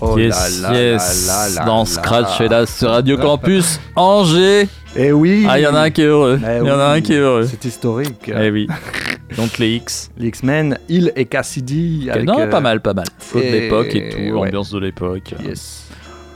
Oh 0.00 0.16
yes, 0.18 0.62
yes. 0.72 1.56
Dans 1.66 1.84
Scratch 1.84 2.40
et 2.40 2.48
là 2.48 2.66
sur 2.66 2.90
Radio 2.90 3.16
Campus 3.16 3.80
Angers. 3.96 4.68
Eh 4.94 5.10
oui. 5.12 5.46
Ah, 5.48 5.58
il 5.58 5.62
y 5.62 5.66
en 5.66 5.74
a 5.74 5.80
un 5.80 5.90
qui 5.90 6.02
est 6.02 6.06
heureux. 6.06 6.38
Eh 6.42 6.58
Il 6.62 6.66
y 6.66 6.70
en 6.70 6.78
a 6.78 6.92
oui, 6.92 6.98
un 6.98 7.00
qui 7.00 7.14
est 7.14 7.18
heureux. 7.18 7.48
C'est 7.50 7.64
historique. 7.64 8.30
Eh 8.34 8.50
oui. 8.50 8.68
Donc 9.36 9.58
les 9.58 9.74
X. 9.76 10.10
Les 10.18 10.28
X-Men, 10.28 10.78
Hill 10.88 11.12
et 11.16 11.24
Cassidy. 11.24 12.08
Avec, 12.10 12.24
non, 12.24 12.40
euh, 12.40 12.46
pas 12.48 12.60
mal, 12.60 12.80
pas 12.80 12.94
mal. 12.94 13.06
De 13.34 13.40
et- 13.40 13.50
l'époque 13.60 13.94
et 13.94 14.08
tout, 14.08 14.18
ouais. 14.38 14.48
ambiance 14.48 14.70
de 14.70 14.78
l'époque. 14.78 15.34
Yes. 15.44 15.87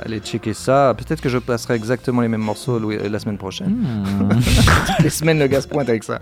Allez 0.05 0.19
checker 0.21 0.53
ça. 0.55 0.95
Peut-être 0.97 1.21
que 1.21 1.29
je 1.29 1.39
passerai 1.39 1.75
exactement 1.75 2.21
les 2.23 2.29
mêmes 2.29 2.41
morceaux 2.43 2.79
le- 2.79 3.09
la 3.09 3.19
semaine 3.19 3.39
prochaine. 3.39 3.69
Hmm. 3.71 4.29
les 5.03 5.11
semaines, 5.11 5.39
le 5.39 5.47
gars 5.47 5.61
se 5.61 5.69
pointe 5.69 5.89
avec 5.89 6.03
ça. 6.05 6.19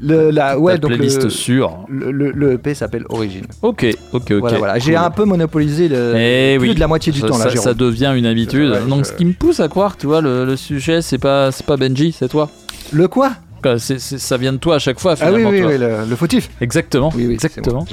Le, 0.00 0.30
la, 0.30 0.58
ouais, 0.58 0.78
donc 0.78 0.92
playlist 0.92 1.22
le, 1.24 1.30
sûre. 1.30 1.78
Le, 1.88 2.10
le- 2.10 2.32
le 2.32 2.52
EP 2.54 2.74
s'appelle 2.74 3.04
Origine. 3.08 3.46
Ok, 3.62 3.86
ok, 4.12 4.22
ok. 4.30 4.32
Voilà, 4.40 4.58
voilà. 4.58 4.78
J'ai 4.78 4.96
un 4.96 5.10
peu 5.10 5.24
monopolisé 5.24 5.88
le, 5.88 6.14
Eh 6.16 6.56
plus 6.58 6.70
oui. 6.70 6.74
de 6.74 6.80
la 6.80 6.88
moitié 6.88 7.12
du 7.12 7.20
ça, 7.20 7.28
temps 7.28 7.38
là. 7.38 7.50
ça, 7.50 7.56
ça 7.56 7.74
devient 7.74 8.12
une 8.16 8.26
habitude. 8.26 8.70
Ouais, 8.70 8.80
Donc 8.88 9.04
je- 9.04 9.10
ce 9.10 9.12
qui 9.14 9.24
me 9.24 9.32
pousse 9.32 9.60
à 9.60 9.68
croire, 9.68 9.96
tu 9.96 10.06
vois, 10.06 10.20
le, 10.20 10.56
sujet, 10.56 11.02
c'est 11.02 11.18
pas, 11.18 11.50
pas 11.66 11.76
Benji, 11.76 12.12
c'est 12.18 12.28
toi. 12.28 12.50
Le 12.92 13.06
quoi? 13.08 13.32
Ça 13.78 14.36
vient 14.36 14.52
de 14.52 14.58
toi 14.58 14.74
à 14.74 14.78
chaque 14.78 15.00
fois. 15.00 15.14
Ah 15.22 15.32
oui, 15.32 15.42
oui, 15.42 15.60
le, 15.62 16.04
le 16.06 16.16
fautif. 16.16 16.50
Exactement. 16.60 17.10
Oui, 17.16 17.24
oui, 17.26 17.36
c'est 17.40 17.46
exactement. 17.46 17.86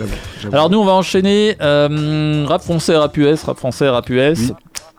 Alors 0.52 0.70
nous, 0.70 0.80
on 0.80 0.84
va 0.84 0.92
enchaîner 0.92 1.56
euh, 1.62 2.44
rap 2.46 2.62
français, 2.62 2.98
rap 2.98 3.16
US, 3.16 3.44
rap 3.44 3.58
français, 3.58 3.88
rap 3.88 4.10
US. 4.10 4.52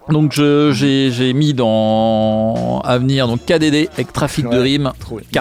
Donc 0.08 0.32
j'ai 0.32 1.32
mis 1.32 1.54
dans 1.54 2.80
Avenir 2.84 3.28
donc 3.28 3.44
KDD 3.46 3.88
avec 3.94 4.12
trafic 4.12 4.48
de 4.48 4.58
Ouais, 4.62 4.78
bien. 4.78 4.92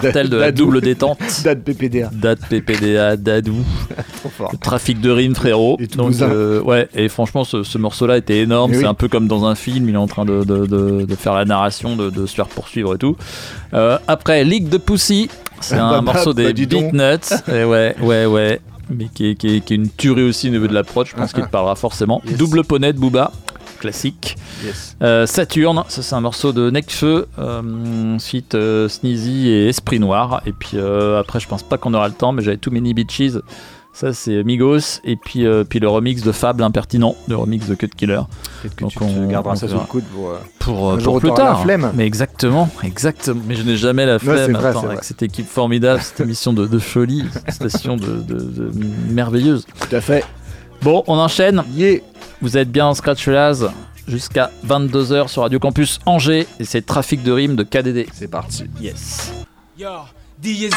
cartel 0.02 0.28
de 0.28 0.36
la 0.36 0.52
double 0.52 0.80
détente, 0.80 1.18
Date 1.44 1.60
PPDA. 1.64 2.10
date 2.12 2.40
PPDA, 2.48 3.16
Dadou, 3.16 3.56
Trop 4.20 4.28
fort. 4.28 4.48
le 4.52 4.58
trafic 4.58 5.00
de 5.00 5.10
rimes 5.10 5.34
frérot. 5.34 5.76
Et 5.80 5.86
Donc 5.88 6.14
euh, 6.20 6.60
ouais 6.62 6.88
et 6.94 7.08
franchement 7.08 7.44
ce, 7.44 7.62
ce 7.62 7.76
morceau-là 7.78 8.16
était 8.18 8.38
énorme. 8.38 8.70
Mais 8.70 8.76
C'est 8.78 8.82
oui. 8.84 8.88
un 8.90 8.94
peu 8.94 9.08
comme 9.08 9.26
dans 9.28 9.44
un 9.46 9.54
film. 9.54 9.88
Il 9.88 9.94
est 9.94 9.98
en 9.98 10.06
train 10.06 10.24
de, 10.24 10.44
de- 10.44 10.66
de- 10.66 11.04
de 11.06 11.14
faire 11.16 11.34
la 11.34 11.44
narration, 11.44 11.96
de, 11.96 12.26
se 12.26 12.34
faire 12.34 12.46
poursuivre 12.46 12.94
et 12.94 12.98
tout. 12.98 13.16
Euh, 13.74 13.98
après 14.06 14.44
Ligue 14.44 14.68
de 14.68 14.78
Pussy, 14.78 15.28
c'est 15.60 15.76
Bah, 15.76 15.84
un 15.84 16.02
bah, 16.02 16.12
morceau 16.12 16.34
bah, 16.34 16.52
des 16.52 16.66
donc. 16.66 16.92
Beatnuts. 16.92 17.52
Et 17.52 17.64
ouais 17.64 17.96
ouais 18.00 18.26
ouais. 18.26 18.60
Mais 18.90 19.06
qui 19.14 19.26
est, 19.30 19.34
qui 19.36 19.56
est- 19.56 19.60
qui 19.60 19.72
est 19.72 19.76
une 19.76 19.88
tuerie 19.88 20.22
aussi 20.24 20.48
au 20.48 20.52
niveau 20.52 20.66
de 20.66 20.74
l'approche, 20.74 21.10
je 21.10 21.16
pense 21.16 21.30
Ah, 21.30 21.34
qu'il 21.34 21.42
ah. 21.44 21.46
te 21.46 21.52
parlera 21.52 21.74
forcément. 21.76 22.20
Yes. 22.26 22.36
Double 22.36 22.62
poney 22.64 22.92
de 22.92 22.98
Booba, 22.98 23.32
classique. 23.82 24.36
Yes. 24.64 24.96
Euh, 25.02 25.26
Saturne, 25.26 25.84
ça 25.88 26.02
c'est 26.02 26.14
un 26.14 26.20
morceau 26.20 26.52
de 26.52 26.70
Necfeu, 26.70 27.26
euh, 27.38 28.14
ensuite 28.16 28.54
euh, 28.54 28.88
Sneezy 28.88 29.48
et 29.48 29.68
Esprit 29.68 29.98
Noir. 30.00 30.40
Et 30.46 30.52
puis 30.52 30.78
euh, 30.78 31.20
après, 31.20 31.40
je 31.40 31.48
pense 31.48 31.62
pas 31.62 31.76
qu'on 31.78 31.92
aura 31.94 32.08
le 32.08 32.14
temps, 32.14 32.32
mais 32.32 32.42
j'avais 32.42 32.56
Too 32.56 32.70
Many 32.70 32.94
Bitches. 32.94 33.38
Ça 33.94 34.14
c'est 34.14 34.42
Migos. 34.42 35.00
Et 35.04 35.16
puis, 35.16 35.44
puis 35.68 35.78
le 35.78 35.88
remix 35.88 36.22
de 36.22 36.32
Fable 36.32 36.62
Impertinent, 36.62 37.14
le 37.28 37.36
remix 37.36 37.68
de 37.68 37.74
Cut 37.74 37.88
Killer. 37.94 38.22
Que 38.62 38.68
Donc 38.80 38.92
tu 38.92 38.98
on- 39.02 39.26
garderas 39.28 39.52
on 39.52 39.56
ça 39.56 39.68
sous 39.68 39.74
le 39.74 39.80
coude 39.80 40.04
pour. 40.04 40.32
Pour, 40.60 40.96
pour 40.98 41.18
plus 41.20 41.28
la 41.28 41.34
tard. 41.34 41.62
flemme. 41.62 41.90
Mais 41.94 42.06
exactement, 42.06 42.70
exactement. 42.82 43.42
Mais 43.46 43.54
je 43.54 43.62
n'ai 43.64 43.76
jamais 43.76 44.06
la 44.06 44.18
flemme. 44.18 44.52
vrai, 44.52 44.68
Attends, 44.70 44.86
avec 44.86 45.04
cette 45.04 45.22
équipe 45.22 45.46
formidable, 45.46 46.00
cette 46.00 46.20
émission 46.20 46.54
de, 46.54 46.66
de 46.66 46.78
folie, 46.78 47.24
cette 47.48 47.52
station 47.70 47.96
de, 47.98 48.06
de- 48.22 48.34
de 48.38 48.70
merveilleuse. 49.10 49.66
Tout 49.78 49.94
à 49.94 50.00
fait. 50.00 50.24
Bon, 50.80 51.04
on 51.06 51.18
enchaîne. 51.18 51.62
Yeah. 51.76 51.98
Vous 52.42 52.58
êtes 52.58 52.72
bien 52.72 52.86
en 52.86 52.94
Scratch 52.94 53.28
Laz 53.28 53.70
jusqu'à 54.08 54.50
22h 54.66 55.28
sur 55.28 55.42
Radio 55.42 55.60
Campus 55.60 56.00
Angers 56.06 56.48
et 56.58 56.64
c'est 56.64 56.84
Trafic 56.84 57.22
de 57.22 57.30
rimes 57.30 57.54
de 57.54 57.62
KDD. 57.62 58.08
C'est 58.12 58.28
parti. 58.28 58.64
Yes. 58.80 59.32
Yo, 59.78 59.88
Diesel, 60.40 60.72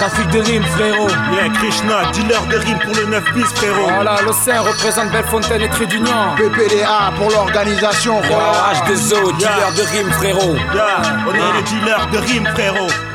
trafic 0.00 0.28
de 0.30 0.40
rimes 0.40 0.64
frérot. 0.64 1.08
Yeah, 1.32 1.48
Krishna, 1.54 2.10
dealer 2.10 2.44
de 2.50 2.56
rimes 2.56 2.78
pour 2.80 2.94
le 2.96 3.06
9 3.06 3.34
bis 3.34 3.44
frérot. 3.44 3.88
Voilà, 3.88 4.20
l'océan 4.22 4.64
représente 4.64 5.12
Bellefontaine 5.12 5.62
et 5.62 5.68
Trait 5.68 5.86
d'Union. 5.86 6.34
PPDA 6.36 7.12
pour 7.16 7.30
l'organisation. 7.30 8.20
Yo, 8.24 8.34
H2O, 8.74 9.36
dealer 9.38 9.72
de 9.76 9.82
rimes 9.96 10.10
frérot. 10.10 10.56
Yeah, 10.74 11.02
on 11.28 11.34
est 11.34 11.56
les 11.56 11.62
dealers 11.70 12.10
de 12.10 12.18
rimes 12.18 12.48
frérot. 12.52 13.09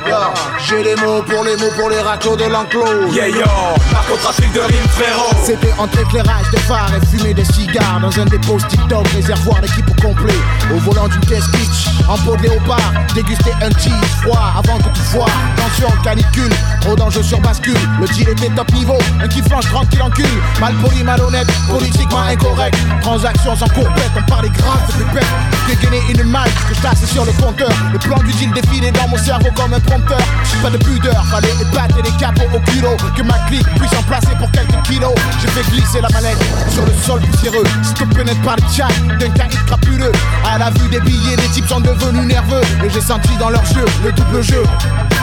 J'ai 0.67 0.83
les 0.83 0.95
mots 0.95 1.21
pour 1.21 1.43
les 1.43 1.55
mots 1.57 1.71
pour 1.77 1.89
les 1.89 1.99
raclos 1.99 2.35
de 2.35 2.45
l'enclos. 2.45 3.11
Yeah 3.11 3.27
yo, 3.27 3.45
narcotrafic 3.91 4.51
de 4.53 4.59
rimes 4.59 4.89
frérot. 4.89 5.35
C'était 5.43 5.73
entre 5.77 5.99
éclairage 5.99 6.49
des 6.51 6.59
phares 6.59 6.91
et 6.95 7.05
fumée 7.05 7.33
des 7.33 7.45
cigares 7.45 7.99
Dans 8.01 8.19
un 8.19 8.25
dépôt 8.25 8.57
TikTok, 8.69 9.07
réservoir 9.09 9.61
d'équipe 9.61 9.87
au 9.89 10.01
complet. 10.01 10.33
Au 10.73 10.77
volant 10.79 11.07
d'une 11.07 11.21
caisse 11.21 11.47
kitsch, 11.47 11.87
en 12.07 12.17
peau 12.17 12.35
de 12.37 12.43
léopard 12.43 12.93
Déguster 13.13 13.53
un 13.61 13.69
cheese 13.79 13.93
froid 14.21 14.53
avant 14.57 14.77
que 14.77 14.89
tu 14.93 15.01
foires 15.01 15.29
Tension 15.55 15.89
canicule, 16.03 16.53
trop 16.81 16.95
d'enjeux 16.95 17.23
sur 17.23 17.39
bascule. 17.39 17.77
Le 17.99 18.07
deal 18.07 18.29
était 18.29 18.49
top 18.49 18.71
niveau, 18.73 18.97
un 19.21 19.27
qui 19.27 19.41
flanche 19.41 19.65
tranquille 19.65 20.01
en 20.01 20.09
cul. 20.09 20.23
Mal 20.59 20.73
poli, 20.75 21.03
malhonnête, 21.03 21.47
politiquement 21.69 22.21
incorrect. 22.21 22.77
Transactions 23.01 23.55
sans 23.55 23.69
courbette, 23.69 24.11
on 24.17 24.29
parlait 24.29 24.49
grave 24.49 24.81
de 24.87 25.03
pépette 25.03 25.27
Dégainé 25.67 26.01
une 26.09 26.23
malle 26.23 26.49
que 26.69 26.75
je 26.75 27.05
sur 27.05 27.25
le 27.25 27.31
compteur. 27.33 27.69
Le 27.91 27.99
plan 27.99 28.17
du 28.17 28.31
deal 28.33 28.51
défilé 28.51 28.91
dans 28.91 29.07
mon 29.07 29.17
cerveau 29.17 29.49
comme 29.55 29.73
un 29.73 29.79
prompteur 29.95 30.19
Pas 30.61 30.69
de 30.69 30.77
pudeur, 30.77 31.25
fallait 31.25 31.53
épater 31.61 32.01
les 32.03 32.17
capots 32.17 32.55
au 32.55 32.59
culot 32.71 32.95
Que 33.15 33.21
ma 33.23 33.37
clique 33.47 33.67
puisse 33.75 33.93
en 33.97 34.03
placer 34.03 34.35
pour 34.37 34.49
quelques 34.51 34.81
kilos. 34.83 35.13
J'ai 35.41 35.47
fait 35.47 35.71
glisser 35.71 36.01
la 36.01 36.09
manette 36.09 36.37
sur 36.69 36.85
le 36.85 36.91
sol 37.03 37.21
poussiéreux. 37.21 37.63
Stoppé 37.83 38.23
net 38.23 38.41
par 38.43 38.55
les 38.55 38.75
chats 38.75 38.87
d'un 39.19 39.29
caïd 39.29 39.65
crapuleux 39.65 40.11
À 40.43 40.57
la 40.57 40.69
vue 40.71 40.89
des 40.89 40.99
billets, 40.99 41.35
les 41.35 41.49
types 41.49 41.67
sont 41.67 41.79
devenus 41.79 42.25
nerveux. 42.25 42.61
Et 42.83 42.89
j'ai 42.89 43.01
senti 43.01 43.35
dans 43.39 43.49
leurs 43.49 43.67
yeux 43.71 43.85
le 44.03 44.11
double 44.11 44.43
jeu. 44.43 44.63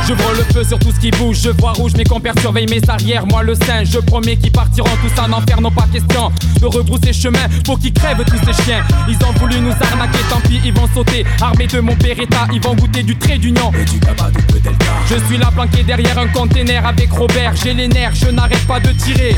Je 0.06 0.14
vois 0.14 0.32
le 0.32 0.42
feu 0.52 0.64
sur 0.64 0.78
tout 0.78 0.90
ce 0.92 0.98
qui 0.98 1.10
bouge, 1.12 1.38
je 1.42 1.50
vois 1.50 1.72
rouge, 1.72 1.92
mes 1.96 2.04
compères 2.04 2.34
surveillent 2.40 2.66
mes 2.66 2.82
arrières. 2.88 3.24
Moi 3.26 3.42
le 3.42 3.54
singe, 3.54 3.88
je 3.92 3.98
promets 3.98 4.36
qu'ils 4.36 4.50
partiront 4.50 4.90
tous 5.00 5.20
en 5.20 5.32
enfer, 5.32 5.60
non 5.60 5.70
pas 5.70 5.86
question 5.92 6.32
de 6.60 6.66
rebrousser 6.66 7.12
chemin. 7.12 7.46
Faut 7.66 7.76
qu'ils 7.76 7.92
crèvent 7.92 8.24
tous 8.24 8.38
ces 8.44 8.62
chiens. 8.64 8.82
Ils 9.08 9.16
ont 9.24 9.32
voulu 9.38 9.60
nous 9.60 9.72
arnaquer, 9.72 10.18
tant 10.28 10.40
pis, 10.40 10.60
vont 10.82 10.94
sauter. 10.94 11.24
Armés 11.40 11.66
de 11.66 11.80
mon 11.80 11.94
Beretta, 11.94 12.46
ils 12.52 12.60
vont 12.60 12.74
goûter 12.74 13.02
du 13.02 13.16
trait 13.16 13.38
d'union. 13.38 13.70
Et 13.78 13.84
du 13.84 13.98
tabac 14.00 14.30
de 14.30 14.58
Delta. 14.58 14.84
Je 15.08 15.16
suis 15.26 15.38
là 15.38 15.50
planqué 15.52 15.82
derrière 15.82 16.18
un 16.18 16.28
container 16.28 16.84
avec 16.86 17.10
Robert. 17.12 17.52
J'ai 17.62 17.74
les 17.74 17.88
nerfs, 17.88 18.14
je 18.14 18.30
n'arrête 18.30 18.66
pas 18.66 18.80
de 18.80 18.90
tirer. 18.92 19.36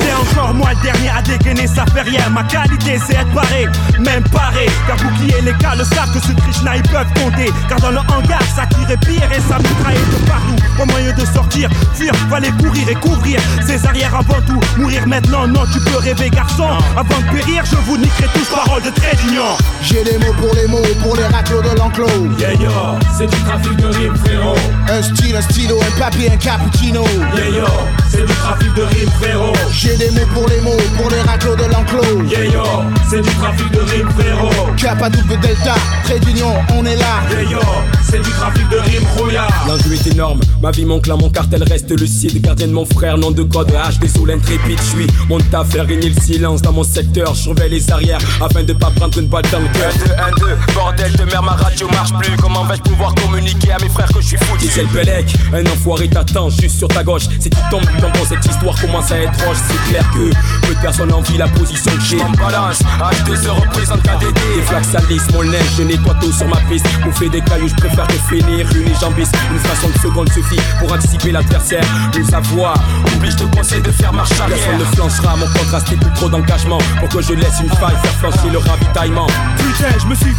C'est 0.00 0.14
encore 0.14 0.54
moi 0.54 0.70
le 0.74 0.82
dernier 0.82 1.10
à 1.10 1.22
dégainer, 1.22 1.66
ça 1.66 1.84
fait 1.86 2.02
rien. 2.02 2.28
Ma 2.30 2.44
qualité 2.44 2.98
c'est 3.06 3.14
être 3.14 3.32
paré, 3.32 3.66
même 4.00 4.24
paré. 4.24 4.66
Car 4.86 4.96
bouclier 4.96 5.40
les 5.42 5.52
gars 5.60 5.74
le 5.76 5.84
savent 5.84 6.12
que 6.12 6.20
ce 6.20 6.32
Krishna 6.32 6.76
ils 6.76 6.82
peuvent 6.82 7.12
compter. 7.14 7.52
Car 7.68 7.80
dans 7.80 7.90
le 7.90 7.98
hangar 7.98 8.42
ça 8.54 8.66
tirait 8.66 8.96
pire 8.98 9.30
et 9.32 9.40
ça 9.40 9.58
mitraille 9.58 9.96
de 9.96 10.26
partout. 10.26 10.82
Au 10.82 10.86
moyen 10.86 11.12
de 11.12 11.24
sortir, 11.26 11.68
fuir, 11.94 12.14
fallait 12.28 12.50
courir 12.52 12.88
et 12.88 12.94
couvrir 12.94 13.40
ses 13.66 13.86
arrières 13.86 14.14
avant 14.14 14.40
tout. 14.46 14.60
Mourir 14.76 15.06
maintenant, 15.06 15.46
non, 15.46 15.64
tu 15.72 15.78
peux 15.80 15.98
rêver 15.98 16.30
garçon. 16.30 16.68
Avant 16.96 17.20
de 17.20 17.36
périr, 17.36 17.64
je 17.64 17.76
vous 17.76 17.96
niquerai 17.96 18.26
tous 18.34 18.46
paroles 18.54 18.82
de 18.82 18.90
trait 18.90 19.16
d'union. 19.16 19.56
J'ai 19.82 20.02
les 20.02 20.18
mots 20.18 20.34
pour 20.40 20.54
les 20.54 20.63
mots, 20.66 20.82
pour 21.02 21.16
les 21.16 21.24
raclos 21.24 21.62
de 21.62 21.76
l'enclos 21.78 22.06
Yeah 22.38 22.52
yo, 22.54 22.70
c'est 23.16 23.26
du 23.26 23.36
trafic 23.44 23.76
de 23.76 23.86
rimes 23.86 24.16
frérot. 24.16 24.56
Un 24.88 25.02
style, 25.02 25.36
un 25.36 25.42
stylo, 25.42 25.78
un 25.80 26.00
papier, 26.00 26.30
un 26.30 26.36
cappuccino 26.36 27.04
Yeah 27.36 27.48
yo, 27.58 27.66
c'est 28.10 28.26
du 28.26 28.32
trafic 28.32 28.74
de 28.74 28.82
rimes 28.82 29.10
frérot. 29.20 29.52
J'ai 29.72 29.96
des 29.96 30.10
mots 30.10 30.26
pour 30.32 30.48
les 30.48 30.60
mots, 30.60 30.76
pour 30.96 31.10
les 31.10 31.20
raclos 31.22 31.56
de 31.56 31.64
l'enclos 31.64 32.22
Yeah 32.28 32.44
yo, 32.46 32.62
c'est 33.08 33.22
du 33.22 33.30
trafic 33.30 33.70
de 33.72 33.80
rimes 33.80 34.10
frérot. 34.18 34.72
Cap 34.76 35.02
à 35.02 35.10
double 35.10 35.40
delta, 35.40 35.74
trait 36.04 36.18
d'union, 36.20 36.54
on 36.76 36.84
est 36.84 36.96
là 36.96 37.22
Yeah 37.30 37.50
yo, 37.50 37.60
c'est 38.02 38.22
du 38.22 38.30
trafic 38.30 38.68
de 38.68 38.76
rimes 38.76 39.06
rouillard. 39.16 39.64
L'enjeu 39.66 39.92
est 39.94 40.06
énorme, 40.06 40.40
ma 40.62 40.70
vie, 40.70 40.84
mon 40.84 41.00
clan, 41.00 41.18
mon 41.18 41.30
cartel 41.30 41.62
reste 41.64 41.90
lucide. 41.98 42.40
Gardien 42.40 42.68
de 42.68 42.72
mon 42.72 42.84
frère, 42.84 43.18
nom 43.18 43.30
de 43.30 43.42
code 43.42 43.70
H, 43.70 43.98
des 43.98 44.08
sous 44.08 44.26
l'intrépide. 44.26 44.78
Je 44.78 44.96
suis 44.96 45.06
mon 45.28 45.38
taf, 45.38 45.70
faire 45.70 45.86
régner 45.86 46.10
le 46.10 46.20
silence 46.20 46.62
dans 46.62 46.72
mon 46.72 46.84
secteur. 46.84 47.34
Je 47.34 47.42
surveille 47.42 47.70
les 47.70 47.90
arrières 47.90 48.20
afin 48.40 48.62
de 48.62 48.72
pas 48.72 48.90
prendre 48.90 49.18
une 49.18 49.26
balle 49.26 49.44
dans 49.50 49.60
le 49.60 49.68
cœur. 49.68 49.92
1, 50.18 50.30
2, 50.40 50.46
1, 50.46 50.48
2, 50.48 50.53
bordel 50.74 51.12
de 51.16 51.24
merde, 51.24 51.44
ma 51.44 51.52
radio 51.52 51.88
marche 51.88 52.12
plus. 52.14 52.36
Comment 52.36 52.64
vais-je 52.64 52.82
pouvoir 52.82 53.14
communiquer 53.14 53.72
à 53.72 53.78
mes 53.78 53.88
frères 53.88 54.08
que 54.12 54.20
je 54.20 54.28
suis 54.28 54.36
foutu 54.38 54.66
Diesel 54.66 54.86
Belek, 54.88 55.34
un 55.52 55.64
enfoiré 55.66 56.08
t'attend 56.08 56.50
juste 56.50 56.78
sur 56.78 56.88
ta 56.88 57.02
gauche. 57.02 57.24
Si 57.40 57.50
tu 57.50 57.58
tombes 57.70 57.84
dans 58.00 58.10
bon, 58.10 58.24
cette 58.28 58.44
histoire 58.44 58.80
commence 58.80 59.10
à 59.12 59.18
être 59.18 59.46
roche. 59.46 59.56
C'est 59.68 59.90
clair 59.90 60.10
que 60.12 60.30
peu 60.66 60.74
de 60.74 60.80
personnes 60.80 61.12
envient 61.12 61.38
la 61.38 61.48
position 61.48 61.92
que 61.92 62.02
j'ai. 62.02 62.18
Balance, 62.38 62.80
H2 63.00 63.48
représente 63.48 64.02
KDD. 64.02 64.34
Des 64.56 64.62
flaques 64.62 64.84
salissent 64.84 65.30
mon 65.32 65.42
linge, 65.42 65.62
je 65.76 65.82
nettoie 65.82 66.14
tout 66.20 66.32
sur 66.32 66.48
ma 66.48 66.60
piste. 66.68 66.86
Bouffer 67.02 67.28
des 67.28 67.40
cailloux, 67.40 67.68
je 67.68 67.74
préfère 67.74 68.06
te 68.06 68.14
finir 68.34 68.68
une 68.74 68.94
jambiste. 69.00 69.34
Une 69.52 69.58
fraction 69.58 69.88
de 69.88 69.98
seconde 69.98 70.32
suffit 70.32 70.60
pour 70.78 70.92
anticiper 70.92 71.32
l'adversaire. 71.32 71.84
Nous 72.16 72.28
savoir, 72.28 72.74
Oublie, 73.14 73.30
je 73.30 73.36
te 73.36 73.56
conseille 73.56 73.82
de 73.82 73.90
faire 73.90 74.12
marche 74.12 74.30
personne 74.30 74.52
arrière. 74.52 74.78
ne 74.78 74.84
flanchera. 74.84 75.36
Mon 75.36 75.46
contraste 75.46 75.92
est 75.92 75.96
plus 75.96 76.12
trop 76.14 76.28
d'engagement 76.28 76.78
pour 77.00 77.08
que 77.08 77.22
je 77.22 77.32
laisse 77.34 77.60
une 77.60 77.70
faille 77.70 77.96
faire 78.02 78.14
flancher 78.20 78.50
le 78.50 78.58
ravitaillement. 78.58 79.26
Putain, 79.58 79.98
je 80.00 80.06
me 80.06 80.14
suis 80.14 80.30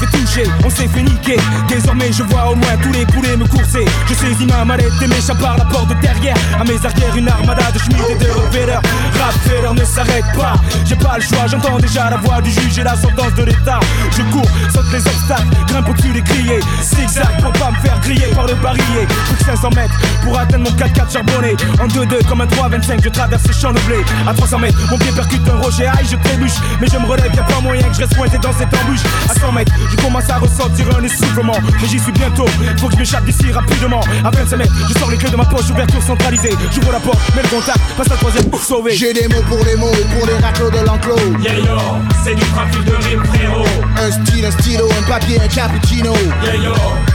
on 0.64 0.70
s'est 0.70 0.88
fait 0.88 1.01
niquer. 1.01 1.38
Désormais, 1.68 2.12
je 2.12 2.24
vois 2.24 2.51
au 2.51 2.56
moins 2.56 2.76
tous 2.82 2.91
les 2.91 3.06
poulets 3.06 3.38
me 3.38 3.45
courser. 3.45 3.86
Je 4.08 4.14
saisis 4.14 4.45
ma 4.45 4.66
mallette 4.66 4.91
et 5.01 5.08
m'échappe 5.08 5.39
par 5.39 5.58
la 5.58 5.66
porte 5.66 5.89
de 5.89 5.93
derrière. 6.01 6.36
À 6.60 6.64
mes 6.64 6.78
arrières, 6.86 7.16
une 7.16 7.28
armada 7.28 7.72
de 7.72 7.80
schmidt 7.80 8.01
et 8.10 8.16
de 8.16 8.30
repéreurs. 8.32 8.82
Rap 9.20 9.76
ne 9.76 9.86
s'arrête 9.86 10.26
pas. 10.36 10.56
J'ai 10.86 10.95
pas 10.95 11.18
le 11.18 11.24
choix, 11.24 11.47
j'entends 11.47 11.78
déjà 11.78 12.10
la 12.10 12.18
voix 12.18 12.41
du 12.41 12.51
juge 12.51 12.80
et 12.80 12.84
la 12.84 12.95
sentence 12.95 13.34
de 13.36 13.43
l'état. 13.43 13.80
Je 14.12 14.22
cours, 14.32 14.47
saute 14.74 14.91
les 14.91 14.99
obstacles, 14.99 15.47
grimpe 15.68 15.89
au-dessus 15.89 16.12
des 16.12 16.22
criers. 16.22 16.60
Zigzag 16.82 17.41
pour 17.41 17.51
pas 17.53 17.72
me 17.72 17.78
faire 17.78 17.99
griller 18.01 18.28
par 18.36 18.47
le 18.47 18.56
barillet. 18.56 19.08
Que 19.38 19.45
500 19.45 19.70
mètres 19.76 19.95
pour 20.24 20.38
atteindre 20.38 20.70
mon 20.70 20.78
4x4 20.78 21.12
charbonné. 21.12 21.56
En 21.82 21.88
2-2 21.88 22.26
comme 22.28 22.41
un 22.41 22.45
3-25, 22.45 23.03
je 23.03 23.10
traverse 23.10 23.43
les 23.47 23.53
champs 23.53 23.74
de 23.74 23.80
blé. 23.82 23.97
À 24.28 24.34
300 24.34 24.60
mètres, 24.60 24.78
mon 24.89 24.97
pied 24.97 25.12
percute 25.12 25.47
un 25.49 25.62
rocher. 25.62 25.88
Aïe, 25.88 26.06
je 26.10 26.18
trébuche, 26.18 26.58
mais 26.80 26.88
je 26.91 26.97
me 26.97 27.06
relève, 27.06 27.34
y'a 27.34 27.43
pas 27.43 27.62
moyen 27.62 27.88
que 27.88 27.95
je 27.95 28.01
reste 28.01 28.16
coincé 28.16 28.38
dans 28.38 28.53
cette 28.53 28.74
embûche. 28.74 29.03
À 29.30 29.34
100 29.34 29.51
mètres, 29.51 29.74
je 29.96 30.04
commence 30.04 30.30
à 30.30 30.38
ressentir 30.38 30.86
un 30.98 31.04
essoufflement. 31.04 31.58
Mais 31.82 31.88
j'y 31.88 32.00
suis 32.00 32.12
bientôt, 32.12 32.46
faut 32.78 32.88
que 32.88 32.93
je 32.93 33.00
m'échappe 33.00 33.26
d'ici 33.26 33.52
rapidement. 33.52 34.02
À 34.24 34.30
25 34.30 34.58
mètres, 34.58 34.74
je 34.88 35.00
sors 35.00 35.10
les 35.10 35.18
clés 35.18 35.30
de 35.30 35.36
ma 35.36 35.46
poche, 35.46 35.70
ouverture 35.70 36.02
centralisée. 36.02 36.56
J'ouvre 36.74 36.91
la 36.91 37.00
porte, 37.00 37.20
mets 37.36 37.43
le 37.43 37.50
contact, 37.50 37.80
passe 37.98 38.10
la 38.10 38.18
troisième 38.18 38.50
pour 38.50 38.62
sauver. 38.62 38.93
J'ai 38.96 39.14
des 39.14 39.28
mots 39.28 39.43
pour 39.48 39.64
les 39.66 39.76
mots, 39.76 39.91
pour 40.18 40.28
les 40.28 40.38
raclos 40.43 40.72
de 40.72 40.86
l'enclos 40.86 41.16
Yeah 41.41 41.60
yo, 41.60 41.78
c'est 42.24 42.36
du 42.36 42.43
trafic 42.46 42.84
de 42.86 42.96
rimes 43.08 43.24
frérot. 43.26 43.66
Un 43.98 44.12
style, 44.12 44.46
un 44.46 44.52
stylo, 44.52 44.89
un 44.89 45.10
papier, 45.10 45.39
un 45.41 45.48
cappuccino 45.48 46.14
Yeah 46.43 46.56
yo, 46.56 46.74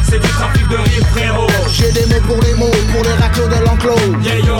c'est 0.08 0.20
du 0.20 0.28
trafic 0.28 0.68
de 0.68 0.76
rimes 0.76 1.06
frérot. 1.12 1.46
J'ai 1.68 1.92
des 1.92 2.06
mots 2.06 2.20
pour 2.26 2.42
les 2.42 2.54
mots, 2.54 2.70
pour 2.92 3.02
les 3.02 3.14
raclos 3.22 3.48
de 3.48 3.64
l'enclos 3.64 4.16
Yeah 4.22 4.38
yo, 4.38 4.56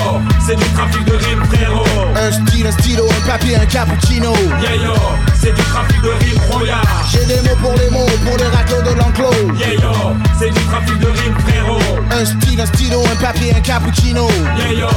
c'est 0.46 0.56
du 0.56 0.64
trafic 0.74 1.04
de 1.04 1.12
rimes 1.12 1.44
frérot. 1.52 1.84
Un 2.16 2.32
style, 2.32 2.66
un 2.66 2.72
stylo, 2.72 3.06
un 3.08 3.28
papier, 3.28 3.56
un 3.56 3.66
cappuccino 3.66 4.32
Yeah 4.60 4.76
yo, 4.76 4.94
c'est 5.40 5.54
du 5.54 5.62
trafic 5.62 6.00
de 6.02 6.08
rimes 6.08 6.40
rouillard. 6.50 6.82
J'ai 7.10 7.24
des 7.26 7.40
mots 7.48 7.56
pour 7.60 7.74
les 7.74 7.90
mots, 7.90 8.06
pour 8.24 8.36
les 8.36 8.46
raclos 8.46 8.82
de 8.82 8.94
l'enclos 8.98 9.54
Yeah 9.56 9.74
yo, 9.74 9.92
c'est 10.38 10.50
du 10.50 10.60
trafic 10.66 10.98
de 10.98 11.06
rimes 11.06 11.38
frérot. 11.46 11.80
Un 12.10 12.24
style, 12.24 12.60
un 12.60 12.66
stylo, 12.66 13.02
un 13.04 13.16
papier, 13.22 13.54
un 13.54 13.60
cappuccino 13.60 14.28
Yeah 14.58 14.72
yo, 14.80 14.88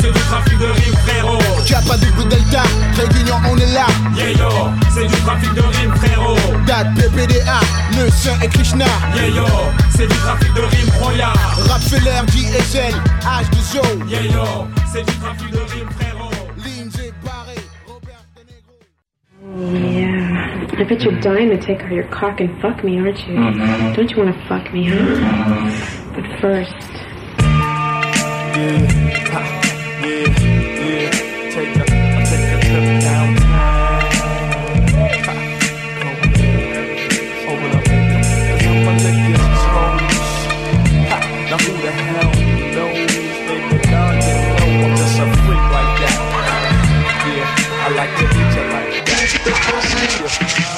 c'est 0.00 0.12
du 0.12 0.20
trafic 0.20 0.58
de 0.58 0.66
rimes 0.66 0.96
frérot. 1.06 1.38
Cap 1.66 1.84
à 1.90 1.96
double 1.96 2.28
delta, 2.28 2.62
trait 2.94 3.08
d'union, 3.08 3.36
on 3.50 3.56
est 3.56 3.72
là 3.72 3.86
Yeah 4.16 4.32
yo, 4.32 4.70
c'est 4.94 5.06
du 5.06 5.16
trafic 5.22 5.52
de 5.54 5.62
rimes 5.62 5.94
frérot. 5.96 6.36
Date 6.66 6.94
PPDA, 6.96 7.60
le 7.98 8.10
Saint 8.10 8.40
et 8.42 8.48
Krishna 8.48 8.86
Yeah 9.14 9.28
yo, 9.28 9.46
c'est 9.96 10.06
du 10.06 10.16
trafic 10.16 10.52
de 10.54 10.60
rimes 10.62 10.92
royard. 11.00 11.36
Rap 11.68 11.82
Feller, 11.82 12.22
DSL, 12.26 12.94
H2O 13.22 14.08
Yeah 14.08 14.22
yo, 14.22 14.66
c'est 14.92 15.04
du 15.04 15.12
trafic 15.18 15.50
de 15.50 15.58
rimes 15.58 15.90
frérot. 15.98 16.30
Lindsay 16.58 17.12
Barré, 17.24 17.56
Robert 17.86 18.24
De 18.36 18.42
Negro 18.50 18.78
Yeah. 19.54 20.11
I 20.74 20.84
bet 20.84 20.98
mm-hmm. 20.98 21.10
you're 21.10 21.20
dying 21.20 21.50
to 21.50 21.58
take 21.60 21.82
out 21.82 21.92
your 21.92 22.08
cock 22.08 22.40
and 22.40 22.60
fuck 22.60 22.82
me, 22.82 22.98
aren't 22.98 23.26
you? 23.26 23.34
Mm-hmm. 23.34 23.92
Don't 23.94 24.10
you 24.10 24.16
want 24.16 24.34
to 24.34 24.48
fuck 24.48 24.72
me, 24.72 24.88
huh? 24.88 24.96
Mm-hmm. 24.96 26.14
But 26.14 26.24
first. 26.40 26.92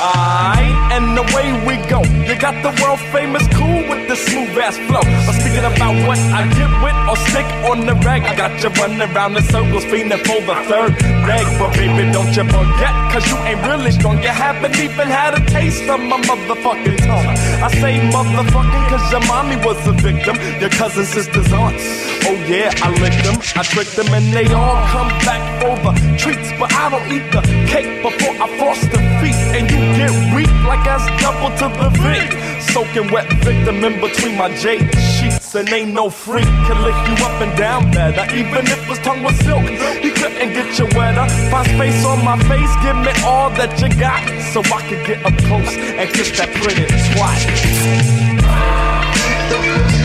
Alright, 0.04 0.92
and 0.92 1.18
away 1.18 1.48
we 1.66 1.76
go. 1.88 2.13
You 2.34 2.40
got 2.40 2.58
the 2.66 2.82
world 2.82 2.98
famous 3.14 3.46
cool 3.54 3.86
with 3.86 4.08
the 4.08 4.16
smooth 4.16 4.58
ass 4.58 4.76
flow. 4.90 5.06
I'm 5.06 5.38
speaking 5.38 5.62
about 5.62 5.94
what 6.02 6.18
I 6.34 6.42
get 6.58 6.66
with 6.82 6.98
or 7.06 7.14
stick 7.30 7.46
on 7.70 7.86
the 7.86 7.94
rag. 8.02 8.26
I 8.26 8.34
got 8.34 8.58
you 8.58 8.70
running 8.74 9.06
around 9.06 9.36
in 9.36 9.44
circles, 9.44 9.84
fiending 9.86 10.18
for 10.26 10.42
the 10.42 10.56
third 10.66 10.98
leg. 11.30 11.46
But 11.62 11.70
baby, 11.78 12.10
don't 12.10 12.34
you 12.34 12.42
forget, 12.42 12.94
cause 13.14 13.22
you 13.30 13.38
ain't 13.46 13.62
really 13.62 13.92
strong. 13.92 14.18
You 14.18 14.34
haven't 14.34 14.74
even 14.82 15.06
had 15.06 15.38
a 15.38 15.46
taste 15.46 15.86
of 15.86 16.00
my 16.00 16.18
motherfucking 16.26 17.06
tongue. 17.06 17.38
I 17.62 17.68
say 17.70 18.02
motherfucking 18.10 18.84
cause 18.90 19.06
your 19.14 19.22
mommy 19.30 19.54
was 19.62 19.78
a 19.86 19.92
victim. 19.92 20.34
Your 20.58 20.70
cousin, 20.70 21.04
sisters, 21.04 21.52
aunts. 21.52 21.86
Oh 22.26 22.34
yeah, 22.50 22.74
I 22.82 22.90
licked 22.98 23.22
them, 23.22 23.38
I 23.54 23.62
tricked 23.62 23.94
them, 23.94 24.10
and 24.10 24.26
they 24.34 24.50
all 24.52 24.82
come 24.90 25.08
back 25.22 25.42
for 25.62 25.78
the 25.86 25.92
treats. 26.18 26.50
But 26.58 26.72
I 26.74 26.90
don't 26.90 27.06
eat 27.14 27.30
the 27.30 27.42
cake 27.70 28.02
before 28.02 28.34
I 28.42 28.50
frost 28.58 28.90
the 28.90 28.98
feet. 29.22 29.38
And 29.54 29.70
you 29.70 29.78
get 29.94 30.10
weak 30.34 30.50
like 30.66 30.82
that's 30.82 31.06
double 31.22 31.54
to 31.62 31.66
the 31.78 31.90
V. 32.02 32.23
Soaking 32.72 33.10
wet 33.10 33.28
victim 33.44 33.84
in 33.84 34.00
between 34.00 34.36
my 34.36 34.54
jade 34.56 34.92
sheets. 34.98 35.54
And 35.54 35.68
ain't 35.72 35.94
no 35.94 36.10
freak 36.10 36.46
can 36.66 36.82
lick 36.82 36.98
you 37.06 37.24
up 37.24 37.40
and 37.40 37.56
down 37.56 37.90
better. 37.92 38.24
Even 38.34 38.66
if 38.66 38.84
his 38.86 38.98
tongue 38.98 39.22
was 39.22 39.36
silk, 39.46 39.62
he 40.02 40.10
couldn't 40.10 40.52
get 40.52 40.78
you 40.78 40.86
wetter. 40.96 41.26
Find 41.50 41.66
space 41.68 42.04
on 42.04 42.24
my 42.24 42.36
face, 42.50 42.74
give 42.82 42.96
me 42.96 43.12
all 43.24 43.50
that 43.50 43.70
you 43.80 43.88
got. 44.00 44.22
So 44.52 44.60
I 44.60 44.82
can 44.88 45.00
get 45.06 45.24
up 45.24 45.36
close 45.46 45.76
and 45.76 46.10
kiss 46.10 46.36
that 46.38 46.50
pretty 46.58 46.86
twat. 47.14 47.38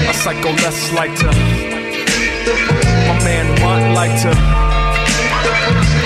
A 0.09 0.13
psycho 0.13 0.51
less 0.61 0.91
like 0.93 1.15
to. 1.17 1.29
My 3.09 3.17
man 3.25 3.45
want 3.61 3.93
like 3.95 4.15
to. 4.21 4.31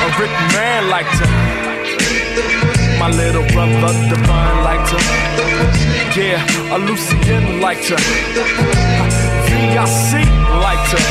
A 0.03 0.07
rich 0.19 0.37
man 0.55 0.89
like 0.89 1.09
to. 1.19 1.27
My 2.97 3.09
little 3.09 3.43
brother 3.51 3.93
divine 4.09 4.63
like 4.63 4.83
to. 4.89 5.42
Yeah, 6.15 6.45
a 6.71 6.77
Lucian 6.77 7.59
liked 7.59 7.89
her. 7.89 7.97
VIC 9.47 10.27
liked 10.61 10.91
her. 10.91 11.01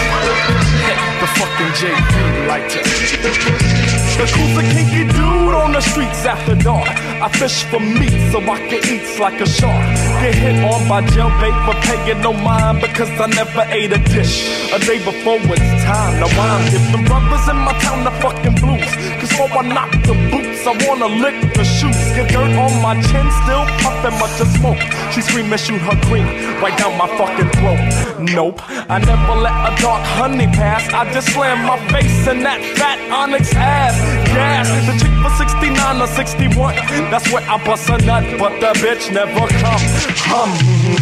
The 1.19 1.27
fucking 1.27 1.73
JV 1.75 2.47
liked 2.47 2.75
her. 2.75 4.12
The 4.17 4.25
a 4.25 4.63
kinky 4.73 5.05
dude 5.13 5.55
on 5.55 5.73
the 5.73 5.81
streets 5.81 6.25
after 6.25 6.55
dark. 6.55 6.89
I 7.23 7.29
fish 7.29 7.65
for 7.65 7.81
meat 7.81 8.13
so 8.31 8.39
I 8.41 8.59
can 8.69 8.81
eat 8.93 9.19
like 9.19 9.41
a 9.41 9.47
shark. 9.47 9.83
Get 10.21 10.35
hit 10.35 10.63
on 10.63 10.87
by 10.89 11.03
jailbait, 11.03 11.57
but 11.67 11.77
paying 11.87 12.21
no 12.21 12.33
mind 12.33 12.81
because 12.81 13.09
I 13.19 13.27
never 13.27 13.65
ate 13.71 13.93
a 13.93 13.99
dish. 13.99 14.71
A 14.73 14.79
day 14.79 14.99
before 14.99 15.41
it's 15.41 15.85
time. 15.85 16.21
Now 16.21 16.29
I'm 16.29 16.71
giving 16.71 17.05
brothers 17.07 17.49
in 17.49 17.57
my 17.57 17.73
town 17.81 18.05
the 18.05 18.11
fucking 18.23 18.57
blues. 18.61 18.91
Cause 19.19 19.31
before 19.31 19.49
I 19.59 19.63
knock 19.63 19.91
the 20.03 20.15
boots, 20.31 20.67
I 20.67 20.73
wanna 20.87 21.09
lick 21.09 21.39
the 21.55 21.65
shoes. 21.65 21.97
Get 22.15 22.29
dirt 22.31 22.53
on 22.59 22.73
my 22.83 22.95
chin, 23.09 23.27
still 23.43 23.65
puffing 23.83 24.17
much 24.21 24.37
of 24.41 24.49
smoke. 24.59 24.83
She 25.13 25.23
screaming, 25.23 25.59
shoot 25.59 25.81
her 25.89 25.99
cream 26.07 26.27
right 26.61 26.77
down 26.79 26.97
my 26.99 27.09
fucking 27.19 27.51
throat. 27.59 27.81
Nope, 28.21 28.61
I 28.69 28.99
never 28.99 29.35
let 29.41 29.57
a 29.67 29.83
dark 29.83 30.03
honey 30.19 30.47
pass. 30.47 30.85
I 30.93 31.11
just 31.13 31.33
slam 31.33 31.67
my 31.67 31.79
face 31.91 32.27
in 32.29 32.43
that 32.43 32.61
fat 32.77 32.99
onyx 33.11 33.55
ass. 33.55 34.12
Gas, 34.33 34.69
the 34.87 34.93
chick 35.01 35.15
for 35.23 35.31
69 35.37 36.01
or 36.01 36.07
61. 36.07 36.75
That's 37.11 37.31
where 37.33 37.43
I 37.49 37.57
bust 37.65 37.89
a 37.89 37.99
nut, 37.99 38.25
but 38.39 38.53
the 38.61 38.73
bitch 38.81 39.13
never 39.13 39.47
come. 39.63 39.83
Hum, 40.29 40.51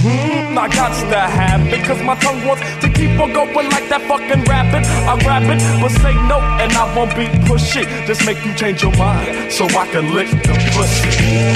mhm, 0.02 0.58
I 0.58 0.68
got 0.68 0.92
to 1.10 1.18
have 1.18 1.66
it, 1.66 1.84
cause 1.84 2.02
my 2.02 2.14
tongue 2.16 2.44
wants 2.46 2.62
to 2.80 2.88
keep 2.88 3.18
on 3.20 3.32
going 3.32 3.68
like 3.70 3.88
that 3.88 4.02
fucking 4.08 4.44
rabbit. 4.44 4.86
I 5.08 5.18
grab 5.22 5.44
it, 5.44 5.60
but 5.80 5.90
say 6.02 6.14
no, 6.28 6.38
and 6.62 6.72
I 6.72 6.84
won't 6.96 7.14
be 7.16 7.26
pushy. 7.46 7.84
Just 8.06 8.24
make 8.26 8.44
you 8.44 8.54
change 8.54 8.82
your 8.82 8.94
mind, 8.96 9.52
so 9.52 9.64
I 9.66 9.86
can 9.92 10.14
lick 10.14 10.30
the 10.30 10.54
pussy. 10.74 11.10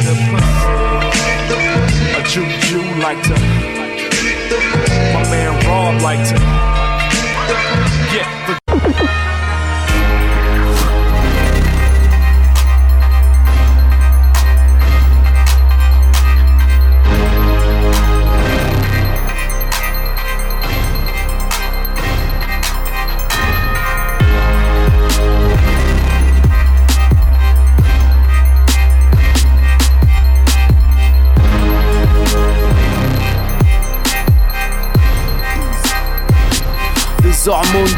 The 0.06 0.14
pussy. 0.30 1.14
A 2.16 2.22
juju 2.26 2.80
like 3.02 3.20
to. 3.24 3.34
My 5.14 5.22
man 5.30 5.52
Rob 5.66 6.02
like 6.02 6.22
to. 6.28 6.36
Yeah, 8.14 8.58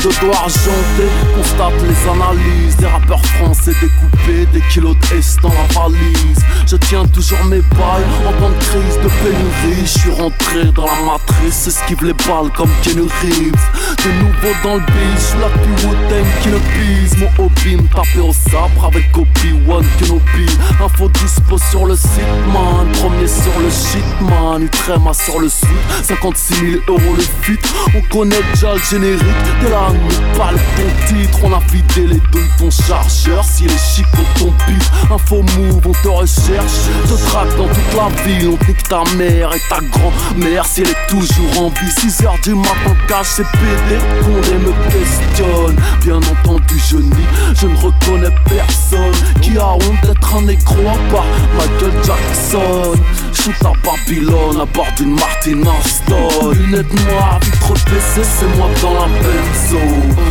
de 0.06 0.20
doigts 0.20 0.36
argentés 0.36 1.10
Constate 1.34 1.74
les 1.82 2.10
analyses. 2.10 2.76
Des 2.76 2.86
rappeurs 2.86 3.24
français 3.26 3.72
découpés 3.80 4.46
Des 4.52 4.62
kilos 4.72 4.96
de 4.96 5.42
dans 5.42 5.48
la 5.48 5.80
valise. 5.80 6.38
Je 6.66 6.76
tiens 6.76 7.04
toujours 7.06 7.44
mes 7.46 7.60
balles 7.60 8.06
En 8.26 8.32
temps 8.40 8.50
de 8.50 8.64
crise 8.64 8.96
de 9.02 9.08
pénurie. 9.08 9.82
Je 9.82 9.98
suis 9.98 10.10
rentré 10.10 10.64
dans 10.74 10.86
la 10.86 11.12
matrice 11.12 11.66
Esquive 11.66 12.04
les 12.04 12.12
balles 12.12 12.50
comme 12.56 12.70
Kenny 12.82 13.08
Reeves. 13.22 13.66
De 14.04 14.12
nouveau 14.22 14.54
dans 14.62 14.74
le 14.74 14.80
beat 14.80 15.16
Je 15.16 15.22
suis 15.22 15.38
la 15.40 15.48
plus 15.48 15.88
hautaine 15.88 16.26
qui 16.42 16.48
ne 16.48 16.58
pise. 16.58 17.16
Mon 17.18 17.44
hobby 17.44 17.76
me 17.76 17.88
taper 17.88 18.20
au 18.20 18.32
sabre 18.32 18.86
Avec 18.86 19.04
Obi-Wan 19.16 19.84
Kenobi. 19.98 20.46
Info 20.84 21.08
dispo 21.08 21.58
sur 21.70 21.86
le 21.86 21.96
site 21.96 22.46
man. 22.52 22.86
Premier 22.92 23.26
sur 23.26 23.58
le 23.60 23.70
shit 23.70 24.04
man. 24.20 24.62
Utrema 24.62 25.12
sur 25.12 25.40
le 25.40 25.48
sud 25.48 25.68
56 26.02 26.54
000 26.54 26.70
euros 26.88 27.16
le 27.16 27.22
fit 27.42 27.58
On 27.94 28.00
connaît 28.12 28.42
déjà 28.52 28.74
le 28.74 28.80
générique 28.80 29.22
de 29.62 29.68
la 29.68 29.95
pas 30.36 30.52
le 30.52 31.06
titre 31.06 31.38
On 31.44 31.52
a 31.52 31.60
vidé 31.70 32.06
les 32.14 32.20
deux 32.32 32.42
de 32.42 32.58
ton 32.58 32.70
chargeur. 32.70 33.44
Si 33.44 33.64
les 33.64 33.78
chics 33.78 34.06
ont 34.14 34.38
ton 34.38 34.52
pif 34.66 34.90
Info 35.10 35.42
move 35.56 35.86
on 35.86 35.92
te 35.92 36.08
recherche. 36.08 36.88
Je 37.08 37.14
traque 37.26 37.56
dans 37.56 37.68
toute 37.68 37.94
la 37.96 38.22
ville 38.24 38.48
On 38.48 38.66
nique 38.66 38.82
ta 38.88 39.02
mère 39.16 39.50
et 39.54 39.60
ta 39.68 39.80
grand-mère. 39.80 40.64
Si 40.66 40.82
elle 40.82 40.88
est 40.88 41.06
toujours 41.08 41.62
en 41.62 41.68
vie 41.68 41.90
6h 41.90 42.42
du 42.42 42.54
matin 42.54 42.96
cache 43.08 43.26
ses 43.26 43.44
PD 43.44 43.98
Condé 44.22 44.54
me 44.54 44.72
questionne. 44.90 45.76
Bien 46.02 46.16
entendu 46.16 46.80
je 46.88 46.96
nie 46.96 47.26
Je 47.54 47.66
ne 47.66 47.76
reconnais 47.76 48.34
personne. 48.48 49.12
Qui 49.40 49.56
a 49.58 49.72
honte 49.74 50.02
d'être 50.02 50.34
un 50.34 50.42
négro 50.42 50.80
à 50.88 51.12
part 51.12 51.26
Michael 51.56 51.92
Jackson? 52.04 52.94
Shoot 53.32 53.54
à 53.64 53.72
Babylone 53.84 54.60
à 54.60 54.64
bord 54.66 54.86
d'une 54.96 55.14
Martin 55.14 55.60
Aston 55.80 56.52
Lunettes 56.52 56.92
noires, 57.06 57.38
vitre 57.42 57.74
baissée, 57.90 58.22
c'est 58.22 58.56
moi 58.56 58.68
dans 58.82 58.94
la 58.94 59.06
benzo 59.06 59.85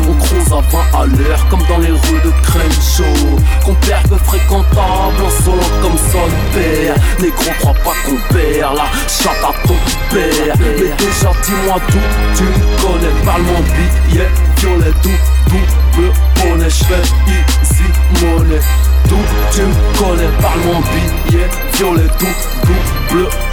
On 0.07 0.13
croise 0.13 0.51
à 0.51 0.61
20 0.93 0.99
à 1.01 1.05
l'heure 1.05 1.47
comme 1.49 1.63
dans 1.69 1.79
les 1.79 1.91
rues 1.91 2.21
de 2.23 2.31
Crenshaw. 2.43 3.39
Compère 3.63 4.03
peu 4.03 4.17
fréquentable, 4.17 5.21
en 5.25 5.43
solo 5.43 5.61
comme 5.81 5.97
son 5.97 6.27
père. 6.53 6.95
Négro 7.19 7.51
crois 7.59 7.73
pas 7.73 7.93
qu'on 8.05 8.33
perd 8.33 8.75
la 8.75 8.85
chatte 9.07 9.43
à 9.43 9.67
ton 9.67 9.75
père. 10.11 10.55
Mais 10.59 10.93
déjà 10.97 11.31
dis-moi 11.43 11.77
d'où 11.89 11.99
tu 12.35 12.43
me 12.43 12.81
connais. 12.81 13.25
Parle 13.25 13.41
mon 13.43 13.61
billet, 13.61 14.29
violet, 14.57 14.93
tout, 15.01 15.09
double 15.49 16.11
bonnet. 16.35 16.69
J'fais 16.69 17.01
easy 17.27 17.83
money 18.21 18.59
D'où 19.07 19.17
tu 19.51 19.61
me 19.61 19.97
connais, 19.97 20.29
parle 20.41 20.59
mon 20.65 20.79
billet 20.79 21.47
Violet, 21.73 22.07
tout, 22.17 22.25
double 22.63 22.94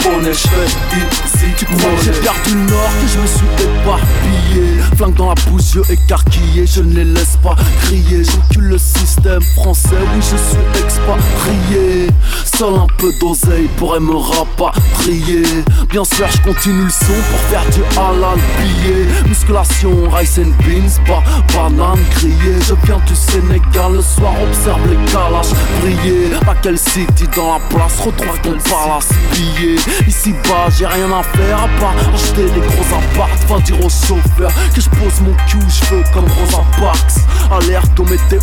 bonnet 0.02 0.32
J'fais 0.32 0.66
easy 0.96 1.54
Tu 1.56 1.64
crois 1.66 1.90
que 1.96 2.04
j'ai 2.04 2.20
perdu 2.20 2.54
le 2.54 2.70
nord, 2.70 2.90
que 3.00 3.08
je 3.08 3.18
me 3.18 3.26
suis 3.26 3.46
éparpillé. 3.64 4.82
Flingue 4.96 5.14
dans 5.14 5.28
la 5.28 5.34
bouche, 5.46 5.74
yeux 5.74 5.82
écarquillés 5.90 6.66
Je 6.66 6.82
ne 6.82 6.94
les 6.94 7.04
laisse 7.04 7.36
pas 7.42 7.54
crier. 7.82 8.24
J'encule 8.24 8.68
le 8.68 8.78
système 8.78 9.42
français, 9.56 9.96
oui 10.14 10.20
je 10.20 10.36
suis 10.36 10.84
expatrié. 10.84 12.08
Seul 12.44 12.74
un 12.74 12.86
peu 12.98 13.12
d'oseille 13.20 13.68
pourrait 13.76 14.00
me 14.00 14.16
rapatrier. 14.16 15.42
Bien 15.90 16.04
sûr 16.04 16.26
je 16.30 16.42
continue 16.42 16.84
le 16.84 16.90
son 16.90 17.12
pour 17.30 17.40
faire 17.50 17.64
du 17.70 17.82
halal 17.98 18.38
billet 18.58 19.06
Musculation, 19.28 20.08
rice 20.10 20.38
and 20.38 20.52
beans, 20.64 21.00
pas 21.06 21.22
banane 21.52 21.98
grillée. 22.14 22.60
Je 22.66 22.74
viens 22.84 23.00
du 23.06 23.14
Sénégal, 23.14 23.92
le 23.94 24.02
soir 24.02 24.32
observe 24.42 24.80
les 24.88 25.12
calages 25.12 25.52
briller. 25.80 26.30
Laquelle 26.46 26.78
city 26.78 27.24
dans 27.36 27.54
la 27.54 27.60
place, 27.68 28.00
retrouve 28.00 28.40
ton 28.42 28.56
palace 28.70 29.08
Ici 30.06 30.32
bas 30.48 30.68
j'ai 30.76 30.86
rien 30.86 31.10
à 31.12 31.22
faire 31.22 31.58
à 31.58 31.68
part 31.80 31.94
acheter 32.14 32.44
des 32.44 32.60
gros 32.60 32.96
apparts 32.96 33.28
Va 33.48 33.60
dire 33.60 33.78
au 33.84 33.88
chauffeur 33.88 34.50
que 34.74 34.80
je 34.80 34.88
pose 34.88 35.20
mon 35.20 35.34
cul, 35.46 35.58
je 35.68 35.94
veux 35.94 36.04
comme 36.12 36.24
Rosa 36.24 36.64
Parks 36.80 37.18
Alerte 37.50 38.00
aux 38.00 38.04
météorites, 38.04 38.42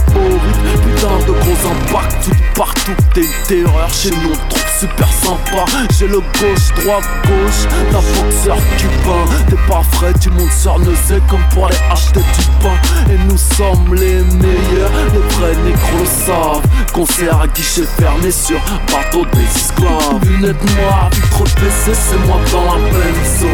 putain 0.84 1.18
de 1.28 1.32
gros 1.32 1.72
impacts 1.72 2.26
Tout 2.26 2.32
partout, 2.55 2.95
t'es 3.14 3.22
une 3.22 3.47
terreur, 3.47 3.89
chez 3.91 4.12
nous 4.12 4.32
on 4.32 4.49
trouve 4.49 4.70
super 4.80 5.12
sympa. 5.12 5.66
J'ai 5.97 6.07
le 6.07 6.20
gauche, 6.20 6.84
droite, 6.84 7.03
gauche, 7.26 7.68
d'un 7.91 7.99
boxeur 7.99 8.57
cubain. 8.78 9.26
T'es 9.49 9.57
pas 9.68 9.82
frais, 9.91 10.14
tu 10.20 10.30
montes 10.30 10.51
sur 10.51 10.80
Neusé 10.80 11.22
comme 11.28 11.43
pour 11.53 11.68
aller 11.68 11.78
acheter 11.91 12.20
du 12.20 12.45
pain. 12.62 13.12
Et 13.12 13.18
nous 13.28 13.38
sommes 13.38 13.93
les 13.93 14.22
meilleurs, 14.22 14.91
les 15.14 15.20
vrais 15.36 15.55
négros 15.66 16.05
savent. 16.05 16.62
Concert 16.93 17.41
à 17.41 17.47
guichet 17.47 17.84
fermé 17.97 18.32
sur 18.32 18.60
bateau 18.91 19.26
des 19.34 19.43
esclaves. 19.43 20.24
Lunettes 20.24 20.64
noires, 20.78 20.99
vitre 21.12 21.43
baissée, 21.56 21.93
c'est 21.93 22.28
moi 22.28 22.38
dans 22.52 22.66
la 22.66 22.80
benzo. 22.91 23.47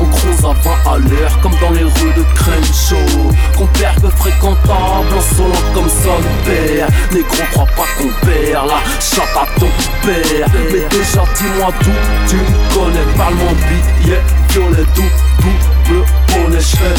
On 0.00 0.04
croise 0.06 0.44
à 0.44 0.86
20 0.86 0.92
à 0.92 0.98
l'heure, 0.98 1.40
comme 1.42 1.54
dans 1.60 1.70
les 1.70 1.84
rues 1.84 2.14
de 2.16 2.24
Crenshaw. 2.34 3.32
Compère 3.56 3.94
peu 4.00 4.10
fréquentable, 4.10 5.08
insolent 5.16 5.72
comme 5.74 5.88
son 5.88 6.20
père. 6.44 6.88
Négro, 7.12 7.42
crois 7.52 7.66
pas 7.76 7.86
qu'on 7.98 8.26
perd 8.26 8.66
la 8.66 8.80
chatte 9.00 9.36
à 9.36 9.46
ton 9.58 9.68
père. 10.04 10.48
Mais 10.72 10.88
déjà, 10.90 11.24
dis-moi 11.36 11.70
d'où 11.82 11.90
tu 12.28 12.36
me 12.36 12.74
connais. 12.74 13.16
Parle-moi 13.16 13.52
billet, 13.68 14.20
violet, 14.50 14.86
tout, 14.94 15.02
double 15.40 16.04
bonnet. 16.28 16.60
J'fais 16.60 16.94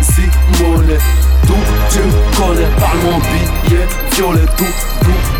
easy 0.00 0.28
money. 0.62 0.98
D'où 1.46 1.54
tu 1.90 1.98
me 1.98 2.36
connais. 2.36 2.70
Parle-moi 2.78 3.20
billet, 3.64 3.86
violet, 4.12 4.46
tout, 4.56 4.64
double 5.02 5.35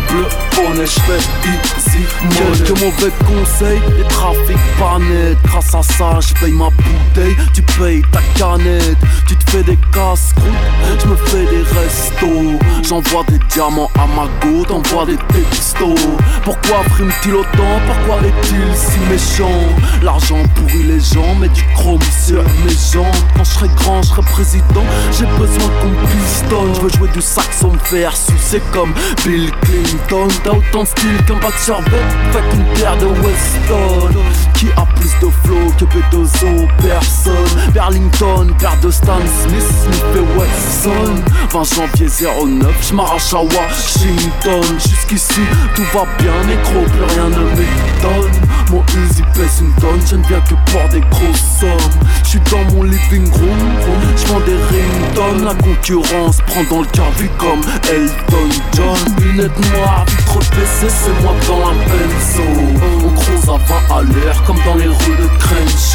bonnet. 0.55 0.85
J'fais 0.85 1.17
easy. 1.17 2.05
Quelques 2.37 2.79
mauvais 2.81 3.11
conseils, 3.25 3.81
les 3.97 4.07
trafics 4.07 4.57
pas 4.79 4.99
nets. 4.99 5.37
Grâce 5.43 5.75
à 5.75 5.81
ça, 5.81 6.19
j'paye 6.19 6.51
ma 6.51 6.69
bouteille, 6.69 7.35
tu 7.53 7.61
payes 7.61 8.01
ta 8.11 8.21
canette. 8.37 8.97
Tu 9.27 9.35
te 9.35 9.51
fais 9.51 9.63
des 9.63 9.77
casse-croûtes, 9.93 11.01
j'me 11.01 11.15
fais 11.25 11.45
des 11.45 11.63
restos. 11.63 12.59
J'envoie 12.87 13.23
des 13.27 13.39
diamants 13.49 13.89
à 13.95 14.07
ma 14.15 14.27
go, 14.41 14.63
t'envoies 14.65 15.05
des 15.05 15.17
textos. 15.33 15.99
Pourquoi 16.43 16.83
frime-t-il 16.91 17.35
autant? 17.35 17.81
Pourquoi 17.87 18.27
est-il 18.27 18.75
si 18.75 18.99
méchant? 19.09 19.61
L'argent 20.01 20.43
pourrit 20.55 20.83
les 20.83 20.99
gens, 20.99 21.35
mais 21.39 21.49
du 21.49 21.63
chrome 21.75 21.99
sur 22.25 22.43
mes 22.43 22.75
jambes. 22.93 23.05
Quand 23.35 23.43
je 23.43 23.51
serai 23.51 23.69
grand, 23.75 24.01
je 24.01 24.09
serai 24.09 24.21
président, 24.21 24.85
j'ai 25.11 25.25
besoin 25.25 25.69
qu'on 25.81 25.93
pistonne. 26.07 26.75
Je 26.75 26.81
veux 26.81 26.89
jouer 26.89 27.09
du 27.13 27.21
saxon 27.21 27.71
faire 27.83 28.15
sucer 28.15 28.61
comme 28.71 28.93
Bill 29.25 29.51
Clinton. 29.61 29.96
T'as 30.07 30.51
autant 30.51 30.83
de 30.83 30.87
style 30.87 31.17
qu'un 31.25 31.35
bac 31.35 31.53
sur 31.59 31.81
fait 31.83 32.55
une 32.55 32.63
paire 32.75 32.97
de 32.97 33.05
Weston. 33.05 34.21
Qui 34.53 34.67
a 34.77 34.85
plus 34.95 35.11
de 35.21 35.31
flow 35.43 35.71
que 35.77 35.85
Bedozo 35.97 36.67
Personne. 36.79 37.71
Burlington, 37.73 38.53
paire 38.59 38.77
de 38.81 38.91
Stan 38.91 39.17
Smith, 39.41 39.63
Smith 39.83 40.05
et 40.15 40.37
Wesson. 40.37 41.15
20 41.51 41.63
janvier 41.63 42.07
09, 42.07 42.87
je 42.87 42.93
m'arrache 42.93 43.33
à 43.33 43.41
Washington. 43.41 44.77
Jusqu'ici, 44.79 45.41
tout 45.75 45.83
va 45.93 46.05
bien, 46.19 46.33
nécro, 46.45 46.81
plus 46.85 47.15
rien 47.15 47.29
ne 47.29 47.49
m'étonne. 47.55 48.41
Mon 48.69 48.83
Uzi 49.01 49.23
pèse 49.33 49.61
une 49.61 49.73
tonne, 49.81 50.01
je 50.05 50.15
ne 50.17 50.23
viens 50.27 50.41
que 50.41 50.55
pour 50.71 50.89
des 50.89 51.01
grosses 51.09 51.59
sommes. 51.59 51.99
Je 52.23 52.29
suis 52.29 52.39
dans 52.51 52.75
mon 52.75 52.83
living 52.83 53.31
room, 53.31 53.59
je 54.15 54.27
vends 54.27 54.41
des 54.41 54.57
ringtones. 54.69 55.45
La 55.45 55.55
concurrence 55.55 56.37
prend 56.45 56.63
dans 56.69 56.81
le 56.81 56.87
carvi 56.87 57.27
comme 57.39 57.61
Elton 57.89 58.49
John. 58.75 59.15
Lunettes 59.19 59.59
noires, 59.71 60.05
vitre 60.05 60.39
baissée, 60.51 60.93
c'est 60.93 61.23
moi 61.23 61.33
dans 61.47 61.59
la 61.59 61.73
benzo. 61.85 62.43
On 63.03 63.09
croise 63.13 63.49
à 63.49 63.89
20 63.89 63.95
à 63.95 64.01
l'heure, 64.01 64.43
comme 64.45 64.57
dans 64.65 64.75
les 64.75 64.87
rues 64.87 65.17
de 65.17 65.27
Crenshaw. 65.39 65.86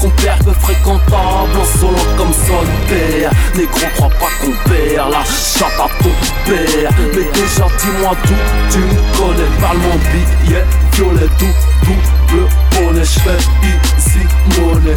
Compère 0.00 0.38
peu 0.38 0.52
fréquentable, 0.52 1.50
insolent 1.60 2.16
comme 2.16 2.32
son 2.32 2.64
père. 2.88 3.30
Négro, 3.56 3.80
crois 3.96 4.08
pas 4.08 4.30
qu'on 4.40 4.52
perd 4.70 5.10
la 5.10 5.24
chatte 5.24 5.80
à 5.80 5.88
ton 6.02 6.10
père. 6.44 6.90
Mais 7.12 7.24
déjà, 7.34 7.66
dis-moi 7.80 8.12
d'où 8.24 8.36
tu 8.70 8.78
me 8.78 9.18
connais. 9.18 9.50
Parle-moi 9.60 9.96
billet, 10.12 10.64
violet, 10.92 11.30
tout, 11.38 11.56
double 11.82 12.48
bonnet. 12.70 13.04
J'fais 13.04 13.42
easy 13.62 14.24
money. 14.60 14.94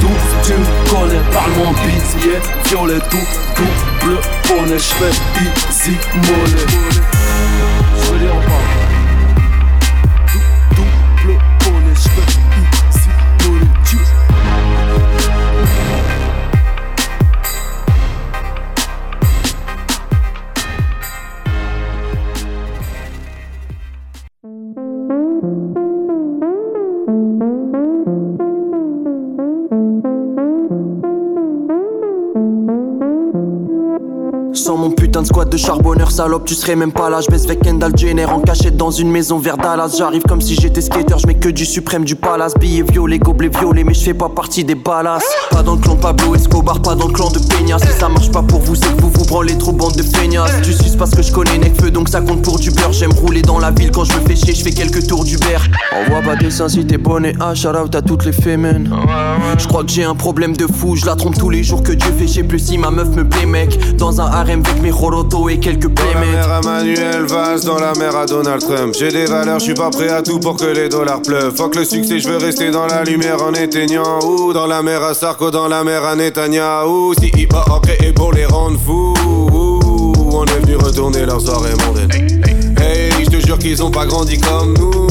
D'où 0.00 0.10
tu 0.44 0.52
me 0.52 0.88
connais. 0.88 1.22
Parle-moi 1.32 1.72
billet, 1.84 2.40
violet, 2.66 3.00
tout, 3.10 3.26
double 3.56 4.20
bonnet. 4.48 4.78
J'fais 4.78 5.14
easy 5.40 5.96
money. 6.14 6.62
Je 8.00 8.12
veux 8.12 8.18
dire, 8.20 8.40
parle. 8.46 8.68
Double 10.76 11.38
bonnet, 11.64 11.96
j'fais 11.96 12.31
de 35.52 35.58
charbonneur 35.58 36.10
salope, 36.10 36.46
tu 36.46 36.54
serais 36.54 36.76
même 36.76 36.92
pas 36.92 37.10
là. 37.10 37.20
Je 37.20 37.30
baisse 37.30 37.44
avec 37.44 37.60
Kendall 37.60 37.92
Jenner 37.94 38.24
en 38.24 38.40
cachette 38.40 38.78
dans 38.78 38.90
une 38.90 39.10
maison 39.10 39.38
vers 39.38 39.58
Dallas. 39.58 39.94
J'arrive 39.98 40.22
comme 40.22 40.40
si 40.40 40.54
j'étais 40.54 40.80
skater, 40.80 41.14
je 41.18 41.26
mets 41.26 41.34
que 41.34 41.50
du 41.50 41.66
suprême 41.66 42.04
du 42.04 42.16
palace. 42.16 42.54
Billets 42.58 42.82
violets, 42.90 43.18
gobelets 43.18 43.50
violets, 43.50 43.84
mais 43.84 43.92
je 43.92 44.02
fais 44.02 44.14
pas 44.14 44.30
partie 44.30 44.64
des 44.64 44.74
balas. 44.74 45.18
Pas 45.50 45.62
dans 45.62 45.74
le 45.74 45.80
clan 45.80 45.96
Pablo 45.96 46.34
Escobar, 46.34 46.80
pas 46.80 46.94
dans 46.94 47.08
le 47.08 47.12
clan 47.12 47.28
de 47.30 47.38
Peña. 47.38 47.78
Si 47.78 47.88
ça 47.98 48.08
marche 48.08 48.30
pas 48.30 48.42
pour 48.42 48.60
vous, 48.60 48.74
c'est 48.76 48.96
que 48.96 49.02
vous 49.02 49.10
vous 49.10 49.24
branlez 49.26 49.58
trop 49.58 49.72
bande 49.72 49.94
de 49.94 50.02
feignasses. 50.02 50.62
Tu 50.62 50.72
suces 50.72 50.96
parce 50.96 51.10
que 51.10 51.20
je 51.20 51.30
connais 51.30 51.58
donc 51.90 52.08
ça 52.08 52.20
compte 52.20 52.42
pour 52.42 52.58
du 52.58 52.70
beurre. 52.70 52.92
J'aime 52.92 53.12
rouler 53.12 53.42
dans 53.42 53.58
la 53.58 53.70
ville 53.70 53.90
quand 53.90 54.04
je 54.04 54.12
me 54.14 54.20
fais 54.20 54.36
chier, 54.36 54.54
je 54.54 54.62
fais 54.62 54.70
quelques 54.70 55.06
tours 55.06 55.24
du 55.24 55.36
beurre. 55.36 55.66
Envoie 55.92 56.22
pas 56.22 56.36
des 56.36 56.50
seins 56.50 56.68
si 56.68 56.86
t'es 56.86 56.98
bonnet, 56.98 57.34
ah 57.40 57.54
shout 57.54 57.68
out 57.68 57.94
à 57.94 58.02
toutes 58.02 58.24
les 58.24 58.32
fémènes. 58.32 58.90
Je 59.58 59.66
crois 59.66 59.84
que 59.84 59.90
j'ai 59.90 60.04
un 60.04 60.14
problème 60.14 60.56
de 60.56 60.66
fou, 60.66 60.96
je 60.96 61.04
la 61.06 61.16
trompe 61.16 61.36
tous 61.38 61.50
les 61.50 61.62
jours 61.62 61.82
que 61.82 61.92
Dieu 61.92 62.10
fait, 62.18 62.26
je 62.26 62.34
sais 62.34 62.42
plus 62.42 62.58
si 62.58 62.78
ma 62.78 62.90
meuf 62.90 63.08
me 63.10 63.28
plaît 63.28 63.46
mec. 63.46 63.96
Dans 63.96 64.20
un 64.20 64.26
harem 64.26 64.62
avec 64.64 64.82
mes 64.82 64.90
Et 65.50 65.58
quelques 65.58 65.82
Dans 65.92 66.02
la 66.04 66.12
playmates. 66.12 66.32
mer 66.32 66.50
à 66.50 66.60
Manuel 66.62 67.24
Valls, 67.26 67.60
dans 67.64 67.78
la 67.78 67.92
mer 67.94 68.16
à 68.16 68.24
Donald 68.24 68.62
Trump. 68.62 68.94
J'ai 68.98 69.10
des 69.10 69.26
valeurs, 69.26 69.58
je 69.58 69.64
suis 69.64 69.74
pas 69.74 69.90
prêt 69.90 70.08
à 70.08 70.22
tout 70.22 70.38
pour 70.40 70.56
que 70.56 70.64
les 70.64 70.88
dollars 70.88 71.20
pleuvent. 71.20 71.54
Fuck 71.54 71.74
le 71.76 71.84
succès, 71.84 72.20
je 72.20 72.28
veux 72.28 72.38
rester 72.38 72.70
dans 72.70 72.86
la 72.86 73.04
lumière 73.04 73.42
en 73.42 73.52
éteignant. 73.52 74.18
Ou 74.24 74.54
dans 74.54 74.66
la 74.66 74.82
mer 74.82 75.02
à 75.02 75.12
Sarko, 75.12 75.50
dans 75.50 75.68
la 75.68 75.84
mer 75.84 76.04
à 76.06 76.16
Netanyahu. 76.16 77.12
Si 77.20 77.26
hip 77.36 77.48
hop 77.52 77.82
créé 77.86 78.12
pour 78.12 78.32
les 78.32 78.46
rendre 78.46 78.78
fous. 78.78 79.12
Ouh, 79.26 80.12
On 80.32 80.44
est 80.46 80.60
venu 80.64 80.76
retourner 80.76 81.26
leur 81.26 81.40
soirée 81.40 81.74
mondaine. 81.86 82.10
Hey, 82.80 83.10
je 83.24 83.30
te 83.30 83.46
jure 83.46 83.58
qu'ils 83.58 83.82
ont 83.82 83.90
pas 83.90 84.06
grandi 84.06 84.38
comme 84.38 84.74
nous. 84.78 85.01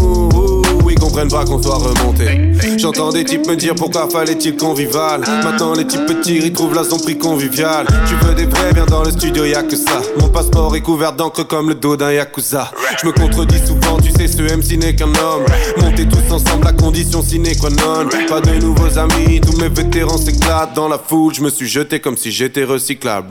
Comprennent 1.01 1.29
pas 1.29 1.43
qu'on 1.45 1.61
soit 1.61 1.77
remonté. 1.77 2.53
J'entends 2.77 3.09
des 3.09 3.23
types 3.25 3.47
me 3.47 3.55
dire 3.55 3.73
pourquoi 3.73 4.07
fallait-il 4.07 4.55
convivial. 4.55 5.21
Maintenant 5.43 5.73
les 5.73 5.87
types 5.87 6.05
petits 6.05 6.37
ils 6.37 6.53
trouvent 6.53 6.75
là 6.75 6.83
son 6.83 6.97
prix 6.97 7.17
convivial. 7.17 7.87
Tu 8.07 8.13
veux 8.23 8.35
des 8.35 8.45
vrais, 8.45 8.71
viens 8.73 8.85
dans 8.85 9.03
le 9.03 9.09
studio, 9.09 9.45
y'a 9.45 9.63
que 9.63 9.75
ça. 9.75 9.99
Mon 10.19 10.29
passeport 10.29 10.75
est 10.75 10.81
couvert 10.81 11.13
d'encre 11.13 11.43
comme 11.47 11.69
le 11.69 11.75
dos 11.75 11.97
d'un 11.97 12.11
yakuza. 12.11 12.71
Je 13.01 13.07
me 13.07 13.11
contredis 13.13 13.59
souvent, 13.65 13.97
tu 13.97 14.11
sais, 14.11 14.27
ce 14.27 14.43
MC 14.43 14.77
n'est 14.77 14.95
qu'un 14.95 15.07
homme. 15.07 15.45
Montez 15.79 16.07
tous 16.07 16.33
ensemble, 16.33 16.65
la 16.65 16.73
condition 16.73 17.23
sine 17.23 17.47
qua 17.59 17.71
non. 17.71 18.07
Pas 18.29 18.39
de 18.39 18.53
nouveaux 18.59 18.99
amis, 18.99 19.41
tous 19.41 19.57
mes 19.57 19.69
vétérans 19.69 20.19
s'éclatent 20.19 20.75
dans 20.75 20.87
la 20.87 20.99
foule. 20.99 21.33
Je 21.33 21.41
me 21.41 21.49
suis 21.49 21.67
jeté 21.67 21.99
comme 21.99 22.15
si 22.15 22.31
j'étais 22.31 22.63
recyclable. 22.63 23.27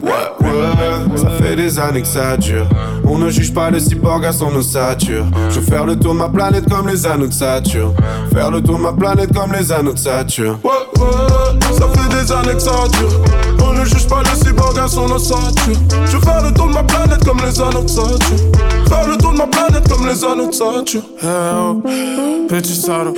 Des 1.61 1.79
années 1.79 2.01
que 2.01 2.09
ça 2.09 2.37
dure. 2.39 2.67
On 3.05 3.19
ne 3.19 3.29
juge 3.29 3.53
pas 3.53 3.71
le 3.71 3.79
cyborg 3.79 4.25
à 4.25 4.33
son 4.33 4.55
ossature. 4.57 5.27
Je 5.51 5.61
veux 5.61 5.67
faire 5.67 5.85
le 5.85 5.99
tour 5.99 6.15
de 6.15 6.19
ma 6.19 6.29
planète 6.29 6.65
comme 6.71 6.89
les 6.89 7.05
anneaux 7.07 7.27
de 7.27 7.33
Saturne. 7.33 7.93
Faire 8.33 8.51
le 8.51 8.63
tour 8.63 8.79
de 8.79 8.83
ma 8.83 8.93
planète 8.93 9.33
comme 9.35 9.53
les 9.53 9.71
anneaux 9.71 9.93
de 9.93 9.99
Saturne. 9.99 10.59
Ouais, 10.65 10.71
ouais, 10.99 11.75
ça 11.79 11.87
fait 11.89 12.09
des 12.17 12.33
années 12.33 12.55
que 12.55 12.61
ça 12.61 12.89
dure. 12.93 13.21
On 13.63 13.73
ne 13.75 13.85
juge 13.85 14.07
pas 14.09 14.23
le 14.23 14.43
cyborg 14.43 14.79
à 14.79 14.89
son 14.89 15.11
ossature. 15.11 15.77
Je 16.07 16.17
veux 16.17 16.23
faire 16.23 16.43
le 16.43 16.53
tour 16.55 16.69
de 16.69 16.73
ma 16.73 16.83
planète 16.83 17.23
comme 17.25 17.41
les 17.45 17.61
anneaux 17.61 17.83
de 17.83 17.89
Saturne. 17.89 18.80
Le 18.91 19.17
tour 19.17 19.33
de 19.33 19.39
ma 19.39 19.47
planète 19.47 19.89
comme 19.89 20.07
les 20.07 20.25
anneaux 20.25 20.49
de 20.49 20.55
Saturne. 20.55 21.05
Eh 21.23 21.27
oh, 21.27 21.83
petit 22.49 22.75
salaud, 22.75 23.15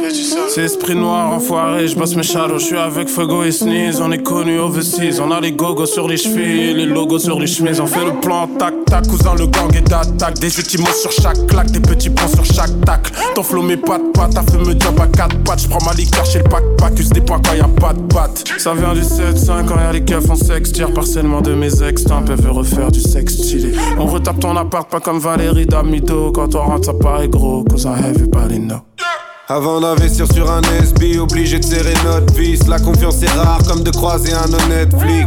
c'est 0.48 0.64
esprit 0.64 0.94
noir 0.94 1.32
enfoiré, 1.32 1.88
je 1.88 1.96
bosse 1.96 2.14
mes 2.14 2.22
shadows, 2.22 2.58
je 2.58 2.64
suis 2.66 2.76
avec 2.76 3.08
Fuego 3.08 3.42
et 3.44 3.52
Sneeze, 3.52 4.00
on 4.00 4.12
est 4.12 4.22
connu 4.22 4.58
overseas, 4.58 5.20
on 5.20 5.30
a 5.30 5.40
les 5.40 5.52
gogos 5.52 5.86
sur 5.86 6.06
les 6.06 6.18
chevilles, 6.18 6.74
les 6.74 6.84
logos 6.84 7.20
sur 7.20 7.40
les 7.40 7.46
chemises, 7.46 7.80
on 7.80 7.86
fait 7.86 8.04
le 8.04 8.20
plan 8.20 8.46
tac 8.58 8.74
tac, 8.86 9.06
cousin 9.08 9.34
le 9.38 9.46
gang 9.46 9.74
est 9.74 9.88
d'attaque, 9.88 10.38
des 10.38 10.60
équipements 10.60 10.92
sur 10.92 11.10
chaque 11.10 11.46
claque, 11.46 11.70
des 11.70 11.80
petits 11.80 12.10
points 12.10 12.28
sur 12.28 12.44
chaque 12.44 12.78
tacle, 12.84 13.12
ton 13.34 13.42
flow 13.42 13.62
mes 13.62 13.78
pattes 13.78 14.12
pattes, 14.12 14.34
t'as 14.34 14.42
fait 14.42 14.58
me 14.58 14.78
job 14.78 15.00
à 15.00 15.06
4 15.06 15.38
pattes, 15.44 15.62
je 15.62 15.68
prends 15.68 15.84
ma 15.86 15.94
liqueur 15.94 16.26
chez 16.26 16.38
le 16.38 16.44
pack 16.44 16.64
pack, 16.76 16.98
use 16.98 17.08
des 17.08 17.22
points 17.22 17.40
quand 17.42 17.54
y'a 17.54 17.68
pas 17.68 17.94
de 17.94 18.02
pattes, 18.12 18.44
ça 18.58 18.74
vient 18.74 18.92
du 18.92 19.00
7-5 19.00 19.66
quand 19.66 19.76
y'a 19.76 19.92
les 19.92 20.04
keufs 20.04 20.28
en 20.28 20.36
sexe, 20.36 20.72
tire 20.72 20.92
partiellement 20.92 21.40
de 21.40 21.54
mes 21.54 21.82
ex, 21.82 22.04
un 22.10 22.20
peu 22.22 22.34
refaire 22.50 22.92
du 22.92 23.00
sexe 23.00 23.34
stylé, 23.34 23.72
on 23.98 24.04
retape 24.04 24.40
ton 24.40 24.54
appart 24.56 24.90
pas 24.90 25.00
comme 25.00 25.18
Valérie 25.18 25.61
Quand 26.34 26.54
on 26.54 26.58
rentre 26.58 26.86
ça 26.86 26.94
paraît 26.94 27.28
gros, 27.28 27.64
cause 27.64 27.84
I 27.84 28.10
everybody 28.10 28.58
know. 28.58 28.78
Avant 29.48 29.80
d'investir 29.80 30.26
sur 30.32 30.50
un 30.50 30.62
SB, 30.82 31.18
obligé 31.18 31.58
de 31.58 31.64
serrer 31.64 31.94
notre 32.04 32.32
vis. 32.34 32.66
La 32.68 32.78
confiance 32.78 33.22
est 33.22 33.30
rare 33.30 33.60
comme 33.66 33.82
de 33.82 33.90
croiser 33.90 34.32
un 34.32 34.52
honnête 34.52 34.90
flic. 34.98 35.26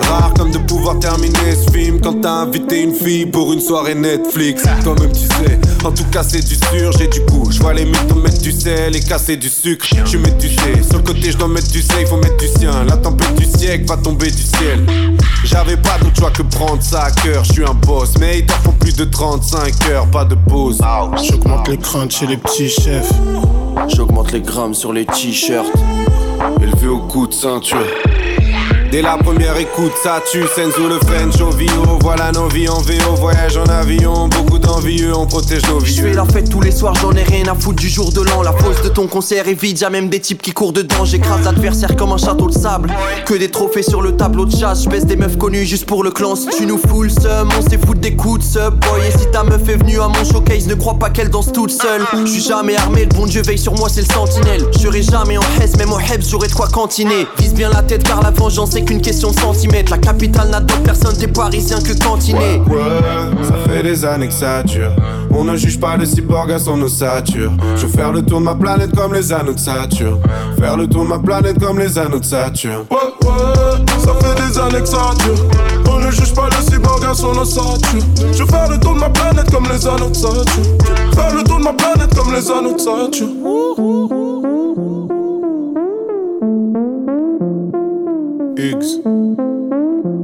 Rare 0.00 0.32
comme 0.36 0.50
de 0.50 0.58
pouvoir 0.58 0.98
terminer 0.98 1.54
ce 1.54 1.70
film 1.70 2.00
quand 2.00 2.20
t'as 2.20 2.42
invité 2.42 2.82
une 2.82 2.94
fille 2.94 3.26
pour 3.26 3.52
une 3.52 3.60
soirée 3.60 3.94
Netflix. 3.94 4.64
Toi-même 4.82 5.12
tu 5.12 5.20
sais, 5.20 5.58
en 5.84 5.92
tout 5.92 6.04
cas 6.10 6.22
c'est 6.22 6.46
du 6.46 6.54
sûr, 6.54 6.92
j'ai 6.98 7.08
du 7.08 7.20
goût. 7.20 7.50
Je 7.50 7.60
vois 7.60 7.74
les 7.74 7.84
mythes 7.84 8.42
du 8.42 8.52
sel 8.52 8.94
et 8.94 9.00
casser 9.00 9.36
du 9.36 9.48
sucre. 9.48 9.86
Je 10.04 10.18
mets 10.18 10.30
du 10.32 10.48
C. 10.48 10.60
Sur 10.86 10.98
le 10.98 11.04
côté, 11.04 11.32
je 11.32 11.38
dois 11.38 11.48
mettre 11.48 11.70
du 11.70 11.80
C, 11.80 11.94
il 12.00 12.06
faut 12.06 12.16
mettre 12.16 12.36
du 12.36 12.48
sien. 12.48 12.84
La 12.84 12.96
tempête 12.96 13.34
du 13.36 13.46
siècle 13.64 13.86
va 13.86 13.96
tomber 13.96 14.30
du 14.30 14.42
ciel. 14.42 14.84
J'avais 15.44 15.76
pas 15.76 15.98
d'autre 15.98 16.16
choix 16.18 16.30
que 16.30 16.42
prendre 16.42 16.82
ça 16.82 17.04
à 17.04 17.10
cœur. 17.10 17.44
Je 17.44 17.52
suis 17.54 17.64
un 17.64 17.74
boss, 17.74 18.12
mais 18.18 18.40
ils 18.40 18.50
font 18.62 18.72
plus 18.72 18.94
de 18.94 19.04
35 19.04 19.88
heures, 19.88 20.06
pas 20.08 20.24
de 20.24 20.34
pause. 20.34 20.80
J'augmente 21.22 21.68
les 21.68 21.78
craintes 21.78 22.10
chez 22.10 22.26
les 22.26 22.36
petits 22.36 22.68
chefs. 22.68 23.12
J'augmente 23.88 24.32
les 24.32 24.42
grammes 24.42 24.74
sur 24.74 24.92
les 24.92 25.06
t-shirts. 25.06 25.72
Élevé 26.60 26.88
au 26.88 26.98
coup 26.98 27.26
de 27.26 27.32
ceinture. 27.32 27.86
Dès 28.94 29.02
la 29.02 29.16
première 29.16 29.56
écoute, 29.56 29.90
ça 30.00 30.22
tue. 30.30 30.44
Senzu 30.54 30.88
le 30.88 31.00
French 31.00 31.40
au 31.40 31.50
VO. 31.50 31.98
Voilà 32.00 32.30
nos 32.30 32.46
vies 32.46 32.68
en 32.68 32.80
VO. 32.80 33.16
Voyage 33.16 33.56
en 33.56 33.64
avion. 33.64 34.28
Beaucoup 34.28 34.60
d'envieux, 34.60 35.12
on 35.16 35.26
protège 35.26 35.68
nos 35.68 35.80
Je 35.80 36.00
fais 36.00 36.12
la 36.12 36.24
fête 36.24 36.48
tous 36.48 36.60
les 36.60 36.70
soirs, 36.70 36.94
j'en 37.02 37.10
ai 37.10 37.24
rien 37.24 37.48
à 37.48 37.56
foutre 37.56 37.80
du 37.80 37.88
jour 37.88 38.12
de 38.12 38.20
l'an. 38.20 38.42
La 38.42 38.52
pause 38.52 38.82
de 38.84 38.88
ton 38.88 39.08
concert 39.08 39.48
est 39.48 39.60
vide, 39.60 39.80
y'a 39.80 39.90
même 39.90 40.08
des 40.08 40.20
types 40.20 40.40
qui 40.40 40.52
courent 40.52 40.72
dedans. 40.72 41.04
J'écrase 41.04 41.44
l'adversaire 41.44 41.96
comme 41.96 42.12
un 42.12 42.18
château 42.18 42.46
de 42.46 42.52
sable. 42.52 42.88
Que 43.26 43.34
des 43.34 43.50
trophées 43.50 43.82
sur 43.82 44.00
le 44.00 44.16
tableau 44.16 44.44
de 44.44 44.56
chasse. 44.56 44.84
Je 44.84 44.88
baisse 44.88 45.06
des 45.06 45.16
meufs 45.16 45.38
connues 45.38 45.64
juste 45.64 45.86
pour 45.86 46.04
le 46.04 46.12
clan. 46.12 46.36
Si 46.36 46.46
tu 46.56 46.64
nous 46.64 46.78
fous 46.78 47.02
le 47.02 47.08
seum, 47.08 47.48
on 47.58 47.68
s'est 47.68 47.78
foutre 47.78 48.00
des 48.00 48.14
coups 48.14 48.46
de 48.46 48.52
sub. 48.52 48.74
Boy, 48.74 49.08
et 49.08 49.18
si 49.18 49.28
ta 49.32 49.42
meuf 49.42 49.68
est 49.68 49.76
venue 49.76 49.98
à 49.98 50.06
mon 50.06 50.24
showcase, 50.24 50.68
ne 50.68 50.74
crois 50.74 51.00
pas 51.00 51.10
qu'elle 51.10 51.30
danse 51.30 51.50
toute 51.50 51.72
seule. 51.72 52.02
Je 52.12 52.30
suis 52.30 52.42
jamais 52.44 52.76
armé, 52.76 53.06
le 53.06 53.12
bon 53.16 53.26
Dieu 53.26 53.42
veille 53.42 53.58
sur 53.58 53.74
moi, 53.74 53.88
c'est 53.88 54.02
le 54.02 54.14
sentinelle. 54.14 54.64
Je 54.72 54.78
serai 54.78 55.02
jamais 55.02 55.36
en 55.36 55.44
Hesse, 55.60 55.76
même 55.78 55.92
en 55.92 55.98
Hebs, 55.98 56.22
j'aurai 56.30 56.46
de 56.46 56.54
quoi 56.54 56.68
cantiner. 56.68 57.26
Vise 57.40 57.54
bien 57.54 57.70
la 57.70 57.82
tête 57.82 58.04
car 58.04 58.22
la 58.22 58.30
vengeance 58.30 58.70
c'est 58.74 58.83
qu'une 58.84 59.00
question 59.00 59.30
de 59.30 59.38
centimètres. 59.38 59.90
La 59.90 59.98
capitale 59.98 60.50
n'a 60.50 60.60
d'autre 60.60 60.82
personne, 60.82 61.16
t'es 61.16 61.28
parisien 61.28 61.78
que 61.80 61.92
cantiner. 62.02 62.60
Ouais, 62.68 63.42
ça 63.42 63.54
fait 63.66 63.82
des 63.82 64.04
années 64.04 64.28
que 64.28 64.34
ça 64.34 64.62
dure. 64.62 64.92
On 65.30 65.44
ne 65.44 65.56
juge 65.56 65.80
pas 65.80 65.96
le 65.96 66.04
cyborg 66.04 66.52
à 66.52 66.58
son 66.58 66.80
ossature. 66.82 67.52
Je 67.76 67.86
veux 67.86 67.92
faire 67.92 68.12
le 68.12 68.22
tour 68.22 68.40
de 68.40 68.44
ma 68.44 68.54
planète 68.54 68.94
comme 68.94 69.12
les 69.14 69.32
anneaux 69.32 69.54
de 69.54 69.58
Saturne. 69.58 70.20
Faire 70.58 70.76
le 70.76 70.86
tour 70.86 71.04
de 71.04 71.08
ma 71.08 71.18
planète 71.18 71.58
comme 71.58 71.78
les 71.78 71.98
anneaux 71.98 72.20
de 72.20 72.24
Saturne. 72.24 72.84
Ouais, 72.90 73.28
ouais, 73.28 73.98
ça 73.98 74.12
fait 74.20 74.46
des 74.46 74.58
années 74.58 74.80
que 74.80 74.88
ça 74.88 75.10
dure. 75.24 75.44
On 75.90 75.98
ne 75.98 76.10
juge 76.10 76.34
pas 76.34 76.48
le 76.48 76.70
cyborg 76.70 77.04
à 77.04 77.14
son 77.14 77.36
ossature. 77.36 78.00
Je 78.32 78.42
veux 78.42 78.48
faire 78.48 78.68
le 78.70 78.78
tour 78.78 78.94
de 78.94 79.00
ma 79.00 79.10
planète 79.10 79.50
comme 79.50 79.66
les 79.72 79.86
anneaux 79.86 80.10
de 80.10 80.16
Saturne. 80.16 80.64
Faire 81.14 81.34
le 81.34 81.42
tour 81.42 81.58
de 81.58 81.64
ma 81.64 81.72
planète 81.72 82.14
comme 82.14 82.32
les 82.32 82.50
anneaux 82.50 82.74
de 82.74 82.80
Saturne. 82.80 84.23
Higgs, 88.64 89.02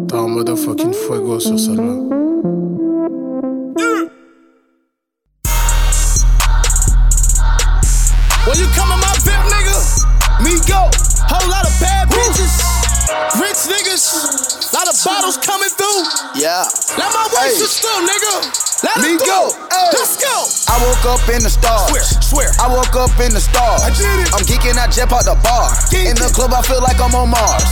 t'as 0.09 0.17
un 0.17 0.29
motherfucking 0.29 0.95
fuego 0.95 1.39
sur 1.39 1.59
celle-là. 1.59 1.93
When 8.47 8.59
you 8.59 8.67
come 8.75 8.93
in 8.93 8.99
my 8.99 9.13
bed, 9.27 9.45
nigga, 9.53 9.77
me 10.41 10.57
go. 10.67 10.89
Whole 11.29 11.51
lot 11.51 11.67
of 11.67 11.81
bad 11.81 12.09
bitches, 12.09 12.65
rich 13.39 13.69
niggas, 13.69 14.73
lot 14.73 14.89
of 14.89 14.97
bottles 15.05 15.37
coming 15.37 15.69
through. 15.77 16.41
Yeah. 16.41 16.65
Waist 17.41 17.81
still, 17.81 18.01
nigga. 18.05 18.53
Let 18.85 19.01
Me 19.01 19.17
go. 19.17 19.49
Hey. 19.73 19.93
Let's 19.97 20.17
go. 20.21 20.33
I 20.69 20.77
woke 20.85 21.05
up 21.09 21.25
in 21.33 21.41
the 21.41 21.49
stars. 21.49 21.89
Swear, 21.89 22.05
swear. 22.21 22.49
I 22.61 22.69
woke 22.69 22.93
up 22.97 23.13
in 23.21 23.33
the 23.33 23.41
stars. 23.41 23.81
I 23.81 23.93
did 23.93 24.25
it. 24.25 24.29
I'm 24.37 24.45
geeking, 24.45 24.77
I 24.77 24.89
jet 24.93 25.13
out 25.13 25.25
the 25.25 25.37
bar. 25.41 25.69
Geek 25.89 26.09
In 26.09 26.17
the 26.17 26.29
club, 26.33 26.53
I 26.53 26.61
feel 26.61 26.81
like 26.81 27.01
I'm 27.01 27.17
on 27.17 27.33
Mars. 27.33 27.65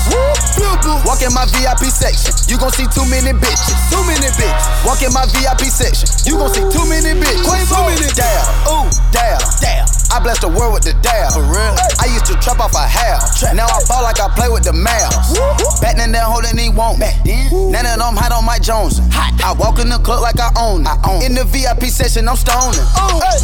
Walk 1.05 1.21
in 1.21 1.33
my 1.33 1.45
VIP 1.53 1.93
section. 1.93 2.33
You 2.49 2.57
gon' 2.57 2.73
see 2.73 2.89
too 2.89 3.05
many 3.09 3.37
bitches. 3.37 3.77
Too 3.93 4.01
many 4.09 4.29
bitches. 4.41 4.85
Walk 4.89 5.05
in 5.05 5.13
my 5.13 5.25
VIP 5.37 5.69
section. 5.69 6.09
You 6.25 6.41
gon' 6.41 6.53
see 6.53 6.65
too 6.69 6.85
many 6.89 7.13
bitches. 7.17 7.45
Too 7.45 7.85
many. 7.85 8.09
Down. 8.17 8.45
Ooh, 8.73 8.89
down. 9.13 9.41
Down. 9.61 9.68
I 10.11 10.21
bless 10.21 10.41
the 10.41 10.49
world 10.49 10.73
with 10.75 10.85
the 10.85 10.97
dab. 11.05 11.33
For 11.33 11.45
real. 11.45 11.75
I 12.01 12.09
used 12.09 12.27
to 12.27 12.35
trap 12.41 12.61
off 12.61 12.75
a 12.75 12.87
house. 12.87 13.43
Now 13.55 13.69
I 13.69 13.79
ball 13.89 14.03
like 14.03 14.21
I 14.21 14.29
play 14.33 14.49
with 14.49 14.65
the 14.65 14.73
mouse. 14.73 15.37
Batting 15.81 16.13
that 16.13 16.25
holding 16.25 16.57
he 16.57 16.73
won't. 16.73 16.99
None 16.99 17.87
of 17.87 17.97
them 18.01 18.17
hot 18.17 18.33
on 18.33 18.45
Mike 18.45 18.63
Jones. 18.63 19.01
I 19.13 19.55
walk 19.55 19.79
in 19.79 19.89
the 19.89 20.01
club 20.01 20.25
like 20.25 20.41
I 20.41 20.51
own 20.59 20.85
it. 20.85 21.25
In 21.25 21.35
the 21.37 21.45
VIP 21.45 21.93
session, 21.93 22.29
I'm 22.29 22.37
stoning. 22.37 22.85
Oh, 22.99 23.21
hey. 23.23 23.39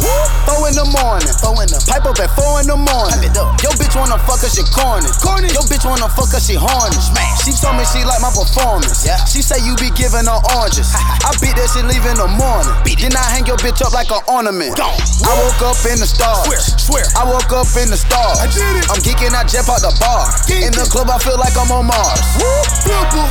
Four 0.45 0.67
in 0.67 0.75
the 0.75 0.87
morning. 0.89 1.31
Four 1.39 1.61
in 1.63 1.69
the 1.71 1.79
pipe 1.85 2.05
up 2.05 2.19
at 2.19 2.29
four 2.35 2.59
in 2.61 2.67
the 2.67 2.77
morning. 2.77 3.29
Yo 3.61 3.69
bitch 3.77 3.95
wanna 3.95 4.19
fuck 4.25 4.41
her, 4.41 4.51
she 4.51 4.65
corny. 4.73 5.07
corny. 5.21 5.49
Yo 5.53 5.61
bitch 5.69 5.85
wanna 5.85 6.09
fuck 6.11 6.33
her, 6.33 6.41
she 6.41 6.57
horny. 6.57 6.97
She 7.45 7.53
told 7.53 7.77
me 7.77 7.85
she 7.85 8.01
like 8.03 8.19
my 8.19 8.33
performance. 8.33 9.05
Yeah. 9.05 9.21
She 9.29 9.45
say 9.45 9.61
you 9.61 9.77
be 9.77 9.93
giving 9.93 10.25
her 10.25 10.41
oranges. 10.57 10.89
I 10.97 11.31
beat 11.39 11.55
that 11.55 11.69
shit 11.71 11.85
leave 11.85 12.05
in 12.09 12.17
the 12.17 12.27
morning. 12.27 12.73
Beat 12.83 13.05
Then 13.05 13.15
I 13.15 13.25
hang 13.31 13.45
your 13.45 13.57
bitch 13.61 13.85
up 13.85 13.93
like 13.93 14.09
an 14.09 14.21
ornament. 14.25 14.75
I 14.81 15.31
woke 15.37 15.61
up 15.61 15.79
in 15.85 16.01
the 16.01 16.09
stars. 16.09 16.54
Swear, 16.55 17.03
swear. 17.03 17.05
I 17.19 17.23
woke 17.27 17.51
up 17.51 17.67
in 17.75 17.91
the 17.91 17.99
stars. 17.99 18.39
I 18.39 18.47
did 18.47 18.63
it. 18.79 18.87
I'm 18.87 19.01
geeking, 19.03 19.35
I 19.35 19.43
jump 19.43 19.67
out 19.67 19.83
the 19.83 19.91
bar. 19.99 20.23
In 20.47 20.71
the 20.71 20.87
club, 20.87 21.11
I 21.11 21.19
feel 21.19 21.35
like 21.35 21.55
I'm 21.57 21.71
on 21.71 21.87
Mars. 21.87 22.21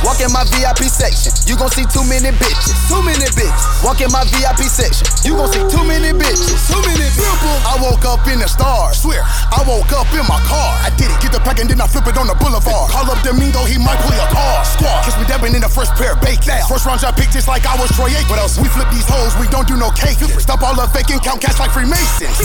Walk 0.05 0.21
in 0.21 0.29
my 0.29 0.45
VIP 0.53 0.85
section. 0.89 1.33
You 1.49 1.57
gon' 1.57 1.71
see 1.73 1.85
too 1.89 2.05
many 2.05 2.29
bitches. 2.37 2.75
Too 2.85 3.01
many 3.01 3.25
bitches. 3.33 3.65
Walk 3.81 4.01
in 4.01 4.11
my 4.13 4.25
VIP 4.29 4.69
section. 4.69 5.07
You 5.25 5.37
gon' 5.37 5.49
see 5.49 5.63
too 5.65 5.83
many 5.85 6.13
bitches. 6.13 6.69
Too 6.69 6.81
many 6.85 7.07
people. 7.13 7.55
I 7.65 7.77
woke 7.81 8.05
up 8.05 8.25
in 8.29 8.39
the 8.39 8.49
stars. 8.49 9.01
Swear. 9.01 9.25
I 9.25 9.63
woke 9.65 9.89
up 9.95 10.09
in 10.13 10.25
my 10.29 10.39
car. 10.45 10.69
I 10.85 10.93
did 10.93 11.09
it. 11.09 11.17
Get 11.21 11.33
the 11.33 11.41
pack 11.41 11.57
and 11.57 11.69
then 11.69 11.81
I 11.81 11.87
flip 11.89 12.05
it 12.05 12.17
on 12.17 12.29
the 12.29 12.37
boulevard. 12.37 12.91
Call 12.91 13.09
up 13.09 13.19
Domingo, 13.25 13.65
he 13.65 13.81
might 13.81 13.97
pull 14.05 14.13
your 14.13 14.29
car. 14.29 14.65
Squad. 14.65 15.05
Kiss 15.05 15.17
me 15.17 15.25
dabbing 15.25 15.55
in 15.57 15.61
the 15.65 15.71
first 15.71 15.97
pair 15.97 16.13
of 16.13 16.21
baked 16.21 16.45
out. 16.49 16.69
First 16.69 16.85
round, 16.85 17.01
I 17.01 17.11
picked 17.11 17.33
just 17.33 17.47
like 17.47 17.65
I 17.65 17.73
was 17.79 17.89
Troy 17.97 18.13
Aikman. 18.13 18.29
What 18.29 18.39
else? 18.39 18.59
We 18.61 18.69
flip 18.69 18.89
these 18.91 19.07
hoes, 19.07 19.33
we 19.41 19.47
don't 19.47 19.67
do 19.67 19.77
no 19.77 19.89
cake. 19.91 20.19
Stop 20.37 20.61
all 20.61 20.75
the 20.75 20.85
faking, 20.93 21.19
count 21.19 21.41
cash 21.41 21.57
like 21.59 21.71
Freemasons. 21.71 22.35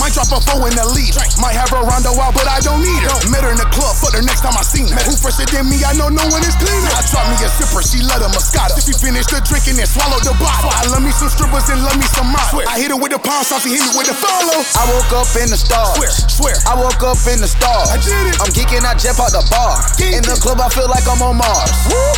Might 0.00 0.12
drop 0.12 0.23
a 0.30 0.40
four 0.40 0.64
in 0.68 0.74
the 0.76 0.86
lead. 0.94 1.12
Might 1.42 1.56
have 1.58 1.68
her 1.74 1.82
rondo 1.82 2.14
out, 2.20 2.32
but 2.32 2.46
I 2.46 2.60
don't 2.62 2.80
need 2.80 3.02
her. 3.04 3.16
Met 3.28 3.42
her 3.42 3.52
in 3.52 3.60
the 3.60 3.68
club, 3.74 3.96
but 4.00 4.14
her 4.14 4.24
next 4.24 4.40
time 4.46 4.54
I 4.54 4.64
seen 4.64 4.88
her. 4.88 5.00
Who 5.04 5.16
fresher 5.18 5.44
than 5.50 5.68
me? 5.68 5.82
I 5.82 5.92
know 5.98 6.08
no 6.08 6.24
one 6.30 6.44
is 6.46 6.54
cleaner. 6.56 6.92
I 6.94 7.02
dropped 7.10 7.34
me 7.34 7.36
a 7.42 7.48
sipper, 7.50 7.82
she 7.82 8.00
love 8.04 8.22
the 8.22 8.30
Moscato. 8.30 8.78
She 8.80 8.94
finished 8.94 9.34
the 9.34 9.42
drinking 9.44 9.80
and 9.80 9.88
swallowed 9.88 10.24
the 10.24 10.36
bottle. 10.38 10.70
I 10.70 10.86
love 10.88 11.02
me 11.02 11.10
some 11.10 11.28
strippers 11.28 11.68
and 11.68 11.82
love 11.82 11.98
me 11.98 12.06
some 12.14 12.30
models. 12.30 12.64
I 12.70 12.78
hit 12.78 12.94
her 12.94 12.98
with 12.98 13.12
the 13.12 13.20
pound 13.20 13.44
sauce, 13.44 13.66
she 13.66 13.74
hit 13.74 13.82
me 13.82 13.92
with 13.98 14.08
the 14.08 14.16
follow. 14.16 14.60
I 14.78 14.82
woke 14.92 15.12
up 15.12 15.30
in 15.36 15.50
the 15.50 15.58
stars. 15.58 15.98
Swear, 15.98 16.12
swear. 16.30 16.56
I 16.70 16.78
woke 16.78 17.02
up 17.02 17.20
in 17.26 17.42
the 17.42 17.50
stars. 17.50 17.90
I 17.90 17.98
did 17.98 18.14
it. 18.30 18.38
I'm 18.38 18.52
geeking, 18.54 18.84
I 18.86 18.94
jet 18.94 19.18
out 19.18 19.34
the 19.34 19.42
bar. 19.50 19.76
In 20.00 20.22
the 20.22 20.36
club, 20.38 20.62
I 20.62 20.70
feel 20.70 20.88
like 20.88 21.04
I'm 21.10 21.20
on 21.20 21.36
Mars. 21.40 21.72
Woo, 21.90 22.14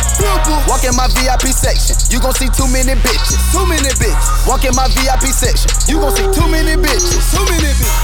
Walk 0.67 0.83
in 0.83 0.95
my 0.95 1.07
VIP 1.17 1.49
section. 1.53 1.95
You 2.09 2.19
gon' 2.19 2.33
see 2.33 2.49
too 2.49 2.67
many 2.69 2.93
bitches. 3.01 3.39
Too 3.53 3.65
many 3.65 3.89
bitches. 3.97 4.47
Walk 4.47 4.65
in 4.65 4.75
my 4.75 4.87
VIP 4.93 5.29
section. 5.33 5.69
You 5.87 5.99
gon' 5.99 6.13
see 6.15 6.27
too 6.33 6.47
many 6.49 6.75
bitches. 6.77 7.21
Too 7.33 7.45
many 7.49 7.71
bitches. 7.73 7.96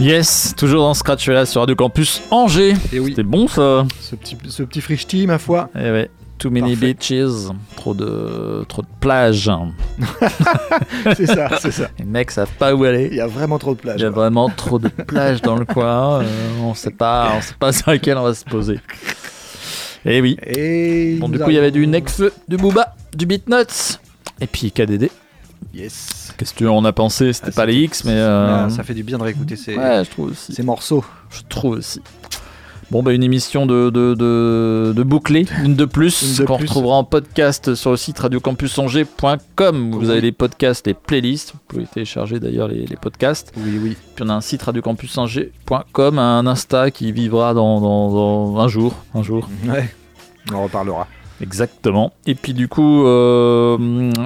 Yes, 0.00 0.54
toujours 0.56 0.82
dans 0.82 0.94
Scratch 0.94 1.28
là 1.28 1.44
sur 1.44 1.60
Radio 1.60 1.74
Campus 1.74 2.22
Angers. 2.30 2.74
Et 2.92 3.00
oui. 3.00 3.10
C'était 3.10 3.24
bon 3.24 3.48
ça. 3.48 3.84
Ce 4.00 4.14
petit, 4.14 4.38
ce 4.48 4.62
petit 4.62 5.26
ma 5.26 5.38
foi. 5.38 5.70
Eh 5.74 5.90
ouais. 5.90 6.10
Too 6.38 6.50
many 6.50 6.76
Parfait. 6.76 6.94
beaches, 6.94 7.48
trop 7.74 7.94
de 7.94 8.64
trop 8.68 8.82
de 8.82 8.86
plages. 9.00 9.50
c'est 11.16 11.26
ça, 11.26 11.48
c'est 11.58 11.72
ça. 11.72 11.88
Les 11.98 12.04
mecs 12.04 12.30
savent 12.30 12.52
pas 12.60 12.72
où 12.76 12.84
aller. 12.84 13.08
Il 13.10 13.16
y 13.16 13.20
a 13.20 13.26
vraiment 13.26 13.58
trop 13.58 13.74
de 13.74 13.80
plages. 13.80 13.96
Il 13.98 14.04
y 14.04 14.06
a 14.06 14.10
quoi. 14.10 14.22
vraiment 14.22 14.48
trop 14.48 14.78
de 14.78 14.86
plages 14.86 15.42
dans 15.42 15.56
le 15.56 15.64
coin. 15.64 16.22
euh, 16.22 16.24
on 16.62 16.74
sait 16.74 16.92
pas, 16.92 17.32
on 17.36 17.40
sait 17.40 17.54
pas 17.58 17.72
sur 17.72 17.90
lesquelles 17.90 18.18
on 18.18 18.22
va 18.22 18.34
se 18.34 18.44
poser. 18.44 18.78
Et 20.10 20.20
oui. 20.22 20.36
Et 20.46 21.16
Bon, 21.20 21.28
du 21.28 21.38
coup, 21.38 21.50
il 21.50 21.54
y 21.54 21.58
avait 21.58 21.70
du 21.70 21.86
Necfeu, 21.86 22.32
du 22.48 22.56
Booba, 22.56 22.94
du 23.14 23.26
Beatnuts, 23.26 23.98
et 24.40 24.46
puis 24.46 24.72
KDD. 24.72 25.10
Yes. 25.74 26.32
Qu'est-ce 26.38 26.52
que 26.54 26.58
tu 26.58 26.66
en 26.68 26.84
as 26.84 26.92
pensé 26.92 27.32
C'était 27.32 27.48
Ah, 27.50 27.56
pas 27.56 27.66
les 27.66 27.74
X, 27.82 28.04
mais. 28.04 28.12
euh, 28.14 28.66
Ah, 28.66 28.70
ça 28.70 28.84
fait 28.84 28.94
du 28.94 29.02
bien 29.02 29.18
de 29.18 29.22
réécouter 29.24 29.56
ces, 29.56 29.76
Ouais, 29.76 30.02
je 30.04 30.10
trouve 30.10 30.30
aussi. 30.30 30.52
ces 30.54 30.62
morceaux. 30.62 31.04
Je 31.30 31.40
trouve 31.48 31.72
aussi. 31.78 32.00
Bon, 32.90 33.02
bah, 33.02 33.12
une 33.12 33.22
émission 33.22 33.66
de, 33.66 33.90
de, 33.90 34.14
de, 34.14 34.94
de 34.96 35.02
bouclés, 35.02 35.44
une 35.62 35.74
de 35.76 35.84
plus, 35.84 36.40
qu'on 36.46 36.56
retrouvera 36.56 36.96
en 36.96 37.04
podcast 37.04 37.74
sur 37.74 37.90
le 37.90 37.98
site 37.98 38.18
radiocampusangers.com. 38.18 39.90
Vous 39.92 39.98
Oui. 40.00 40.10
avez 40.10 40.20
les 40.22 40.32
podcasts, 40.32 40.86
les 40.86 40.94
playlists. 40.94 41.52
Vous 41.52 41.58
pouvez 41.68 41.84
télécharger 41.86 42.40
d'ailleurs 42.40 42.68
les, 42.68 42.86
les 42.86 42.96
podcasts. 42.96 43.52
Oui, 43.58 43.78
oui. 43.82 43.96
Puis 44.14 44.24
on 44.26 44.30
a 44.30 44.34
un 44.34 44.40
site 44.40 44.62
radiocampusangers.com, 44.62 46.18
un 46.18 46.46
Insta 46.46 46.90
qui 46.90 47.12
vivra 47.12 47.52
dans, 47.52 47.78
dans, 47.80 48.10
dans 48.54 48.58
un 48.60 48.68
jour. 48.68 48.94
Un 49.14 49.22
jour. 49.22 49.48
Ouais. 49.66 49.94
On 50.50 50.54
en 50.56 50.62
reparlera. 50.64 51.06
Exactement. 51.40 52.12
Et 52.26 52.34
puis 52.34 52.52
du 52.52 52.66
coup, 52.68 53.06
euh, 53.06 53.76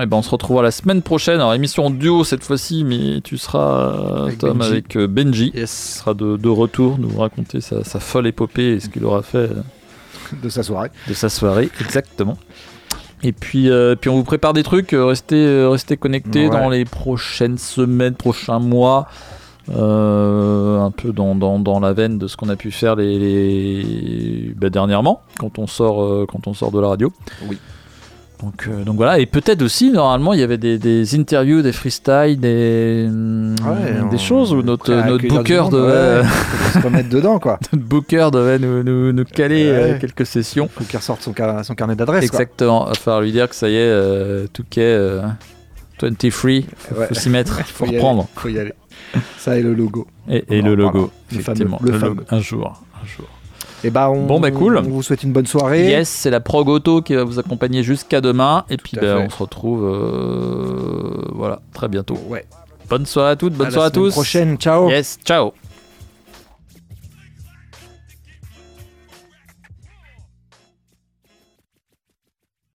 eh 0.00 0.06
ben 0.06 0.16
on 0.16 0.22
se 0.22 0.30
retrouvera 0.30 0.62
la 0.62 0.70
semaine 0.70 1.02
prochaine. 1.02 1.34
Alors 1.36 1.52
émission 1.54 1.86
en 1.86 1.90
duo 1.90 2.24
cette 2.24 2.42
fois-ci, 2.42 2.84
mais 2.84 3.20
tu 3.22 3.36
seras 3.38 3.90
euh, 3.92 4.24
Avec 4.26 4.38
Tom 4.38 4.58
Benji. 4.58 4.70
avec 4.70 4.96
euh, 4.96 5.06
Benji. 5.06 5.52
Yes. 5.54 5.94
Il 5.94 5.98
sera 5.98 6.14
de, 6.14 6.36
de 6.36 6.48
retour, 6.48 6.98
nous 6.98 7.14
raconter 7.18 7.60
sa, 7.60 7.84
sa 7.84 8.00
folle 8.00 8.26
épopée 8.26 8.72
et 8.74 8.80
ce 8.80 8.88
qu'il 8.88 9.04
aura 9.04 9.22
fait 9.22 9.50
De 10.42 10.48
sa 10.48 10.62
soirée. 10.62 10.90
de 11.08 11.12
sa 11.14 11.28
soirée. 11.28 11.68
Exactement. 11.80 12.38
Et 13.22 13.32
puis, 13.32 13.70
euh, 13.70 13.94
puis 13.94 14.10
on 14.10 14.16
vous 14.16 14.24
prépare 14.24 14.52
des 14.54 14.62
trucs. 14.62 14.90
Restez, 14.92 15.66
restez 15.66 15.96
connectés 15.96 16.44
Ouais. 16.48 16.50
dans 16.50 16.70
les 16.70 16.84
prochaines 16.84 17.58
semaines, 17.58 18.14
prochains 18.14 18.58
mois. 18.58 19.06
Euh, 19.70 20.80
un 20.80 20.90
peu 20.90 21.12
dans, 21.12 21.34
dans, 21.36 21.58
dans 21.60 21.78
la 21.78 21.92
veine 21.92 22.18
de 22.18 22.26
ce 22.26 22.36
qu'on 22.36 22.48
a 22.48 22.56
pu 22.56 22.70
faire 22.72 22.96
les, 22.96 23.16
les- 23.18 24.54
bah, 24.56 24.70
dernièrement 24.70 25.22
quand 25.38 25.58
on 25.58 25.66
sort 25.68 26.02
euh, 26.02 26.26
quand 26.30 26.46
on 26.48 26.54
sort 26.54 26.72
de 26.72 26.80
la 26.80 26.88
radio. 26.88 27.12
Oui. 27.48 27.58
Donc, 28.42 28.66
euh, 28.66 28.82
donc 28.82 28.96
voilà 28.96 29.20
et 29.20 29.26
peut-être 29.26 29.62
aussi 29.62 29.92
normalement 29.92 30.32
il 30.32 30.40
y 30.40 30.42
avait 30.42 30.58
des, 30.58 30.76
des 30.78 31.14
interviews, 31.14 31.62
des 31.62 31.70
freestyles, 31.70 32.40
des 32.40 33.06
Ouais, 33.08 33.92
des 34.10 34.16
on- 34.16 34.18
choses 34.18 34.52
où 34.52 34.62
notre 34.62 34.92
notre 34.92 35.28
booker 35.28 35.64
devait 35.70 36.22
ouais. 36.22 36.26
Se 36.72 36.78
remettre 36.84 37.08
dedans 37.08 37.38
quoi. 37.38 37.60
notre 37.72 37.84
booker 37.84 38.30
devait 38.32 38.58
nous, 38.58 38.82
nous, 38.82 39.12
nous 39.12 39.24
caler 39.24 39.70
Ouais. 39.70 39.92
euh, 39.94 39.98
quelques 40.00 40.26
sessions. 40.26 40.68
Faut 40.74 40.82
qu'il 40.82 40.96
ressorte 40.98 41.22
son, 41.22 41.32
car- 41.32 41.64
son 41.64 41.76
carnet 41.76 41.94
d'adresse. 41.94 42.28
quoi. 42.30 42.40
Exactement. 42.40 42.86
Il 42.86 42.88
va 42.88 42.94
falloir 42.94 43.22
lui 43.22 43.30
dire 43.30 43.48
que 43.48 43.54
ça 43.54 43.68
y 43.68 43.74
est, 43.74 43.78
euh, 43.78 44.48
Touquet 44.52 44.80
euh, 44.82 45.22
23, 46.00 46.50
faut, 47.06 47.14
s'y 47.14 47.30
mettre, 47.30 47.60
faut 47.64 47.84
Faut 47.86 47.92
reprendre. 47.92 48.22
aller, 48.22 48.28
Faut 48.34 48.48
y 48.48 48.58
aller. 48.58 48.72
Ça 49.38 49.58
et 49.58 49.62
le 49.62 49.74
logo. 49.74 50.06
Et, 50.28 50.62
le 50.62 50.74
logo, 50.74 51.10
Le 51.32 51.38
effectivement. 51.38 51.78
fameux- 51.78 51.86
le 51.90 51.92
Le 51.94 51.98
fameux. 51.98 52.14
logo. 52.14 52.24
Un 52.30 52.40
jour, 52.40 52.82
un 53.02 53.06
jour. 53.06 53.26
Et 53.84 53.90
bah 53.90 54.08
on, 54.10 54.26
Bon, 54.26 54.38
bah, 54.38 54.50
cool. 54.52 54.76
On 54.78 54.82
vous 54.82 55.02
souhaite 55.02 55.24
une 55.24 55.32
bonne 55.32 55.46
soirée. 55.46 55.88
Yes, 55.88 56.08
c'est 56.08 56.30
la 56.30 56.38
Prog 56.40 56.68
Auto 56.68 57.02
qui 57.02 57.14
va 57.14 57.24
vous 57.24 57.38
accompagner 57.40 57.82
jusqu'à 57.82 58.20
demain. 58.20 58.64
Et 58.70 58.76
puis 58.76 58.96
ben, 59.00 59.18
fait. 59.18 59.24
on 59.24 59.28
se 59.30 59.36
retrouve 59.42 59.84
euh, 59.84 61.24
voilà, 61.34 61.60
très 61.74 61.88
bientôt. 61.88 62.16
Ouais. 62.28 62.44
Bonne 62.88 63.06
soirée 63.06 63.30
à 63.32 63.36
toutes, 63.36 63.54
bonne 63.54 63.66
À 63.66 63.70
la 63.70 63.74
soirée 63.74 63.86
à 63.88 63.90
semaine 63.92 64.04
tous. 64.06 64.12
prochaine, 64.12 64.56
ciao. 64.56 64.88
Yes, 64.88 65.18
ciao. 65.24 65.52